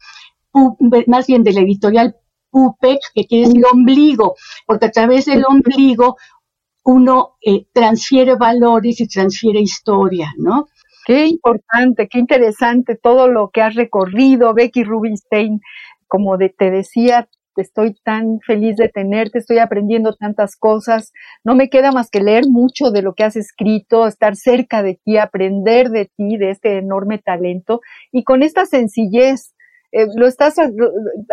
más 1.07 1.27
bien 1.27 1.43
de 1.43 1.53
la 1.53 1.61
editorial 1.61 2.15
Pupec, 2.49 2.99
que 3.13 3.25
quiere 3.25 3.47
decir 3.47 3.63
ombligo, 3.71 4.35
porque 4.65 4.87
a 4.87 4.91
través 4.91 5.25
del 5.25 5.43
ombligo 5.47 6.17
uno 6.83 7.35
eh, 7.41 7.65
transfiere 7.73 8.35
valores 8.35 8.99
y 9.01 9.07
transfiere 9.07 9.59
historia, 9.59 10.33
¿no? 10.37 10.67
Qué 11.05 11.25
importante, 11.25 12.07
qué 12.07 12.19
interesante 12.19 12.95
todo 12.95 13.27
lo 13.27 13.49
que 13.49 13.61
has 13.61 13.75
recorrido, 13.75 14.53
Becky 14.53 14.83
Rubinstein. 14.83 15.61
Como 16.07 16.37
te 16.37 16.71
decía, 16.71 17.27
estoy 17.55 17.95
tan 18.03 18.39
feliz 18.45 18.75
de 18.77 18.89
tenerte, 18.89 19.39
estoy 19.39 19.59
aprendiendo 19.59 20.13
tantas 20.13 20.55
cosas. 20.55 21.11
No 21.43 21.55
me 21.55 21.69
queda 21.69 21.91
más 21.91 22.09
que 22.09 22.21
leer 22.21 22.45
mucho 22.49 22.91
de 22.91 23.01
lo 23.01 23.13
que 23.13 23.23
has 23.23 23.35
escrito, 23.35 24.07
estar 24.07 24.35
cerca 24.35 24.83
de 24.83 24.99
ti, 25.03 25.17
aprender 25.17 25.89
de 25.89 26.05
ti, 26.05 26.37
de 26.37 26.51
este 26.51 26.77
enorme 26.77 27.19
talento 27.19 27.81
y 28.11 28.23
con 28.23 28.43
esta 28.43 28.65
sencillez 28.65 29.53
eh, 29.91 30.05
lo 30.15 30.27
estás, 30.27 30.55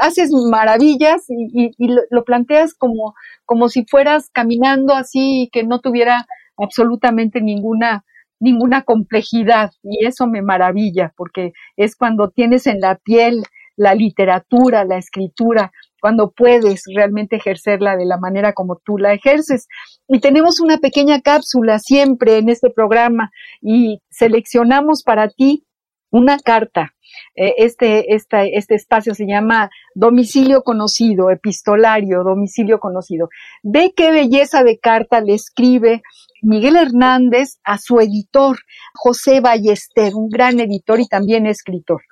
haces 0.00 0.30
maravillas 0.50 1.24
y, 1.28 1.72
lo, 2.10 2.24
planteas 2.24 2.74
como, 2.74 3.14
como 3.44 3.68
si 3.68 3.84
fueras 3.84 4.30
caminando 4.30 4.94
así 4.94 5.42
y 5.42 5.50
que 5.50 5.64
no 5.64 5.80
tuviera 5.80 6.26
absolutamente 6.56 7.40
ninguna, 7.40 8.04
ninguna 8.40 8.82
complejidad. 8.82 9.70
Y 9.82 10.06
eso 10.06 10.26
me 10.26 10.42
maravilla, 10.42 11.12
porque 11.16 11.52
es 11.76 11.96
cuando 11.96 12.30
tienes 12.30 12.66
en 12.66 12.80
la 12.80 12.96
piel 12.96 13.42
la 13.76 13.94
literatura, 13.94 14.84
la 14.84 14.96
escritura, 14.96 15.70
cuando 16.00 16.30
puedes 16.30 16.84
realmente 16.94 17.36
ejercerla 17.36 17.96
de 17.96 18.06
la 18.06 18.16
manera 18.16 18.52
como 18.54 18.76
tú 18.76 18.96
la 18.96 19.12
ejerces. 19.12 19.68
Y 20.08 20.20
tenemos 20.20 20.60
una 20.60 20.78
pequeña 20.78 21.20
cápsula 21.20 21.78
siempre 21.78 22.38
en 22.38 22.48
este 22.48 22.70
programa 22.70 23.30
y 23.60 24.00
seleccionamos 24.10 25.02
para 25.02 25.28
ti 25.28 25.65
una 26.10 26.38
carta 26.38 26.92
eh, 27.34 27.54
este, 27.58 28.14
este 28.14 28.74
espacio 28.74 29.14
se 29.14 29.26
llama 29.26 29.70
domicilio 29.94 30.62
conocido, 30.62 31.30
epistolario, 31.30 32.22
domicilio 32.24 32.78
conocido. 32.78 33.28
Ve 33.62 33.92
qué 33.94 34.10
belleza 34.10 34.64
de 34.64 34.78
carta 34.78 35.20
le 35.20 35.34
escribe 35.34 36.02
Miguel 36.42 36.76
Hernández 36.76 37.58
a 37.64 37.78
su 37.78 38.00
editor, 38.00 38.58
José 38.94 39.40
Ballester, 39.40 40.14
un 40.14 40.28
gran 40.28 40.60
editor 40.60 41.00
y 41.00 41.06
también 41.06 41.46
escritor. 41.46 42.02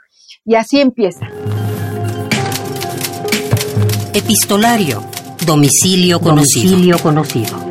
Y 0.44 0.56
así 0.56 0.80
empieza. 0.80 1.26
Epistolario, 4.14 5.02
domicilio 5.46 6.20
conocido. 6.20 6.70
Domicilio 6.70 6.98
conocido. 6.98 7.63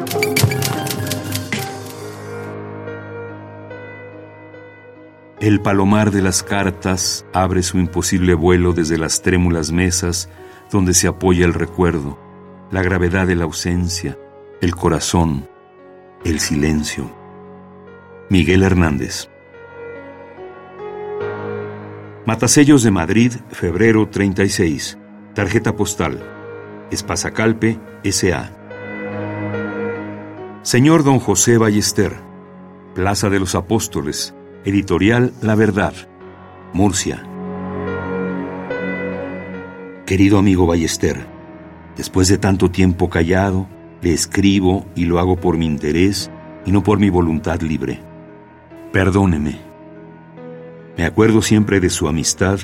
El 5.44 5.60
palomar 5.60 6.12
de 6.12 6.22
las 6.22 6.42
cartas 6.42 7.26
abre 7.34 7.64
su 7.64 7.78
imposible 7.78 8.34
vuelo 8.34 8.72
desde 8.72 8.98
las 8.98 9.22
trémulas 9.22 9.74
mesas 9.74 10.30
donde 10.72 10.94
se 10.94 11.10
apoya 11.10 11.44
el 11.44 11.54
recuerdo, 11.54 12.18
la 12.72 12.82
gravedad 12.82 13.28
de 13.28 13.36
la 13.36 13.44
ausencia, 13.44 14.18
el 14.62 14.74
corazón, 14.74 15.50
el 16.24 16.40
silencio. 16.40 17.14
Miguel 18.30 18.64
Hernández. 18.64 19.28
Matasellos 22.26 22.82
de 22.82 22.92
Madrid, 22.92 23.34
febrero 23.52 24.08
36. 24.08 24.98
Tarjeta 25.36 25.76
postal. 25.76 26.24
Espasacalpe, 26.90 27.82
S.A. 28.06 28.50
Señor 30.62 31.04
don 31.04 31.20
José 31.20 31.58
Ballester. 31.58 32.16
Plaza 32.96 33.30
de 33.30 33.42
los 33.42 33.56
Apóstoles, 33.56 34.34
Editorial 34.66 35.34
La 35.42 35.56
Verdad, 35.56 35.94
Murcia. 36.72 37.22
Querido 40.06 40.38
amigo 40.38 40.66
Ballester, 40.66 41.26
después 41.98 42.30
de 42.30 42.38
tanto 42.38 42.72
tiempo 42.72 43.10
callado, 43.10 43.68
le 44.02 44.14
escribo 44.14 44.86
y 44.96 45.04
lo 45.04 45.20
hago 45.20 45.36
por 45.36 45.58
mi 45.58 45.66
interés 45.66 46.32
y 46.66 46.72
no 46.72 46.82
por 46.82 46.98
mi 46.98 47.10
voluntad 47.10 47.60
libre. 47.60 48.00
Perdóneme. 48.94 49.60
Me 50.98 51.04
acuerdo 51.04 51.42
siempre 51.42 51.82
de 51.82 51.90
su 51.90 52.08
amistad 52.08 52.60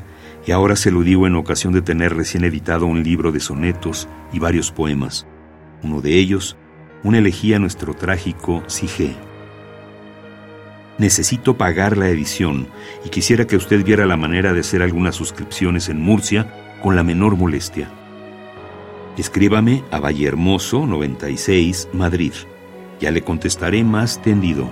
y 0.48 0.54
ahora 0.54 0.78
se 0.78 0.92
lo 0.92 1.02
digo 1.02 1.28
en 1.28 1.36
ocasión 1.36 1.74
de 1.74 1.82
tener 1.82 2.16
recién 2.16 2.46
editado 2.46 2.86
un 2.86 3.04
libro 3.04 3.34
de 3.34 3.42
sonetos 3.42 4.08
y 4.32 4.40
varios 4.40 4.72
poemas. 4.72 5.28
Uno 5.84 6.00
de 6.00 6.18
ellos, 6.18 6.56
una 7.04 7.18
elegía 7.18 7.58
a 7.58 7.60
nuestro 7.60 7.94
trágico 7.94 8.64
Sige 8.68 9.18
necesito 11.00 11.58
pagar 11.58 11.98
la 11.98 12.10
edición 12.10 12.68
y 13.04 13.10
quisiera 13.10 13.48
que 13.48 13.56
usted 13.56 13.84
viera 13.84 14.06
la 14.06 14.18
manera 14.18 14.54
de 14.54 14.60
hacer 14.60 14.84
algunas 14.84 15.16
suscripciones 15.16 15.90
en 15.90 16.02
Murcia 16.02 16.78
con 16.84 16.96
la 16.96 17.04
menor 17.04 17.36
molestia. 17.36 17.90
Escríbame 19.18 19.84
a 19.92 20.00
Valle 20.00 20.28
Hermoso 20.28 20.86
96, 20.86 21.90
Madrid. 21.94 22.34
Ya 23.02 23.12
le 23.12 23.22
contestaré 23.22 23.84
más 23.84 24.22
tendido. 24.22 24.70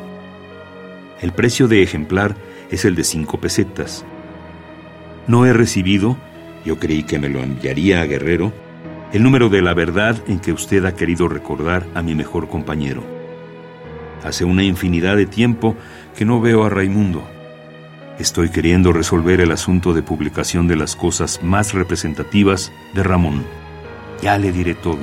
El 1.21 1.31
precio 1.31 1.67
de 1.67 1.81
ejemplar 1.81 2.35
es 2.69 2.85
el 2.85 2.95
de 2.95 3.03
cinco 3.03 3.39
pesetas. 3.39 4.05
No 5.27 5.45
he 5.45 5.53
recibido, 5.53 6.17
yo 6.63 6.77
creí 6.77 7.03
que 7.03 7.19
me 7.19 7.29
lo 7.29 7.41
enviaría 7.41 8.01
a 8.01 8.05
Guerrero, 8.05 8.53
el 9.13 9.23
número 9.23 9.49
de 9.49 9.61
la 9.61 9.73
verdad 9.73 10.21
en 10.27 10.39
que 10.39 10.51
usted 10.51 10.85
ha 10.85 10.95
querido 10.95 11.27
recordar 11.27 11.85
a 11.95 12.01
mi 12.01 12.15
mejor 12.15 12.49
compañero. 12.49 13.03
Hace 14.23 14.45
una 14.45 14.63
infinidad 14.63 15.15
de 15.15 15.25
tiempo 15.25 15.75
que 16.17 16.25
no 16.25 16.41
veo 16.41 16.63
a 16.63 16.69
Raimundo. 16.69 17.21
Estoy 18.17 18.49
queriendo 18.49 18.91
resolver 18.91 19.39
el 19.39 19.51
asunto 19.51 19.93
de 19.93 20.01
publicación 20.01 20.67
de 20.67 20.75
las 20.75 20.95
cosas 20.95 21.43
más 21.43 21.75
representativas 21.75 22.71
de 22.95 23.03
Ramón. 23.03 23.45
Ya 24.23 24.39
le 24.39 24.51
diré 24.51 24.73
todo. 24.73 24.97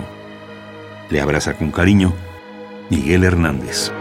Le 1.11 1.21
abraza 1.21 1.55
con 1.55 1.71
cariño 1.71 2.13
Miguel 2.91 3.23
Hernández. 3.23 3.93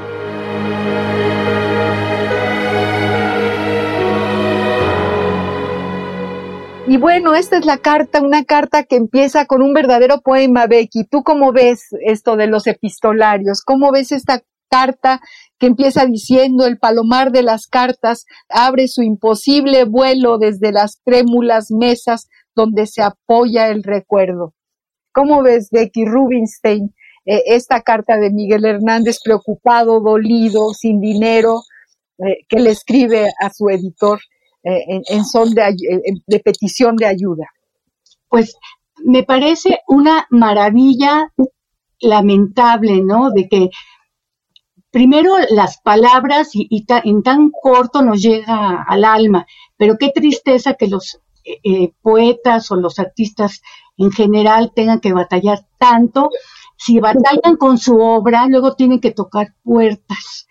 Y 6.88 6.98
bueno, 6.98 7.36
esta 7.36 7.60
es 7.60 7.66
la 7.66 7.78
carta, 7.78 8.22
una 8.22 8.44
carta 8.44 8.86
que 8.86 8.96
empieza 8.96 9.46
con 9.46 9.62
un 9.62 9.74
verdadero 9.74 10.22
poema, 10.22 10.66
Becky. 10.66 11.04
¿Tú 11.04 11.22
cómo 11.22 11.52
ves 11.52 11.90
esto 12.04 12.38
de 12.38 12.48
los 12.48 12.66
epistolarios? 12.66 13.62
¿Cómo 13.62 13.92
ves 13.92 14.12
esta 14.12 14.42
carta 14.74 15.22
que 15.60 15.68
empieza 15.68 16.08
diciendo 16.08 16.66
el 16.66 16.80
palomar 16.80 17.32
de 17.32 17.44
las 17.44 17.68
cartas 17.68 18.26
abre 18.50 18.88
su 18.88 19.04
imposible 19.04 19.84
vuelo 19.86 20.40
desde 20.40 20.72
las 20.72 21.00
trémulas 21.04 21.70
mesas 21.70 22.28
donde 22.56 22.88
se 22.88 23.04
apoya 23.04 23.68
el 23.68 23.84
recuerdo. 23.84 24.56
¿Cómo 25.12 25.44
ves, 25.44 25.70
Becky 25.72 26.06
Rubinstein, 26.06 26.96
eh, 27.26 27.44
esta 27.46 27.82
carta 27.82 28.18
de 28.18 28.32
Miguel 28.32 28.66
Hernández 28.66 29.20
preocupado, 29.24 30.00
dolido, 30.00 30.74
sin 30.74 31.00
dinero, 31.00 31.62
eh, 32.18 32.38
que 32.50 32.60
le 32.60 32.72
escribe 32.72 33.28
a 33.40 33.52
su 33.52 33.70
editor 33.70 34.20
eh, 34.64 35.02
en, 35.08 35.24
son 35.24 35.54
de, 35.54 35.76
de 36.26 36.40
petición 36.40 36.96
de 36.96 37.06
ayuda? 37.06 37.46
Pues 38.28 38.56
me 39.06 39.22
parece 39.22 39.82
una 39.88 40.26
maravilla 40.32 41.32
lamentable, 42.00 43.02
¿no? 43.04 43.30
De 43.30 43.48
que 43.48 43.70
primero 44.94 45.34
las 45.50 45.82
palabras 45.82 46.52
y, 46.54 46.86
en 46.88 47.24
tan 47.24 47.50
corto 47.50 48.04
nos 48.04 48.22
llega 48.22 48.84
al 48.88 49.04
alma, 49.04 49.48
pero 49.76 49.98
qué 49.98 50.12
tristeza 50.14 50.76
que 50.76 50.88
los 50.88 51.20
eh, 51.44 51.60
eh, 51.64 51.94
poetas 52.04 52.70
o 52.72 52.76
los 52.76 53.00
artistas 53.00 53.64
en 53.98 54.12
general 54.12 54.72
tengan 54.76 55.00
que 55.00 55.12
batallar 55.12 55.66
tanto. 55.80 56.30
Si 56.78 57.00
batallan 57.00 57.58
con 57.58 57.80
su 57.80 58.00
obra, 58.00 58.46
luego 58.48 58.76
tienen 58.76 59.00
que 59.00 59.10
tocar 59.10 59.56
puertas, 59.64 60.48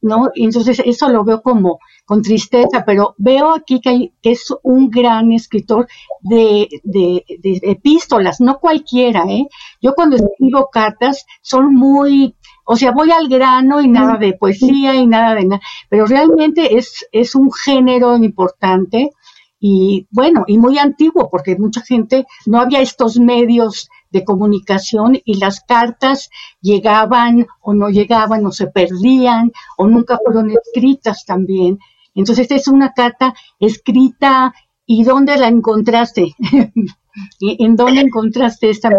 ¿no? 0.00 0.30
entonces 0.34 0.82
eso 0.84 1.08
lo 1.08 1.22
veo 1.22 1.40
como 1.42 1.78
con 2.06 2.22
tristeza, 2.22 2.84
pero 2.84 3.14
veo 3.18 3.54
aquí 3.54 3.80
que, 3.80 4.12
es 4.22 4.52
un 4.64 4.90
gran 4.90 5.30
escritor 5.30 5.86
de, 6.22 6.68
de, 6.82 7.24
de, 7.40 7.60
epístolas, 7.62 8.40
no 8.40 8.58
cualquiera, 8.58 9.24
¿eh? 9.28 9.46
Yo 9.80 9.94
cuando 9.94 10.16
escribo 10.16 10.70
cartas 10.72 11.24
son 11.42 11.74
muy 11.74 12.34
O 12.66 12.76
sea, 12.76 12.90
voy 12.90 13.10
al 13.12 13.28
grano 13.28 13.80
y 13.80 13.88
nada 13.88 14.18
de 14.18 14.32
poesía 14.32 14.94
y 14.96 15.06
nada 15.06 15.34
de 15.34 15.46
nada, 15.46 15.62
pero 15.88 16.04
realmente 16.04 16.76
es, 16.76 17.06
es 17.12 17.34
un 17.36 17.52
género 17.52 18.16
importante 18.16 19.12
y 19.58 20.06
bueno, 20.10 20.44
y 20.46 20.58
muy 20.58 20.78
antiguo, 20.78 21.30
porque 21.30 21.56
mucha 21.56 21.80
gente 21.80 22.26
no 22.44 22.60
había 22.60 22.80
estos 22.80 23.18
medios 23.18 23.88
de 24.10 24.24
comunicación 24.24 25.18
y 25.24 25.38
las 25.38 25.60
cartas 25.60 26.28
llegaban 26.60 27.46
o 27.60 27.72
no 27.72 27.88
llegaban 27.88 28.44
o 28.46 28.50
se 28.50 28.66
perdían 28.66 29.52
o 29.78 29.86
nunca 29.86 30.18
fueron 30.22 30.50
escritas 30.50 31.24
también. 31.24 31.78
Entonces, 32.14 32.42
esta 32.42 32.56
es 32.56 32.68
una 32.68 32.92
carta 32.92 33.34
escrita 33.60 34.54
y 34.86 35.04
¿dónde 35.04 35.36
la 35.36 35.48
encontraste? 35.48 36.34
¿En 37.40 37.76
dónde 37.76 38.00
encontraste 38.00 38.70
esta 38.70 38.90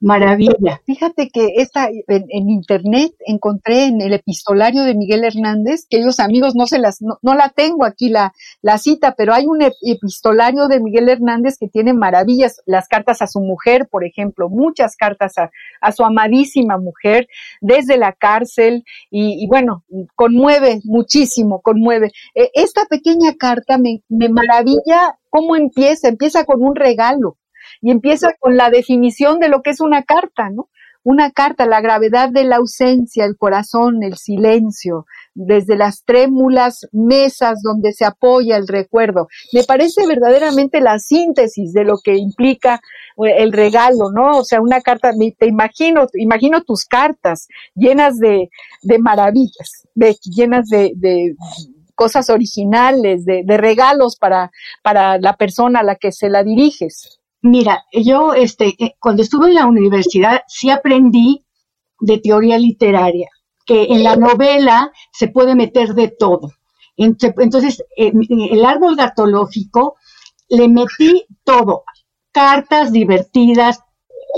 Maravilla. 0.00 0.82
Fíjate 0.84 1.30
que 1.30 1.54
esta, 1.56 1.88
en, 1.88 2.50
internet 2.50 3.12
encontré 3.26 3.84
en 3.84 4.02
el 4.02 4.12
epistolario 4.12 4.82
de 4.82 4.94
Miguel 4.94 5.24
Hernández, 5.24 5.86
que 5.88 5.98
ellos 5.98 6.20
amigos 6.20 6.54
no 6.54 6.66
se 6.66 6.78
las, 6.78 7.00
no, 7.00 7.34
la 7.34 7.48
tengo 7.48 7.84
aquí 7.86 8.10
la, 8.10 8.34
la 8.60 8.76
cita, 8.76 9.14
pero 9.16 9.32
hay 9.32 9.46
un 9.46 9.62
epistolario 9.62 10.68
de 10.68 10.80
Miguel 10.80 11.08
Hernández 11.08 11.56
que 11.58 11.68
tiene 11.68 11.94
maravillas, 11.94 12.60
las 12.66 12.88
cartas 12.88 13.22
a 13.22 13.26
su 13.26 13.40
mujer, 13.40 13.88
por 13.90 14.04
ejemplo, 14.04 14.50
muchas 14.50 14.96
cartas 14.96 15.34
a, 15.38 15.92
su 15.92 16.04
amadísima 16.04 16.76
mujer 16.76 17.26
desde 17.62 17.96
la 17.96 18.12
cárcel 18.12 18.84
y, 19.10 19.46
bueno, 19.46 19.84
conmueve 20.14 20.80
muchísimo, 20.84 21.62
conmueve. 21.62 22.12
E, 22.34 22.50
esta 22.54 22.84
pequeña 22.84 23.34
carta 23.38 23.78
me, 23.78 24.02
me 24.08 24.28
maravilla 24.28 25.18
cómo 25.30 25.56
empieza, 25.56 26.08
empieza 26.08 26.44
con 26.44 26.62
un 26.62 26.74
regalo 26.74 27.38
y 27.80 27.90
empieza 27.90 28.34
con 28.38 28.56
la 28.56 28.70
definición 28.70 29.38
de 29.38 29.48
lo 29.48 29.62
que 29.62 29.70
es 29.70 29.80
una 29.80 30.02
carta, 30.02 30.50
¿no? 30.50 30.68
Una 31.02 31.30
carta, 31.30 31.66
la 31.66 31.80
gravedad 31.80 32.30
de 32.30 32.42
la 32.42 32.56
ausencia, 32.56 33.24
el 33.24 33.36
corazón, 33.36 34.02
el 34.02 34.16
silencio, 34.16 35.06
desde 35.34 35.76
las 35.76 36.02
trémulas 36.04 36.88
mesas 36.90 37.62
donde 37.62 37.92
se 37.92 38.04
apoya 38.04 38.56
el 38.56 38.66
recuerdo. 38.66 39.28
Me 39.52 39.62
parece 39.62 40.04
verdaderamente 40.04 40.80
la 40.80 40.98
síntesis 40.98 41.72
de 41.72 41.84
lo 41.84 41.98
que 42.02 42.16
implica 42.16 42.80
eh, 43.24 43.34
el 43.38 43.52
regalo, 43.52 44.10
¿no? 44.12 44.38
O 44.38 44.44
sea, 44.44 44.60
una 44.60 44.80
carta, 44.80 45.12
te 45.38 45.46
imagino, 45.46 46.08
imagino 46.14 46.62
tus 46.64 46.84
cartas 46.84 47.46
llenas 47.76 48.18
de, 48.18 48.48
maravillas, 48.98 49.86
llenas 50.24 50.66
de, 50.68 50.90
de 50.96 51.36
cosas 51.94 52.30
originales, 52.30 53.24
de, 53.24 53.42
de, 53.44 53.56
regalos 53.56 54.16
para, 54.16 54.50
para 54.82 55.18
la 55.18 55.36
persona 55.36 55.80
a 55.80 55.84
la 55.84 55.96
que 55.96 56.12
se 56.12 56.28
la 56.28 56.42
diriges. 56.42 57.15
Mira, 57.42 57.84
yo 57.92 58.34
este, 58.34 58.74
eh, 58.78 58.96
cuando 58.98 59.22
estuve 59.22 59.48
en 59.48 59.54
la 59.54 59.66
universidad 59.66 60.42
sí 60.48 60.70
aprendí 60.70 61.44
de 62.00 62.18
teoría 62.18 62.58
literaria, 62.58 63.28
que 63.64 63.84
en 63.84 64.04
la 64.04 64.16
novela 64.16 64.92
se 65.12 65.28
puede 65.28 65.54
meter 65.54 65.94
de 65.94 66.08
todo. 66.08 66.52
Entonces, 66.96 67.84
en 67.96 68.20
el 68.30 68.64
árbol 68.64 68.96
gatológico 68.96 69.96
le 70.48 70.68
metí 70.68 71.26
todo, 71.44 71.84
cartas 72.32 72.90
divertidas, 72.92 73.80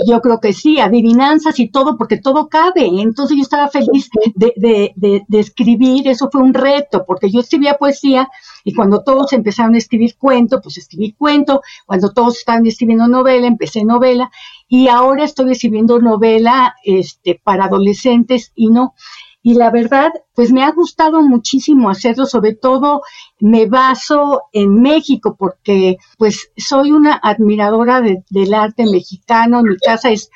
yo 0.05 0.21
creo 0.21 0.39
que 0.39 0.53
sí, 0.53 0.79
adivinanzas 0.79 1.59
y 1.59 1.69
todo, 1.69 1.97
porque 1.97 2.17
todo 2.17 2.47
cabe. 2.47 2.87
Entonces 3.01 3.37
yo 3.37 3.43
estaba 3.43 3.67
feliz 3.69 4.09
de, 4.35 4.93
de, 4.95 5.39
escribir, 5.39 6.07
eso 6.07 6.29
fue 6.31 6.41
un 6.41 6.53
reto, 6.53 7.05
porque 7.05 7.29
yo 7.29 7.39
escribía 7.39 7.77
poesía 7.77 8.29
y 8.63 8.73
cuando 8.73 9.03
todos 9.03 9.33
empezaron 9.33 9.75
a 9.75 9.77
escribir 9.77 10.15
cuento, 10.17 10.61
pues 10.61 10.77
escribí 10.77 11.13
cuento, 11.13 11.61
cuando 11.85 12.11
todos 12.11 12.37
estaban 12.37 12.65
escribiendo 12.65 13.07
novela, 13.07 13.47
empecé 13.47 13.83
novela. 13.83 14.31
Y 14.67 14.87
ahora 14.87 15.23
estoy 15.23 15.51
escribiendo 15.51 15.99
novela 15.99 16.75
este, 16.83 17.39
para 17.43 17.65
adolescentes 17.65 18.51
y 18.55 18.69
no. 18.69 18.93
Y 19.41 19.53
la 19.53 19.71
verdad, 19.71 20.11
pues 20.35 20.51
me 20.51 20.63
ha 20.63 20.71
gustado 20.71 21.21
muchísimo 21.21 21.89
hacerlo, 21.89 22.25
sobre 22.25 22.55
todo 22.55 23.01
me 23.39 23.67
baso 23.67 24.41
en 24.51 24.81
México 24.81 25.35
porque 25.39 25.97
pues 26.17 26.51
soy 26.57 26.91
una 26.91 27.13
admiradora 27.13 28.01
del 28.01 28.53
arte 28.53 28.83
mexicano, 28.85 29.63
mi 29.63 29.77
casa 29.77 30.11
es 30.11 30.29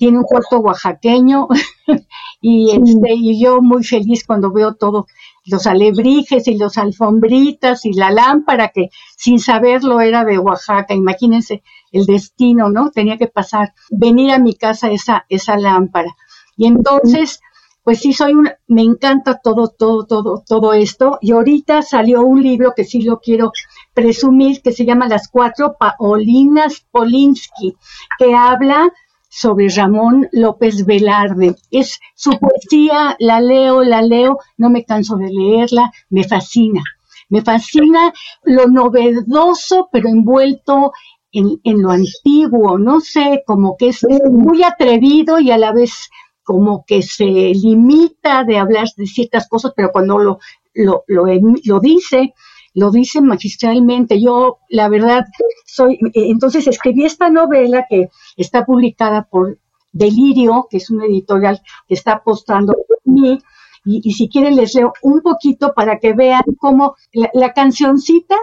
tiene 0.00 0.16
un 0.16 0.24
cuarto 0.24 0.60
oaxaqueño 0.60 1.46
y, 2.40 2.70
este, 2.70 3.14
y 3.14 3.38
yo 3.38 3.60
muy 3.60 3.84
feliz 3.84 4.24
cuando 4.26 4.50
veo 4.50 4.74
todo 4.74 5.06
los 5.50 5.66
alebrijes 5.66 6.46
y 6.48 6.56
los 6.56 6.78
alfombritas 6.78 7.84
y 7.84 7.92
la 7.92 8.10
lámpara 8.10 8.68
que 8.68 8.90
sin 9.16 9.38
saberlo 9.38 10.00
era 10.00 10.24
de 10.24 10.38
Oaxaca. 10.38 10.94
Imagínense 10.94 11.62
el 11.92 12.06
destino, 12.06 12.70
¿no? 12.70 12.90
Tenía 12.90 13.18
que 13.18 13.26
pasar, 13.26 13.74
venir 13.90 14.32
a 14.32 14.38
mi 14.38 14.54
casa 14.54 14.90
esa, 14.90 15.26
esa 15.28 15.56
lámpara. 15.56 16.14
Y 16.56 16.66
entonces, 16.66 17.40
pues 17.82 18.00
sí 18.00 18.12
soy 18.12 18.34
una, 18.34 18.56
me 18.68 18.82
encanta 18.82 19.40
todo, 19.42 19.68
todo, 19.68 20.06
todo, 20.06 20.42
todo 20.46 20.72
esto. 20.72 21.18
Y 21.20 21.32
ahorita 21.32 21.82
salió 21.82 22.22
un 22.22 22.42
libro 22.42 22.72
que 22.76 22.84
sí 22.84 23.02
lo 23.02 23.18
quiero 23.18 23.52
presumir, 23.94 24.62
que 24.62 24.72
se 24.72 24.84
llama 24.84 25.08
Las 25.08 25.28
cuatro 25.28 25.76
Paolinas 25.78 26.86
Polinsky, 26.90 27.74
que 28.18 28.34
habla 28.34 28.92
sobre 29.30 29.68
Ramón 29.68 30.28
López 30.32 30.84
Velarde. 30.84 31.54
Es 31.70 31.98
su 32.14 32.32
poesía, 32.32 33.16
la 33.20 33.40
leo, 33.40 33.82
la 33.82 34.02
leo, 34.02 34.38
no 34.58 34.68
me 34.68 34.84
canso 34.84 35.16
de 35.16 35.30
leerla, 35.30 35.90
me 36.10 36.24
fascina. 36.24 36.82
Me 37.30 37.42
fascina 37.42 38.12
lo 38.42 38.66
novedoso, 38.66 39.88
pero 39.92 40.08
envuelto 40.08 40.92
en, 41.32 41.60
en 41.62 41.80
lo 41.80 41.92
antiguo, 41.92 42.76
no 42.76 43.00
sé, 43.00 43.44
como 43.46 43.76
que 43.76 43.90
es 43.90 44.04
muy 44.30 44.64
atrevido 44.64 45.38
y 45.38 45.52
a 45.52 45.58
la 45.58 45.72
vez 45.72 46.10
como 46.42 46.84
que 46.84 47.02
se 47.02 47.24
limita 47.24 48.42
de 48.42 48.58
hablar 48.58 48.88
de 48.96 49.06
ciertas 49.06 49.48
cosas, 49.48 49.72
pero 49.76 49.92
cuando 49.92 50.18
lo, 50.18 50.38
lo, 50.74 51.04
lo, 51.06 51.24
lo 51.64 51.80
dice, 51.80 52.34
lo 52.80 52.90
dice 52.90 53.20
magistralmente. 53.20 54.20
Yo, 54.20 54.58
la 54.70 54.88
verdad, 54.88 55.26
soy, 55.66 55.94
eh, 56.14 56.30
entonces 56.30 56.66
escribí 56.66 57.04
esta 57.04 57.28
novela 57.28 57.86
que 57.88 58.08
está 58.38 58.64
publicada 58.64 59.28
por 59.30 59.58
Delirio, 59.92 60.66
que 60.70 60.78
es 60.78 60.88
una 60.88 61.04
editorial 61.04 61.60
que 61.86 61.94
está 61.94 62.12
apostando 62.12 62.72
por 62.72 62.98
mí, 63.04 63.38
y, 63.84 64.12
si 64.12 64.28
quieren 64.28 64.56
les 64.56 64.74
leo 64.74 64.92
un 65.02 65.20
poquito 65.20 65.72
para 65.74 65.98
que 65.98 66.12
vean 66.12 66.42
cómo 66.58 66.96
la, 67.12 67.30
la 67.32 67.52
cancioncita 67.52 68.36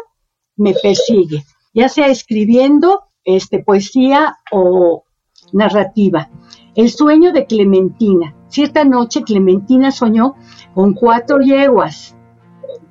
me 0.56 0.74
persigue, 0.74 1.44
ya 1.74 1.90
sea 1.90 2.08
escribiendo 2.08 3.04
este, 3.24 3.64
poesía 3.64 4.38
o 4.52 5.04
narrativa. 5.52 6.30
El 6.76 6.90
sueño 6.90 7.34
de 7.34 7.46
Clementina. 7.46 8.36
Cierta 8.50 8.84
noche 8.84 9.24
Clementina 9.24 9.92
soñó 9.92 10.36
con 10.74 10.94
cuatro 10.94 11.40
yeguas 11.40 12.16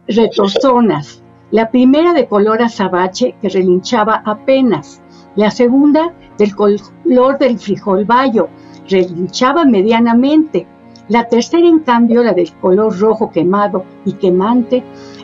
retozonas, 0.08 1.22
la 1.50 1.70
primera 1.70 2.12
de 2.12 2.26
color 2.26 2.62
azabache 2.62 3.36
que 3.40 3.48
relinchaba 3.48 4.22
apenas, 4.24 5.00
la 5.36 5.50
segunda 5.50 6.12
del 6.38 6.56
color 6.56 7.38
del 7.38 7.58
frijol 7.58 8.04
bayo, 8.04 8.48
relinchaba 8.88 9.64
medianamente, 9.64 10.66
la 11.08 11.28
tercera 11.28 11.68
en 11.68 11.80
cambio 11.80 12.24
la 12.24 12.32
del 12.32 12.52
color 12.54 12.98
rojo 12.98 13.30
quemado 13.30 13.84
y 14.04 14.14
quemante, 14.14 14.82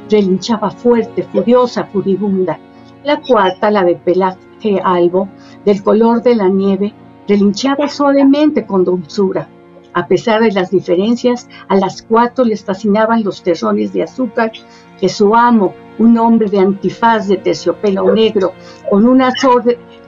relinchaba 0.08 0.70
fuerte, 0.70 1.24
furiosa, 1.24 1.84
furibunda, 1.84 2.58
la 3.02 3.20
cuarta 3.20 3.70
la 3.70 3.82
de 3.82 3.96
pelaje 3.96 4.80
albo, 4.84 5.28
del 5.64 5.82
color 5.82 6.22
de 6.22 6.36
la 6.36 6.48
nieve, 6.48 6.94
relinchaba 7.26 7.88
suavemente 7.88 8.64
con 8.64 8.84
dulzura. 8.84 9.48
A 9.94 10.06
pesar 10.06 10.40
de 10.40 10.52
las 10.52 10.70
diferencias, 10.70 11.48
a 11.68 11.76
las 11.76 12.02
cuatro 12.02 12.44
les 12.44 12.64
fascinaban 12.64 13.24
los 13.24 13.42
terrones 13.42 13.92
de 13.92 14.04
azúcar 14.04 14.52
que 15.02 15.08
su 15.08 15.34
amo, 15.34 15.74
un 15.98 16.16
hombre 16.16 16.48
de 16.48 16.60
antifaz 16.60 17.26
de 17.26 17.38
terciopelo 17.38 18.14
negro, 18.14 18.52
con 18.88 19.04
una 19.04 19.28
azor 19.28 19.64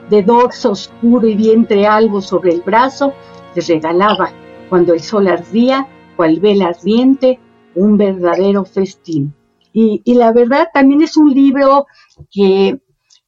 de 0.09 0.23
dorso 0.23 0.71
oscuro 0.71 1.27
y 1.27 1.35
vientre 1.35 1.85
albo 1.85 2.21
sobre 2.21 2.53
el 2.53 2.61
brazo, 2.61 3.11
les 3.53 3.67
regalaba, 3.67 4.29
cuando 4.69 4.93
el 4.93 5.01
sol 5.01 5.27
ardía, 5.27 5.85
cual 6.15 6.39
vela 6.39 6.67
ardiente, 6.67 7.41
un 7.75 7.97
verdadero 7.97 8.63
festín. 8.63 9.35
Y, 9.73 10.01
y 10.05 10.13
la 10.13 10.31
verdad 10.31 10.69
también 10.73 11.01
es 11.01 11.17
un 11.17 11.29
libro 11.33 11.87
que 12.31 12.79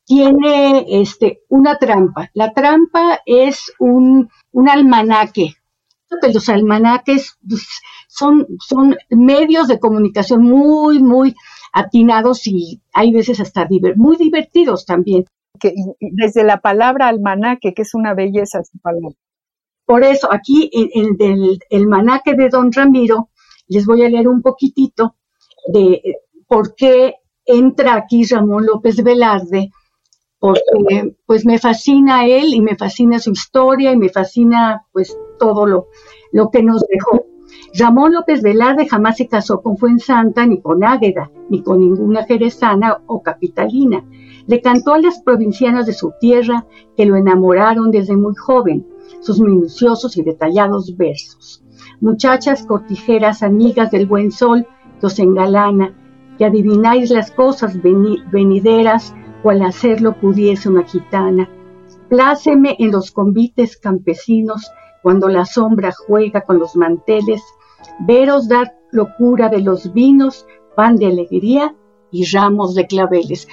tiene 0.06 0.86
este, 0.88 1.42
una 1.50 1.78
trampa. 1.78 2.32
La 2.34 2.54
trampa 2.54 3.20
es 3.26 3.74
un, 3.78 4.30
un 4.54 4.70
almanaque. 4.70 5.56
Los 6.34 6.48
almanaques 6.48 7.38
pues, 7.46 7.68
son, 8.08 8.48
son 8.66 8.96
medios 9.10 9.68
de 9.68 9.82
comunicación 9.82 10.44
muy, 10.44 11.04
muy 11.04 11.36
atinados 11.74 12.48
y 12.48 12.82
hay 12.94 13.12
veces 13.12 13.40
hasta 13.40 13.68
muy 13.96 14.18
divertidos 14.18 14.86
también. 14.86 15.26
Que, 15.60 15.74
desde 16.00 16.44
la 16.44 16.62
palabra 16.62 17.08
almanaque, 17.08 17.74
que 17.74 17.82
es 17.82 17.96
una 17.96 18.14
belleza 18.14 18.64
su 18.64 18.78
palabra. 18.78 19.16
Por 19.86 20.04
eso, 20.04 20.32
aquí 20.32 20.70
en, 20.72 21.16
el 21.20 21.60
almanaque 21.72 22.36
de 22.36 22.50
Don 22.50 22.72
Ramiro, 22.72 23.30
les 23.68 23.86
voy 23.86 24.04
a 24.04 24.10
leer 24.10 24.28
un 24.28 24.42
poquitito 24.42 25.16
de 25.68 26.02
por 26.48 26.76
qué 26.76 27.16
entra 27.46 27.96
aquí 27.96 28.24
Ramón 28.26 28.66
López 28.66 29.02
Velarde 29.04 29.72
porque 30.40 31.16
pues 31.26 31.46
me 31.46 31.58
fascina 31.58 32.28
él 32.28 32.54
y 32.54 32.62
me 32.62 32.76
fascina 32.76 33.20
su 33.20 33.32
historia 33.32 33.92
y 33.92 33.98
me 33.98 34.10
fascina 34.10 34.86
pues 34.92 35.18
todo 35.40 35.66
lo, 35.66 35.88
lo 36.32 36.50
que 36.52 36.62
nos 36.64 36.84
dejó. 36.88 37.27
Ramón 37.74 38.14
López 38.14 38.42
Velarde 38.42 38.88
jamás 38.88 39.18
se 39.18 39.28
casó 39.28 39.62
con 39.62 39.78
Fuensanta, 39.78 40.46
ni 40.46 40.62
con 40.62 40.84
Águeda, 40.84 41.30
ni 41.50 41.62
con 41.62 41.80
ninguna 41.80 42.24
jerezana 42.24 43.02
o 43.08 43.22
capitalina. 43.22 44.04
Le 44.48 44.62
cantó 44.62 44.94
a 44.94 45.00
las 45.00 45.22
provincianas 45.22 45.86
de 45.86 45.94
su 45.94 46.14
tierra 46.20 46.66
que 46.96 47.06
lo 47.06 47.16
enamoraron 47.16 47.92
desde 47.92 48.16
muy 48.16 48.36
joven, 48.36 48.88
sus 49.20 49.40
minuciosos 49.40 50.18
y 50.18 50.24
detallados 50.24 50.96
versos. 50.96 51.64
Muchachas 52.00 52.64
cortijeras, 52.66 53.44
amigas 53.44 53.92
del 53.92 54.06
buen 54.06 54.32
sol, 54.32 54.66
que 55.00 55.08
os 55.08 55.20
engalana, 55.20 55.94
que 56.38 56.46
adivináis 56.46 57.10
las 57.10 57.32
cosas 57.32 57.78
venideras, 57.82 59.14
cual 59.44 59.62
hacerlo 59.62 60.14
pudiese 60.20 60.70
una 60.70 60.84
gitana. 60.84 61.50
Pláceme 62.10 62.76
en 62.80 62.92
los 62.92 63.12
convites 63.12 63.78
campesinos, 63.78 64.72
cuando 65.02 65.28
la 65.28 65.46
sombra 65.46 65.92
juega 65.92 66.42
con 66.42 66.60
los 66.60 66.76
manteles, 66.76 67.42
veros 68.00 68.48
dar 68.48 68.76
locura 68.92 69.50
de 69.50 69.62
los 69.62 69.94
vinos, 69.94 70.46
pan 70.76 70.96
de 70.98 71.08
alegría 71.08 71.76
y 72.12 72.26
ramos 72.26 72.76
de 72.76 72.88
claveles. 72.88 73.48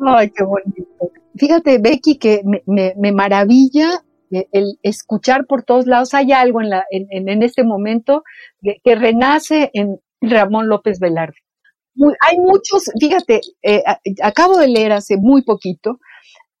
Ay, 0.00 0.30
qué 0.30 0.44
bonito. 0.44 0.88
Fíjate, 1.36 1.78
Becky, 1.78 2.18
que 2.18 2.42
me, 2.66 3.12
maravilla 3.12 4.02
el 4.30 4.78
escuchar 4.82 5.46
por 5.46 5.62
todos 5.62 5.86
lados. 5.86 6.14
Hay 6.14 6.32
algo 6.32 6.60
en, 6.60 6.70
la, 6.70 6.84
en, 6.90 7.42
este 7.42 7.64
momento 7.64 8.22
que, 8.60 8.94
renace 8.94 9.70
en 9.72 9.98
Ramón 10.20 10.68
López 10.68 10.98
Velarde. 10.98 11.36
hay 12.20 12.38
muchos, 12.38 12.90
fíjate, 12.98 13.40
eh, 13.62 13.82
acabo 14.22 14.58
de 14.58 14.68
leer 14.68 14.92
hace 14.92 15.16
muy 15.16 15.42
poquito 15.42 15.98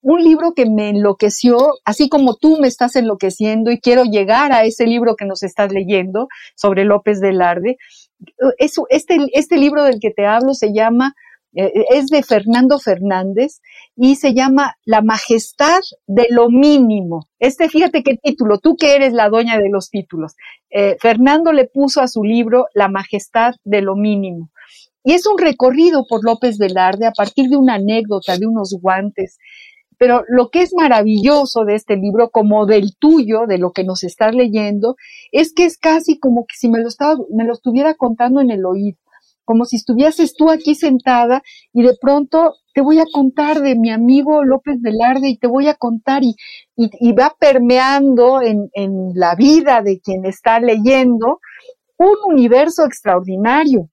un 0.02 0.22
libro 0.22 0.52
que 0.52 0.66
me 0.68 0.90
enloqueció, 0.90 1.74
así 1.84 2.08
como 2.08 2.34
tú 2.34 2.58
me 2.60 2.66
estás 2.66 2.96
enloqueciendo 2.96 3.70
y 3.70 3.80
quiero 3.80 4.04
llegar 4.04 4.52
a 4.52 4.64
ese 4.64 4.86
libro 4.86 5.14
que 5.16 5.24
nos 5.24 5.42
estás 5.44 5.72
leyendo 5.72 6.26
sobre 6.56 6.84
López 6.84 7.20
Velarde. 7.20 7.76
Eso, 8.58 8.86
este, 8.90 9.18
este 9.32 9.56
libro 9.56 9.84
del 9.84 10.00
que 10.00 10.10
te 10.10 10.26
hablo 10.26 10.54
se 10.54 10.72
llama, 10.74 11.14
eh, 11.54 11.84
es 11.90 12.06
de 12.06 12.22
Fernando 12.22 12.80
Fernández 12.80 13.60
y 13.94 14.16
se 14.16 14.34
llama 14.34 14.74
La 14.84 15.02
Majestad 15.02 15.80
de 16.06 16.26
lo 16.30 16.48
Mínimo. 16.48 17.28
Este, 17.38 17.68
fíjate 17.68 18.02
qué 18.02 18.16
título, 18.20 18.58
tú 18.58 18.76
que 18.76 18.96
eres 18.96 19.12
la 19.12 19.28
doña 19.28 19.58
de 19.58 19.68
los 19.70 19.88
títulos. 19.88 20.34
Eh, 20.70 20.96
Fernando 21.00 21.52
le 21.52 21.66
puso 21.66 22.00
a 22.00 22.08
su 22.08 22.24
libro 22.24 22.66
La 22.74 22.88
Majestad 22.88 23.54
de 23.62 23.82
lo 23.82 23.94
Mínimo. 23.94 24.50
Y 25.04 25.12
es 25.14 25.26
un 25.26 25.38
recorrido 25.38 26.06
por 26.08 26.24
López 26.24 26.58
Velarde 26.58 27.06
a 27.06 27.12
partir 27.12 27.48
de 27.48 27.56
una 27.56 27.74
anécdota, 27.74 28.38
de 28.38 28.46
unos 28.46 28.76
guantes, 28.80 29.38
pero 30.02 30.24
lo 30.26 30.48
que 30.48 30.62
es 30.62 30.72
maravilloso 30.74 31.64
de 31.64 31.76
este 31.76 31.94
libro, 31.94 32.30
como 32.30 32.66
del 32.66 32.96
tuyo, 32.98 33.46
de 33.46 33.58
lo 33.58 33.70
que 33.70 33.84
nos 33.84 34.02
estás 34.02 34.34
leyendo, 34.34 34.96
es 35.30 35.54
que 35.54 35.64
es 35.64 35.78
casi 35.78 36.18
como 36.18 36.44
que 36.44 36.56
si 36.58 36.68
me 36.68 36.80
lo, 36.80 36.88
estaba, 36.88 37.14
me 37.32 37.44
lo 37.44 37.52
estuviera 37.52 37.94
contando 37.94 38.40
en 38.40 38.50
el 38.50 38.66
oído, 38.66 38.98
como 39.44 39.64
si 39.64 39.76
estuvieses 39.76 40.34
tú 40.34 40.50
aquí 40.50 40.74
sentada 40.74 41.44
y 41.72 41.84
de 41.84 41.96
pronto 42.00 42.54
te 42.74 42.80
voy 42.80 42.98
a 42.98 43.04
contar 43.12 43.60
de 43.60 43.76
mi 43.76 43.92
amigo 43.92 44.42
López 44.42 44.80
Velarde 44.80 45.28
y 45.28 45.38
te 45.38 45.46
voy 45.46 45.68
a 45.68 45.74
contar 45.74 46.24
y, 46.24 46.34
y, 46.74 47.12
va 47.12 47.36
permeando 47.38 48.40
en 48.42 48.70
la 49.14 49.36
vida 49.36 49.82
de 49.82 50.00
quien 50.00 50.24
está 50.24 50.58
leyendo 50.58 51.38
un 51.96 52.16
universo 52.26 52.84
extraordinario. 52.84 53.88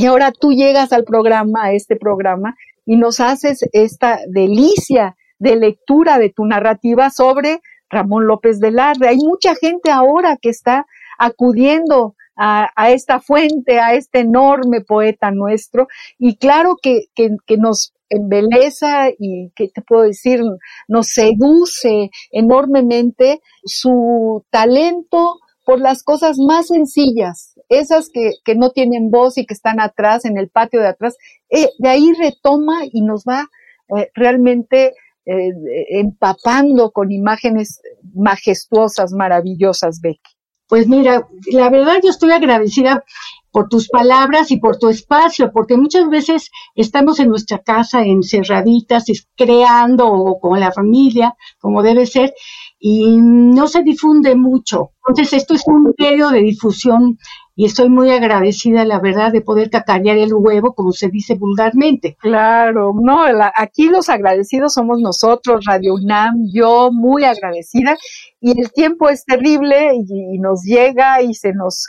Y 0.00 0.06
ahora 0.06 0.32
tú 0.32 0.50
llegas 0.50 0.92
al 0.92 1.04
programa, 1.04 1.66
a 1.66 1.72
este 1.74 1.94
programa, 1.94 2.56
y 2.84 2.96
nos 2.96 3.20
haces 3.20 3.60
esta 3.72 4.18
delicia 4.28 5.14
de 5.38 5.56
lectura 5.56 6.18
de 6.18 6.30
tu 6.30 6.44
narrativa 6.44 7.10
sobre 7.10 7.60
Ramón 7.90 8.26
López 8.26 8.58
Velarde. 8.60 9.08
Hay 9.08 9.18
mucha 9.18 9.54
gente 9.54 9.90
ahora 9.90 10.36
que 10.36 10.50
está 10.50 10.86
acudiendo 11.18 12.14
a, 12.40 12.90
esta 12.90 13.18
fuente, 13.18 13.80
a 13.80 13.94
este 13.94 14.20
enorme 14.20 14.80
poeta 14.80 15.32
nuestro, 15.32 15.88
y 16.18 16.36
claro 16.36 16.76
que, 16.80 17.06
que, 17.16 17.30
que 17.46 17.56
nos 17.56 17.92
embeleza 18.10 19.08
y 19.18 19.50
que 19.56 19.68
te 19.68 19.82
puedo 19.82 20.02
decir, 20.02 20.40
nos 20.86 21.08
seduce 21.08 22.10
enormemente 22.30 23.40
su 23.64 24.44
talento 24.50 25.40
por 25.64 25.80
las 25.80 26.02
cosas 26.02 26.38
más 26.38 26.68
sencillas, 26.68 27.58
esas 27.68 28.08
que, 28.08 28.32
que, 28.44 28.54
no 28.54 28.70
tienen 28.70 29.10
voz 29.10 29.36
y 29.36 29.44
que 29.44 29.52
están 29.52 29.80
atrás, 29.80 30.24
en 30.24 30.38
el 30.38 30.48
patio 30.48 30.80
de 30.80 30.88
atrás, 30.88 31.16
eh, 31.50 31.68
de 31.78 31.88
ahí 31.88 32.12
retoma 32.18 32.84
y 32.90 33.02
nos 33.02 33.24
va 33.24 33.48
eh, 33.96 34.10
realmente 34.14 34.94
eh, 35.28 35.52
empapando 35.90 36.90
con 36.90 37.12
imágenes 37.12 37.82
majestuosas, 38.14 39.12
maravillosas, 39.12 40.00
Becky. 40.00 40.32
Pues 40.68 40.88
mira, 40.88 41.28
la 41.52 41.68
verdad 41.68 41.96
yo 42.02 42.10
estoy 42.10 42.30
agradecida 42.30 43.04
por 43.50 43.68
tus 43.68 43.88
palabras 43.88 44.50
y 44.50 44.58
por 44.58 44.78
tu 44.78 44.88
espacio, 44.88 45.50
porque 45.52 45.76
muchas 45.76 46.08
veces 46.08 46.50
estamos 46.74 47.20
en 47.20 47.28
nuestra 47.28 47.58
casa 47.58 48.02
encerraditas, 48.02 49.04
creando 49.36 50.06
o 50.06 50.38
con 50.40 50.60
la 50.60 50.72
familia, 50.72 51.34
como 51.58 51.82
debe 51.82 52.06
ser, 52.06 52.32
y 52.78 53.16
no 53.18 53.66
se 53.68 53.82
difunde 53.82 54.34
mucho. 54.34 54.92
Entonces, 55.06 55.40
esto 55.40 55.54
es 55.54 55.62
un 55.66 55.94
medio 55.98 56.28
de 56.30 56.40
difusión 56.40 57.18
y 57.58 57.64
estoy 57.64 57.88
muy 57.88 58.08
agradecida, 58.12 58.84
la 58.84 59.00
verdad, 59.00 59.32
de 59.32 59.40
poder 59.40 59.68
cacarear 59.68 60.16
el 60.16 60.32
huevo, 60.32 60.76
como 60.76 60.92
se 60.92 61.08
dice 61.08 61.34
vulgarmente. 61.34 62.16
Claro, 62.20 62.92
no, 62.94 63.24
aquí 63.56 63.88
los 63.88 64.08
agradecidos 64.08 64.74
somos 64.74 65.00
nosotros, 65.00 65.64
Radio 65.66 65.94
UNAM, 65.94 66.36
yo 66.52 66.90
muy 66.92 67.24
agradecida, 67.24 67.96
y 68.40 68.60
el 68.60 68.72
tiempo 68.72 69.08
es 69.08 69.24
terrible 69.24 69.92
y, 69.94 70.38
nos 70.38 70.62
llega 70.62 71.22
y 71.22 71.34
se 71.34 71.52
nos, 71.52 71.88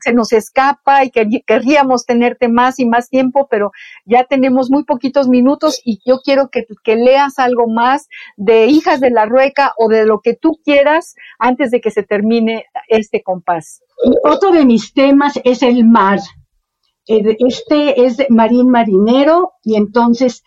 se 0.00 0.12
nos 0.12 0.32
escapa 0.32 1.04
y 1.04 1.10
querríamos 1.10 2.04
tenerte 2.06 2.48
más 2.48 2.80
y 2.80 2.86
más 2.86 3.08
tiempo, 3.08 3.46
pero 3.48 3.70
ya 4.04 4.24
tenemos 4.24 4.70
muy 4.70 4.84
poquitos 4.84 5.28
minutos 5.28 5.80
y 5.84 6.00
yo 6.04 6.18
quiero 6.24 6.48
que, 6.50 6.66
que 6.82 6.96
leas 6.96 7.38
algo 7.38 7.68
más 7.68 8.08
de 8.36 8.66
Hijas 8.66 9.00
de 9.00 9.10
la 9.10 9.26
Rueca 9.26 9.72
o 9.76 9.88
de 9.88 10.06
lo 10.06 10.20
que 10.20 10.34
tú 10.34 10.58
quieras 10.64 11.14
antes 11.38 11.70
de 11.70 11.80
que 11.80 11.90
se 11.90 12.02
termine 12.02 12.64
este 12.88 13.22
compás. 13.22 13.82
Otro 14.24 14.50
de 14.50 14.64
mis 14.64 14.92
temas 14.92 15.38
es 15.44 15.62
el 15.62 15.84
mar. 15.84 16.18
Eh, 17.06 17.36
este 17.38 18.04
es 18.04 18.18
Marín 18.28 18.70
Marinero 18.70 19.52
y 19.62 19.76
entonces 19.76 20.42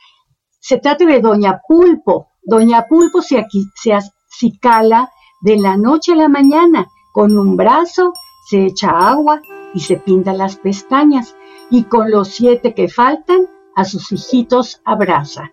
se 0.60 0.78
trata 0.78 1.06
de 1.06 1.22
Doña 1.22 1.62
Pulpo. 1.68 2.32
Doña 2.44 2.86
Pulpo 2.88 3.22
se, 3.22 3.46
se 3.76 3.94
acicala 4.32 5.12
de 5.42 5.58
la 5.58 5.78
noche 5.78 6.14
a 6.14 6.16
la 6.16 6.30
mañana 6.30 6.88
con 7.12 7.38
un 7.38 7.58
brazo, 7.58 8.14
se 8.46 8.66
echa 8.66 8.90
agua 8.90 9.42
y 9.74 9.82
se 9.82 9.98
pinta 9.98 10.34
las 10.34 10.56
pestañas 10.56 11.36
y 11.70 11.84
con 11.84 12.12
los 12.12 12.30
siete 12.30 12.74
que 12.74 12.88
faltan 12.88 13.48
a 13.76 13.86
sus 13.86 14.12
hijitos 14.12 14.82
abraza. 14.86 15.52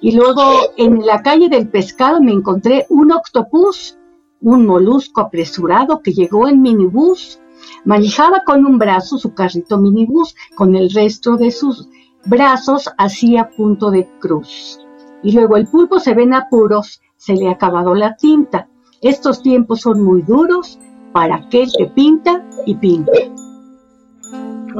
Y 0.00 0.12
luego 0.12 0.42
en 0.76 1.06
la 1.06 1.22
calle 1.22 1.48
del 1.48 1.68
pescado 1.68 2.20
me 2.20 2.32
encontré 2.32 2.86
un 2.88 3.12
octopus 3.12 3.98
un 4.42 4.66
molusco 4.66 5.20
apresurado 5.20 6.02
que 6.02 6.12
llegó 6.12 6.48
en 6.48 6.60
minibús. 6.60 7.38
Manejaba 7.84 8.42
con 8.44 8.66
un 8.66 8.78
brazo 8.78 9.16
su 9.18 9.34
carrito 9.34 9.78
minibús, 9.78 10.34
con 10.56 10.74
el 10.74 10.90
resto 10.90 11.36
de 11.36 11.50
sus 11.50 11.88
brazos 12.26 12.90
hacía 12.98 13.50
punto 13.56 13.90
de 13.90 14.08
cruz. 14.18 14.80
Y 15.22 15.32
luego 15.32 15.56
el 15.56 15.68
pulpo 15.68 16.00
se 16.00 16.14
ven 16.14 16.34
apuros, 16.34 17.00
se 17.22 17.34
le 17.34 17.48
ha 17.48 17.52
acabado 17.52 17.94
la 17.94 18.16
tinta. 18.16 18.68
Estos 19.00 19.42
tiempos 19.42 19.82
son 19.82 20.02
muy 20.02 20.22
duros 20.22 20.80
para 21.12 21.36
aquel 21.36 21.70
que 21.76 21.86
pinta 21.86 22.44
y 22.66 22.74
pinta. 22.74 23.12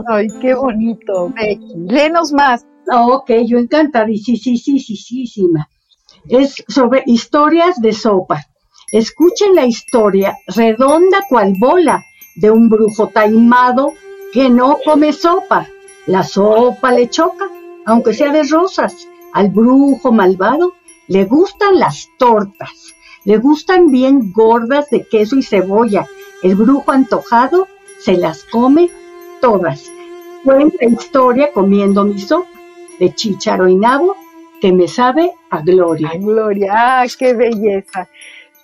Ay, 0.09 0.27
qué 0.41 0.55
bonito, 0.55 1.33
Becky. 1.37 2.35
Más. 2.35 2.67
Ok, 2.93 3.31
yo 3.47 3.59
encantadísima. 3.59 5.69
Es 6.29 6.65
sobre 6.67 7.05
historias 7.07 7.81
de 7.81 7.93
sopa. 7.93 8.45
Escuchen 8.91 9.55
la 9.55 9.65
historia 9.65 10.37
redonda 10.49 11.21
cual 11.29 11.55
bola 11.61 12.03
de 12.35 12.51
un 12.51 12.69
brujo 12.69 13.07
taimado 13.07 13.93
que 14.33 14.51
no 14.51 14.79
come 14.85 15.13
sopa. 15.13 15.69
La 16.07 16.25
sopa 16.25 16.91
le 16.91 17.09
choca, 17.09 17.49
aunque 17.87 18.15
sea 18.15 18.33
de 18.33 18.43
rosas. 18.43 19.07
Al 19.33 19.51
brujo 19.51 20.11
malvado 20.11 20.75
le 21.13 21.27
gustan 21.27 21.79
las 21.79 22.09
tortas, 22.17 22.95
le 23.25 23.37
gustan 23.37 23.91
bien 23.91 24.33
gordas 24.33 24.89
de 24.89 25.07
queso 25.07 25.37
y 25.37 25.43
cebolla. 25.43 26.07
El 26.43 26.55
brujo 26.55 26.91
antojado 26.91 27.69
se 28.01 28.15
las 28.17 28.45
come 28.45 28.89
todas. 29.43 29.91
Cuenta 30.43 30.87
historia 30.87 31.53
comiendo 31.53 32.03
mi 32.05 32.19
sopa 32.19 32.49
de 32.99 33.15
chícharo 33.15 33.69
y 33.69 33.77
nabo 33.77 34.17
que 34.63 34.73
me 34.73 34.89
sabe 34.89 35.33
a 35.51 35.61
gloria. 35.61 36.09
A 36.09 36.17
gloria, 36.17 36.73
ah, 36.75 37.07
qué 37.19 37.35
belleza. 37.35 38.09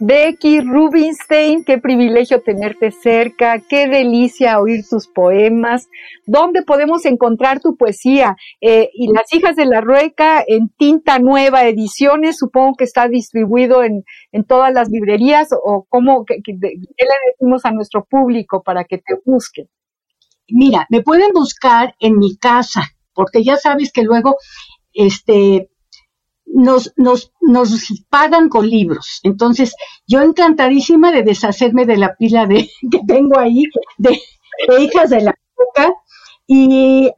Becky 0.00 0.60
Rubinstein, 0.60 1.64
qué 1.64 1.78
privilegio 1.78 2.40
tenerte 2.40 2.92
cerca, 2.92 3.58
qué 3.58 3.88
delicia 3.88 4.60
oír 4.60 4.84
tus 4.88 5.08
poemas. 5.08 5.88
¿Dónde 6.24 6.62
podemos 6.62 7.04
encontrar 7.04 7.60
tu 7.60 7.76
poesía? 7.76 8.36
Eh, 8.60 8.90
y 8.94 9.12
Las 9.12 9.32
hijas 9.32 9.56
de 9.56 9.66
la 9.66 9.80
Rueca 9.80 10.44
en 10.46 10.68
tinta 10.68 11.18
nueva 11.18 11.66
ediciones, 11.66 12.38
supongo 12.38 12.76
que 12.76 12.84
está 12.84 13.08
distribuido 13.08 13.82
en, 13.82 14.04
todas 14.46 14.72
las 14.72 14.88
librerías 14.88 15.48
o 15.52 15.84
cómo, 15.88 16.24
qué, 16.24 16.40
le 16.46 16.68
decimos 17.32 17.64
a 17.64 17.72
nuestro 17.72 18.04
público 18.04 18.62
para 18.62 18.84
que 18.84 18.98
te 18.98 19.14
busquen. 19.24 19.68
Mira, 20.48 20.86
me 20.90 21.02
pueden 21.02 21.32
buscar 21.32 21.94
en 21.98 22.18
mi 22.18 22.36
casa, 22.36 22.82
porque 23.14 23.42
ya 23.42 23.56
sabes 23.56 23.92
que 23.92 24.02
luego, 24.02 24.36
este, 24.92 25.70
nos, 26.58 26.92
nos, 26.96 27.32
nos 27.40 27.70
pagan 28.10 28.48
con 28.48 28.68
libros. 28.68 29.20
Entonces, 29.22 29.74
yo 30.06 30.22
encantadísima 30.22 31.12
de 31.12 31.22
deshacerme 31.22 31.86
de 31.86 31.96
la 31.96 32.16
pila 32.16 32.46
de 32.46 32.68
que 32.90 33.00
tengo 33.06 33.38
ahí 33.38 33.64
de, 33.96 34.20
hijas 34.80 35.10
de 35.10 35.22
la 35.22 35.34
boca. 35.56 35.94
Y 36.48 37.10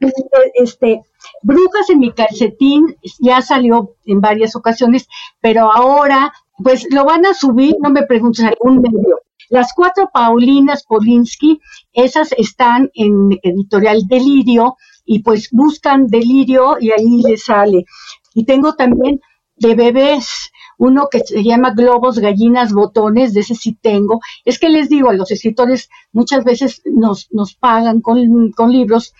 este, 0.55 1.01
Brujas 1.41 1.89
en 1.89 1.99
mi 1.99 2.11
calcetín 2.11 2.97
ya 3.19 3.41
salió 3.41 3.95
en 4.05 4.19
varias 4.19 4.55
ocasiones, 4.55 5.07
pero 5.39 5.71
ahora, 5.71 6.33
pues 6.63 6.85
lo 6.91 7.05
van 7.05 7.25
a 7.25 7.33
subir, 7.33 7.75
no 7.81 7.89
me 7.89 8.03
preguntes 8.03 8.45
algún 8.45 8.81
medio. 8.81 9.21
Las 9.49 9.73
cuatro 9.73 10.09
Paulinas 10.13 10.83
Polinsky, 10.83 11.59
esas 11.93 12.31
están 12.33 12.91
en 12.93 13.39
editorial 13.41 14.01
Delirio 14.07 14.75
y 15.05 15.23
pues 15.23 15.49
buscan 15.51 16.07
Delirio 16.07 16.77
y 16.79 16.91
ahí 16.91 17.21
les 17.23 17.45
sale. 17.45 17.85
Y 18.33 18.45
tengo 18.45 18.75
también 18.75 19.19
de 19.61 19.75
bebés, 19.75 20.51
uno 20.77 21.07
que 21.09 21.19
se 21.19 21.43
llama 21.43 21.73
Globos, 21.75 22.19
Gallinas, 22.19 22.73
Botones, 22.73 23.33
de 23.33 23.41
ese 23.41 23.55
sí 23.55 23.77
tengo. 23.79 24.19
Es 24.43 24.57
que 24.59 24.69
les 24.69 24.89
digo, 24.89 25.09
a 25.09 25.13
los 25.13 25.31
escritores 25.31 25.89
muchas 26.11 26.43
veces 26.43 26.81
nos, 26.85 27.27
nos 27.31 27.53
pagan 27.53 28.01
con, 28.01 28.51
con 28.51 28.71
libros 28.71 29.13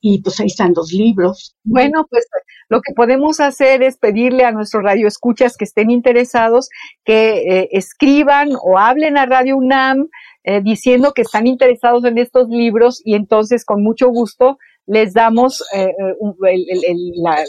y 0.00 0.22
pues 0.22 0.40
ahí 0.40 0.46
están 0.46 0.72
los 0.74 0.92
libros. 0.92 1.56
Bueno, 1.64 2.06
pues 2.08 2.26
lo 2.68 2.80
que 2.80 2.94
podemos 2.94 3.40
hacer 3.40 3.82
es 3.82 3.98
pedirle 3.98 4.44
a 4.44 4.52
nuestros 4.52 4.84
radioescuchas 4.84 5.56
que 5.56 5.64
estén 5.64 5.90
interesados 5.90 6.68
que 7.04 7.38
eh, 7.38 7.68
escriban 7.72 8.50
o 8.62 8.78
hablen 8.78 9.18
a 9.18 9.26
Radio 9.26 9.56
UNAM 9.56 10.08
eh, 10.44 10.60
diciendo 10.62 11.12
que 11.12 11.22
están 11.22 11.46
interesados 11.46 12.04
en 12.04 12.16
estos 12.16 12.48
libros 12.48 13.02
y 13.04 13.14
entonces 13.14 13.64
con 13.64 13.82
mucho 13.82 14.08
gusto 14.08 14.58
les 14.86 15.12
damos 15.12 15.62
eh, 15.74 15.92
eh, 15.98 16.94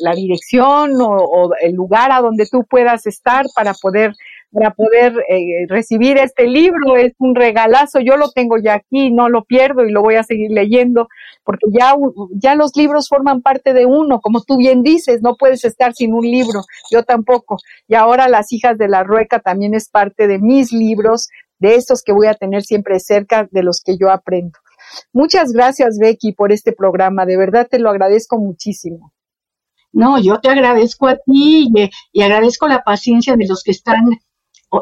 la, 0.02 0.14
dirección 0.16 0.92
o, 1.02 1.52
el 1.62 1.74
lugar 1.74 2.12
a 2.12 2.22
donde 2.22 2.46
tú 2.46 2.64
puedas 2.70 3.08
estar 3.08 3.46
para 3.56 3.74
poder 3.74 4.14
para 4.54 4.72
poder 4.72 5.14
eh, 5.30 5.66
recibir 5.70 6.18
este 6.18 6.46
libro. 6.46 6.98
Es 6.98 7.14
un 7.20 7.36
regalazo. 7.36 8.02
Yo 8.02 8.18
lo 8.18 8.32
tengo 8.32 8.58
ya 8.58 8.74
aquí, 8.74 9.10
no 9.10 9.30
lo 9.30 9.46
pierdo 9.46 9.86
y 9.86 9.92
lo 9.92 10.02
voy 10.02 10.16
a 10.16 10.24
seguir 10.24 10.52
leyendo 10.52 11.08
porque 11.44 11.68
ya, 11.72 11.96
ya 12.34 12.56
los 12.56 12.76
libros 12.76 13.08
forman 13.08 13.42
parte 13.42 13.74
de 13.74 13.86
uno, 13.86 14.20
como 14.20 14.42
tú 14.44 14.58
bien 14.58 14.84
dices, 14.84 15.22
no 15.22 15.36
puedes 15.38 15.66
estar 15.66 15.94
sin 15.94 16.14
un 16.14 16.24
libro. 16.24 16.62
Yo 16.92 17.04
tampoco. 17.04 17.58
Y 17.88 17.96
ahora 17.96 18.28
Las 18.28 18.52
hijas 18.52 18.78
de 18.78 18.88
la 18.88 19.04
Rueca 19.04 19.40
también 19.40 19.74
es 19.74 19.90
parte 19.90 20.28
de 20.28 20.40
mis 20.40 20.72
libros, 20.72 21.30
de 21.60 21.76
estos 21.76 22.04
que 22.04 22.12
voy 22.12 22.28
a 22.28 22.34
tener 22.34 22.64
siempre 22.64 23.00
cerca, 23.00 23.48
de 23.52 23.64
los 23.64 23.82
que 23.84 23.98
yo 23.98 24.10
aprendo. 24.12 24.60
Muchas 25.14 25.52
gracias, 25.52 25.98
Becky, 26.00 26.34
por 26.34 26.52
este 26.52 26.72
programa. 26.72 27.26
De 27.26 27.38
verdad 27.38 27.68
te 27.70 27.80
lo 27.80 27.90
agradezco 27.90 28.38
muchísimo. 28.38 29.14
No, 29.94 30.20
yo 30.20 30.40
te 30.40 30.50
agradezco 30.50 31.08
a 31.08 31.18
ti 31.18 31.70
y, 32.14 32.22
agradezco 32.22 32.68
la 32.68 32.82
paciencia 32.84 33.36
de 33.36 33.48
los 33.48 33.64
que 33.64 33.72
están 33.72 34.06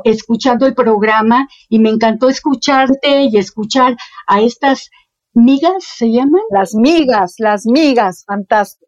escuchando 0.03 0.67
el 0.67 0.75
programa 0.75 1.47
y 1.67 1.79
me 1.79 1.89
encantó 1.89 2.29
escucharte 2.29 3.23
y 3.23 3.37
escuchar 3.37 3.97
a 4.27 4.41
estas 4.41 4.91
migas, 5.33 5.83
¿se 5.83 6.11
llaman? 6.11 6.41
Las 6.51 6.75
migas, 6.75 7.35
las 7.39 7.65
migas, 7.65 8.23
fantásticas. 8.25 8.87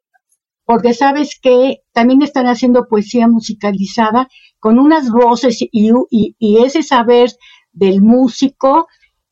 Porque 0.64 0.94
sabes 0.94 1.40
que 1.42 1.82
también 1.92 2.22
están 2.22 2.46
haciendo 2.46 2.88
poesía 2.88 3.28
musicalizada 3.28 4.30
con 4.60 4.78
unas 4.78 5.10
voces 5.10 5.58
y, 5.60 5.92
y 6.10 6.64
ese 6.64 6.84
saber 6.84 7.32
del 7.74 8.02
músico 8.02 8.88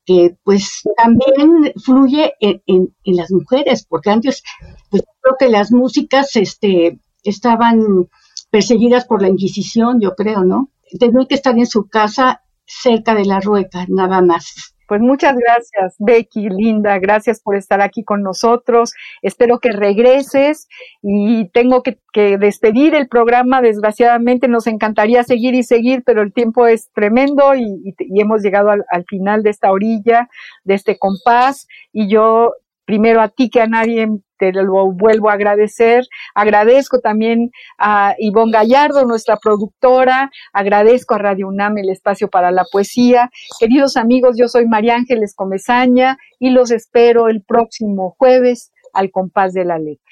que 0.10 0.36
pues 0.43 0.82
también 0.97 1.72
fluye 1.86 2.34
en, 2.39 2.64
en, 2.66 3.16
las 3.16 3.30
mujeres, 3.32 3.86
porque 3.88 4.10
antes 4.10 4.41
pues 4.89 5.03
creo 5.22 5.36
que 5.38 5.49
las 5.49 5.72
músicas 5.72 6.36
este, 6.36 6.97
estaban 7.22 8.07
perseguidas 8.49 9.05
por 9.05 9.22
la 9.22 9.30
Inquisición, 9.30 10.01
yo 10.01 10.16
creo, 10.16 10.43
¿no? 10.43 10.72
Tenía 10.99 11.28
que 11.28 11.36
estar 11.36 11.55
en 11.55 11.68
su 11.68 11.88
casa 11.88 12.41
cerca 12.66 13.14
de 13.14 13.26
la 13.26 13.39
rueca, 13.39 13.86
nada 13.88 14.20
más. 14.24 14.74
Pues 14.90 15.02
muchas 15.02 15.36
gracias, 15.38 15.96
Becky, 16.00 16.50
linda, 16.50 16.98
gracias 16.98 17.40
por 17.42 17.56
estar 17.56 17.80
aquí 17.80 18.04
con 18.04 18.24
nosotros. 18.24 18.96
Espero 19.22 19.60
que 19.60 19.72
regreses 19.72 20.68
y 21.04 21.48
tengo 21.50 21.84
que, 21.84 22.00
despedir 22.40 22.96
el 22.96 23.08
programa. 23.08 23.62
Desgraciadamente 23.62 24.48
nos 24.48 24.66
encantaría 24.66 25.24
seguir 25.24 25.54
y 25.54 25.62
seguir, 25.62 26.02
pero 26.04 26.24
el 26.24 26.34
tiempo 26.34 26.66
es 26.66 26.90
tremendo 26.92 27.54
y, 27.54 27.94
hemos 28.20 28.42
llegado 28.42 28.72
al, 28.72 28.84
al, 28.90 29.06
final 29.06 29.44
de 29.44 29.52
esta 29.52 29.72
orilla, 29.72 30.28
de 30.64 30.74
este 30.74 30.98
compás. 30.98 31.68
Y 31.94 32.10
yo 32.10 32.54
primero 32.86 33.22
a 33.22 33.30
ti 33.30 33.52
que 33.52 33.62
a 33.62 33.68
nadie 33.68 34.08
te 34.40 34.52
lo 34.54 34.92
vuelvo 34.92 35.30
a 35.30 35.34
agradecer. 35.34 36.06
Agradezco 36.34 37.00
también 37.00 37.52
a 37.78 38.16
Ivonne 38.18 38.54
Gallardo, 38.54 39.06
nuestra 39.06 39.38
productora. 39.38 40.32
Agradezco 40.54 41.14
a 41.14 41.20
Radio 41.20 41.48
UNAM 41.50 41.78
el 41.78 41.90
espacio 41.90 42.30
para 42.30 42.50
la 42.52 42.64
poesía. 42.72 43.30
Queridos 43.60 43.98
amigos, 43.98 44.38
yo 44.40 44.48
soy 44.48 44.66
María 44.66 44.96
Ángeles 44.96 45.36
Comezaña 45.36 46.18
y 46.40 46.50
los 46.50 46.72
espero 46.72 47.28
el 47.28 47.44
próximo 47.44 48.16
jueves 48.18 48.72
al 48.94 49.12
compás 49.12 49.54
de 49.54 49.66
la 49.66 49.78
letra. 49.78 50.06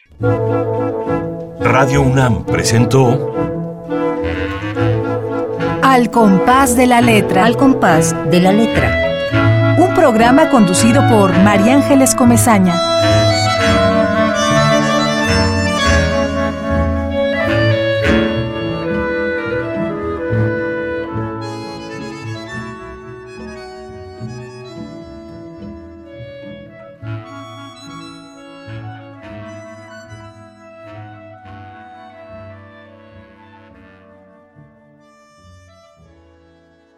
Radio 1.60 2.02
UNAM 2.02 2.46
presentó 2.46 3.34
Al 5.82 6.12
compás 6.12 6.76
de 6.76 6.86
la 6.86 7.02
letra. 7.02 7.46
Al 7.46 7.58
compás 7.58 8.14
de 8.30 8.40
la 8.42 8.52
letra 8.52 9.08
un 9.78 9.94
programa 9.94 10.50
conducido 10.50 11.08
por 11.08 11.32
María 11.44 11.76
Ángeles 11.76 12.16
Comezaña. 12.16 12.74